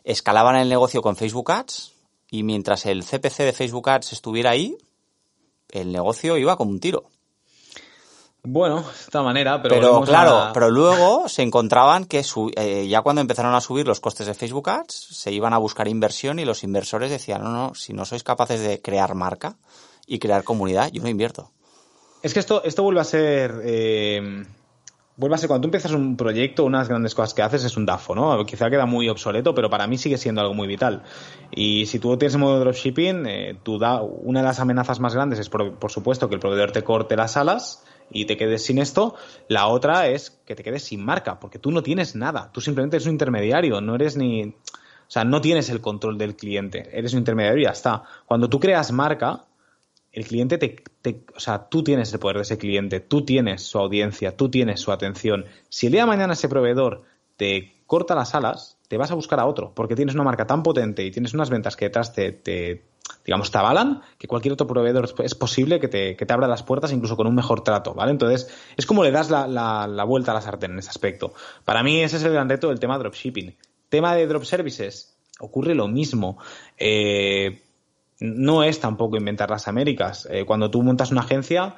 escalaban 0.04 0.56
el 0.56 0.70
negocio 0.70 1.02
con 1.02 1.16
Facebook 1.16 1.52
Ads 1.52 1.94
y 2.30 2.44
mientras 2.44 2.86
el 2.86 3.04
CPC 3.04 3.44
de 3.44 3.54
Facebook 3.54 3.90
Ads 3.90 4.14
estuviera 4.14 4.52
ahí, 4.52 4.78
el 5.70 5.92
negocio 5.92 6.38
iba 6.38 6.56
como 6.56 6.72
un 6.72 6.80
tiro. 6.80 7.10
Bueno, 8.48 8.84
de 8.84 8.92
esta 8.92 9.24
manera, 9.24 9.60
pero, 9.62 9.76
pero 9.76 10.02
claro, 10.02 10.52
pero 10.54 10.70
luego 10.70 11.28
se 11.28 11.42
encontraban 11.42 12.06
que 12.06 12.24
eh, 12.56 12.88
ya 12.88 13.02
cuando 13.02 13.22
empezaron 13.22 13.56
a 13.56 13.62
subir 13.62 13.88
los 13.88 14.00
costes 14.00 14.28
de 14.28 14.36
Facebook 14.36 14.70
Ads, 14.70 14.94
se 14.94 15.32
iban 15.32 15.54
a 15.54 15.58
buscar 15.58 15.88
inversión 15.88 16.38
y 16.38 16.46
los 16.46 16.64
inversores 16.64 17.10
decían, 17.10 17.44
no, 17.44 17.50
no, 17.50 17.74
si 17.74 17.94
no 17.94 18.06
sois 18.06 18.24
capaces 18.24 18.62
de 18.62 18.82
crear 18.82 19.16
marca 19.16 19.58
y 20.06 20.20
crear 20.20 20.44
comunidad, 20.44 20.92
yo 20.92 21.02
no 21.02 21.10
invierto. 21.10 21.52
Es 22.26 22.34
que 22.34 22.40
esto, 22.40 22.64
esto 22.64 22.82
vuelve 22.82 23.02
a 23.02 23.04
ser... 23.04 23.62
Eh, 23.64 24.44
vuelve 25.16 25.36
a 25.36 25.38
ser 25.38 25.48
cuando 25.48 25.62
tú 25.62 25.68
empiezas 25.68 25.92
un 25.92 26.18
proyecto, 26.18 26.64
unas 26.64 26.90
grandes 26.90 27.14
cosas 27.14 27.36
que 27.36 27.44
haces 27.44 27.64
es 27.64 27.78
un 27.78 27.86
DAFO, 27.86 28.16
¿no? 28.16 28.44
Quizá 28.48 28.68
queda 28.72 28.88
muy 28.88 29.08
obsoleto, 29.10 29.54
pero 29.54 29.70
para 29.70 29.86
mí 29.86 30.00
sigue 30.00 30.18
siendo 30.18 30.42
algo 30.42 30.56
muy 30.56 30.68
vital. 30.68 31.04
Y 31.52 31.86
si 31.86 32.00
tú 32.00 32.18
tienes 32.18 32.34
el 32.34 32.40
modo 32.40 32.56
de 32.56 32.62
dropshipping, 32.62 33.28
eh, 33.28 33.60
tú 33.62 33.78
da, 33.78 34.02
una 34.02 34.40
de 34.40 34.48
las 34.48 34.60
amenazas 34.60 35.00
más 35.00 35.14
grandes 35.14 35.38
es, 35.38 35.50
por, 35.50 35.76
por, 35.76 35.92
supuesto, 35.92 36.28
que 36.28 36.34
el 36.34 36.42
proveedor 36.42 36.72
te 36.72 36.84
corte 36.84 37.16
las 37.16 37.38
alas 37.38 37.86
y 38.10 38.26
te 38.26 38.38
quedes 38.38 38.66
sin 38.66 38.80
esto. 38.80 39.14
La 39.48 39.68
otra 39.68 40.08
es 40.08 40.32
que 40.48 40.56
te 40.56 40.64
quedes 40.64 40.82
sin 40.82 41.06
marca, 41.06 41.40
porque 41.40 41.60
tú 41.60 41.70
no 41.70 41.84
tienes 41.84 42.16
nada. 42.16 42.50
Tú 42.52 42.60
simplemente 42.60 42.96
eres 42.96 43.06
un 43.06 43.14
intermediario, 43.14 43.82
no 43.82 43.94
eres 43.94 44.18
ni... 44.18 44.46
O 44.46 45.12
sea, 45.12 45.26
no 45.26 45.42
tienes 45.42 45.70
el 45.70 45.80
control 45.80 46.18
del 46.18 46.36
cliente, 46.36 46.90
eres 46.92 47.14
un 47.14 47.20
intermediario 47.20 47.62
y 47.62 47.66
ya 47.66 47.70
está. 47.74 48.02
Cuando 48.26 48.50
tú 48.50 48.60
creas 48.60 48.92
marca, 48.92 49.44
el 50.16 50.26
cliente 50.26 50.58
te, 50.58 51.26
o 51.36 51.40
sea, 51.42 51.68
tú 51.68 51.84
tienes 51.84 52.12
el 52.14 52.20
poder 52.20 52.38
de 52.38 52.44
ese 52.44 52.58
cliente, 52.58 53.02
tú 53.02 53.26
tienes 53.26 53.64
su 53.64 53.78
audiencia, 53.78 54.38
tú 54.38 54.50
tienes 54.50 54.80
su 54.80 54.94
atención. 54.94 55.46
Si 55.68 55.88
el 55.88 55.92
día 55.92 56.04
de 56.04 56.08
mañana 56.08 56.34
ese 56.34 56.48
proveedor 56.48 57.04
te 57.36 57.74
corta 57.86 58.16
las 58.16 58.34
alas, 58.34 58.78
te 58.88 58.98
vas 58.98 59.12
a 59.12 59.16
buscar 59.16 59.42
a 59.42 59.46
otro, 59.46 59.74
porque 59.76 59.94
tienes 59.94 60.16
una 60.16 60.24
marca 60.24 60.48
tan 60.48 60.64
potente 60.64 61.04
y 61.04 61.12
tienes 61.12 61.34
unas 61.34 61.50
ventas 61.50 61.76
que 61.76 61.86
detrás 61.86 62.14
te, 62.14 62.86
digamos, 63.26 63.52
te 63.52 63.58
avalan, 63.58 64.04
que 64.18 64.30
cualquier 64.30 64.54
otro 64.54 64.68
proveedor 64.68 65.14
es 65.22 65.36
posible 65.36 65.82
que 65.82 65.90
te, 65.90 66.16
que 66.16 66.26
te 66.26 66.34
abra 66.34 66.48
las 66.48 66.64
puertas 66.64 66.94
incluso 66.94 67.18
con 67.18 67.28
un 67.28 67.36
mejor 67.36 67.62
trato, 67.62 67.94
¿vale? 67.94 68.12
Entonces, 68.12 68.48
es 68.78 68.86
como 68.86 69.04
le 69.04 69.12
das 69.12 69.30
la, 69.30 69.48
la, 69.48 70.04
vuelta 70.06 70.32
a 70.32 70.36
la 70.36 70.42
sartén 70.42 70.72
en 70.72 70.80
ese 70.80 70.92
aspecto. 70.92 71.34
Para 71.66 71.84
mí 71.84 72.02
ese 72.02 72.16
es 72.16 72.24
el 72.24 72.32
gran 72.32 72.48
reto 72.48 72.70
del 72.70 72.80
tema 72.80 72.98
dropshipping. 72.98 73.54
Tema 73.90 74.16
de 74.16 74.28
drop 74.28 74.46
services, 74.46 75.18
ocurre 75.40 75.76
lo 75.76 75.90
mismo. 75.90 76.38
Eh, 76.78 77.65
no 78.20 78.64
es 78.64 78.80
tampoco 78.80 79.18
inventar 79.18 79.50
las 79.50 79.68
Américas. 79.68 80.28
Eh, 80.32 80.46
cuando 80.46 80.72
tú 80.72 80.82
montas 80.82 81.12
una 81.12 81.22
agencia, 81.22 81.76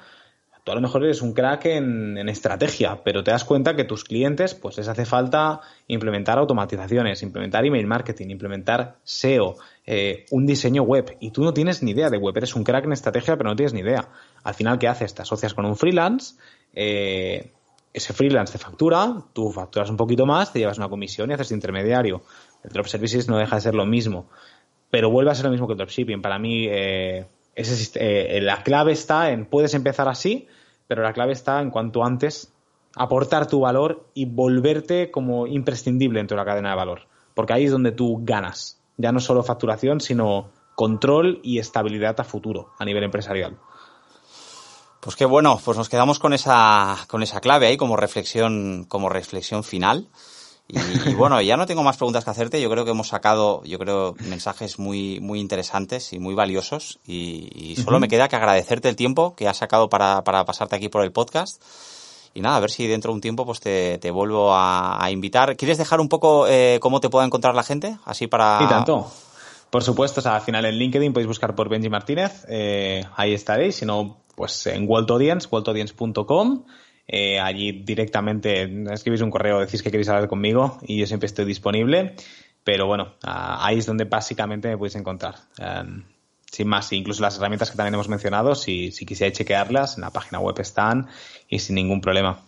tú 0.63 0.71
a 0.71 0.75
lo 0.75 0.81
mejor 0.81 1.03
eres 1.03 1.21
un 1.21 1.33
crack 1.33 1.65
en, 1.65 2.29
estrategia, 2.29 3.01
pero 3.03 3.23
te 3.23 3.31
das 3.31 3.43
cuenta 3.45 3.75
que 3.75 3.85
tus 3.85 4.03
clientes, 4.03 4.53
pues 4.53 4.77
les 4.77 4.87
hace 4.87 5.05
falta 5.05 5.61
implementar 5.87 6.37
automatizaciones, 6.37 7.23
implementar 7.23 7.65
email 7.65 7.87
marketing, 7.87 8.27
implementar 8.29 8.97
SEO, 9.03 9.55
eh, 9.85 10.25
un 10.31 10.45
diseño 10.45 10.83
web, 10.83 11.15
y 11.19 11.31
tú 11.31 11.41
no 11.41 11.53
tienes 11.53 11.83
ni 11.83 11.91
idea 11.91 12.09
de 12.09 12.17
web, 12.17 12.35
eres 12.37 12.55
un 12.55 12.63
crack 12.63 12.85
en 12.85 12.91
estrategia, 12.91 13.37
pero 13.37 13.49
no 13.49 13.55
tienes 13.55 13.73
ni 13.73 13.79
idea. 13.79 14.09
Al 14.43 14.53
final, 14.53 14.77
¿qué 14.77 14.87
haces? 14.87 15.15
Te 15.15 15.21
asocias 15.21 15.53
con 15.53 15.65
un 15.65 15.77
freelance, 15.77 16.35
eh, 16.73 17.53
ese 17.93 18.13
freelance 18.13 18.51
te 18.51 18.59
factura, 18.59 19.23
tú 19.33 19.51
facturas 19.51 19.89
un 19.89 19.97
poquito 19.97 20.25
más, 20.25 20.53
te 20.53 20.59
llevas 20.59 20.77
una 20.77 20.89
comisión 20.89 21.31
y 21.31 21.33
haces 21.33 21.51
intermediario. 21.51 22.21
El 22.63 22.71
drop 22.71 22.87
services 22.87 23.29
no 23.29 23.37
deja 23.37 23.55
de 23.55 23.61
ser 23.61 23.73
lo 23.73 23.85
mismo 23.85 24.27
pero 24.89 25.09
vuelve 25.09 25.31
a 25.31 25.35
ser 25.35 25.45
lo 25.45 25.51
mismo 25.51 25.67
que 25.67 25.73
el 25.73 25.77
dropshipping. 25.77 26.21
Para 26.21 26.39
mí, 26.39 26.67
eh, 26.69 27.25
ese, 27.55 27.91
eh, 27.95 28.41
la 28.41 28.63
clave 28.63 28.91
está 28.91 29.31
en, 29.31 29.45
puedes 29.45 29.73
empezar 29.73 30.07
así, 30.07 30.47
pero 30.87 31.03
la 31.03 31.13
clave 31.13 31.33
está 31.33 31.61
en 31.61 31.69
cuanto 31.69 32.03
antes 32.03 32.53
aportar 32.95 33.47
tu 33.47 33.61
valor 33.61 34.07
y 34.13 34.25
volverte 34.25 35.11
como 35.11 35.47
imprescindible 35.47 36.19
dentro 36.19 36.35
de 36.35 36.41
la 36.41 36.45
cadena 36.45 36.71
de 36.71 36.75
valor. 36.75 37.01
Porque 37.33 37.53
ahí 37.53 37.65
es 37.65 37.71
donde 37.71 37.91
tú 37.91 38.21
ganas. 38.23 38.81
Ya 38.97 39.11
no 39.11 39.19
solo 39.19 39.43
facturación, 39.43 40.01
sino 40.01 40.49
control 40.75 41.39
y 41.43 41.59
estabilidad 41.59 42.19
a 42.19 42.23
futuro 42.23 42.73
a 42.79 42.85
nivel 42.85 43.03
empresarial. 43.03 43.57
Pues 44.99 45.15
qué 45.15 45.25
bueno, 45.25 45.59
pues 45.63 45.77
nos 45.77 45.89
quedamos 45.89 46.19
con 46.19 46.33
esa, 46.33 46.97
con 47.07 47.21
esa 47.21 47.39
clave 47.39 47.67
ahí 47.67 47.77
como 47.77 47.95
reflexión, 47.95 48.85
como 48.87 49.09
reflexión 49.09 49.63
final. 49.63 50.07
Y, 50.67 51.13
bueno, 51.13 51.41
ya 51.41 51.55
no 51.55 51.65
tengo 51.65 51.83
más 51.83 51.97
preguntas 51.97 52.25
que 52.25 52.29
hacerte. 52.29 52.61
Yo 52.61 52.69
creo 52.69 52.83
que 52.83 52.91
hemos 52.91 53.07
sacado, 53.07 53.63
yo 53.63 53.79
creo, 53.79 54.15
mensajes 54.19 54.79
muy, 54.79 55.19
muy 55.21 55.39
interesantes 55.39 56.11
y 56.13 56.19
muy 56.19 56.35
valiosos. 56.35 56.99
Y, 57.07 57.75
solo 57.83 57.99
me 57.99 58.07
queda 58.07 58.27
que 58.27 58.35
agradecerte 58.35 58.89
el 58.89 58.95
tiempo 58.95 59.35
que 59.35 59.47
has 59.47 59.57
sacado 59.57 59.89
para, 59.89 60.23
para 60.23 60.43
pasarte 60.45 60.75
aquí 60.75 60.89
por 60.89 61.03
el 61.03 61.11
podcast. 61.11 61.61
Y 62.33 62.41
nada, 62.41 62.57
a 62.57 62.59
ver 62.59 62.69
si 62.69 62.85
dentro 62.85 63.11
de 63.11 63.15
un 63.15 63.21
tiempo 63.21 63.45
pues 63.45 63.59
te, 63.59 63.97
te 63.97 64.11
vuelvo 64.11 64.53
a, 64.53 65.07
invitar. 65.09 65.55
¿Quieres 65.55 65.77
dejar 65.77 65.99
un 65.99 66.09
poco 66.09 66.47
eh, 66.47 66.79
cómo 66.81 66.99
te 66.99 67.09
pueda 67.09 67.25
encontrar 67.25 67.55
la 67.55 67.63
gente? 67.63 67.97
Así 68.05 68.27
para... 68.27 68.59
Y 68.61 68.67
tanto. 68.67 69.09
Por 69.69 69.83
supuesto, 69.83 70.21
o 70.21 70.23
sea, 70.23 70.35
al 70.35 70.41
final 70.41 70.65
en 70.65 70.75
LinkedIn 70.75 71.13
podéis 71.13 71.27
buscar 71.27 71.55
por 71.55 71.67
Benji 71.67 71.89
Martínez, 71.89 72.45
eh, 72.47 73.03
ahí 73.15 73.33
estaréis, 73.33 73.75
si 73.75 73.85
no, 73.85 74.17
pues 74.35 74.67
en 74.67 74.87
World 74.87 75.11
Audience, 75.11 75.47
worldaudience.com, 75.51 76.63
eh, 77.07 77.39
allí 77.39 77.71
directamente 77.71 78.69
escribís 78.91 79.21
un 79.21 79.31
correo, 79.31 79.59
decís 79.59 79.81
que 79.81 79.91
queréis 79.91 80.09
hablar 80.09 80.27
conmigo 80.27 80.77
y 80.81 80.99
yo 80.99 81.07
siempre 81.07 81.27
estoy 81.27 81.45
disponible, 81.45 82.15
pero 82.63 82.85
bueno, 82.85 83.13
ahí 83.21 83.77
es 83.77 83.85
donde 83.85 84.03
básicamente 84.03 84.67
me 84.67 84.77
podéis 84.77 84.95
encontrar. 84.95 85.35
Em, 85.57 86.03
sin 86.51 86.67
más, 86.67 86.91
incluso 86.93 87.21
las 87.21 87.37
herramientas 87.37 87.71
que 87.71 87.77
también 87.77 87.93
hemos 87.93 88.09
mencionado, 88.09 88.55
si, 88.55 88.91
si 88.91 89.05
quisierais 89.05 89.37
chequearlas, 89.37 89.97
en 89.97 90.01
la 90.01 90.11
página 90.11 90.39
web 90.39 90.59
están 90.59 91.07
y 91.47 91.59
sin 91.59 91.75
ningún 91.75 92.01
problema. 92.01 92.41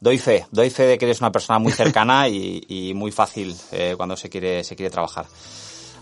Doy 0.00 0.18
fe, 0.18 0.46
doy 0.52 0.70
fe 0.70 0.84
de 0.84 0.98
que 0.98 1.06
eres 1.06 1.20
una 1.20 1.32
persona 1.32 1.58
muy 1.58 1.72
cercana 1.72 2.28
y, 2.28 2.92
muy 2.94 3.10
fácil 3.10 3.56
eh, 3.72 3.94
cuando 3.96 4.16
se 4.16 4.28
quiere, 4.28 4.62
se 4.62 4.76
quiere 4.76 4.90
trabajar. 4.90 5.26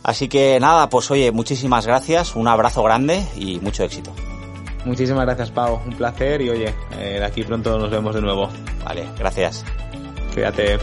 Así 0.03 0.29
que 0.29 0.61
nada, 0.61 0.89
pues 0.89 1.11
oye, 1.11 1.33
muchísimas 1.33 1.87
gracias, 1.87 2.37
un 2.37 2.47
abrazo 2.47 2.83
grande 2.83 3.27
y 3.37 3.59
mucho 3.61 3.85
éxito. 3.85 4.15
Muchísimas 4.87 5.27
gracias, 5.27 5.51
Pau. 5.51 5.81
Un 5.85 5.95
placer 5.95 6.41
y 6.41 6.49
oye, 6.49 6.73
eh, 6.93 7.19
de 7.19 7.25
aquí 7.25 7.43
pronto 7.43 7.77
nos 7.77 7.91
vemos 7.91 8.15
de 8.15 8.23
nuevo. 8.23 8.49
Vale, 8.85 9.05
gracias. 9.19 9.65
Cuídate. 10.33 10.79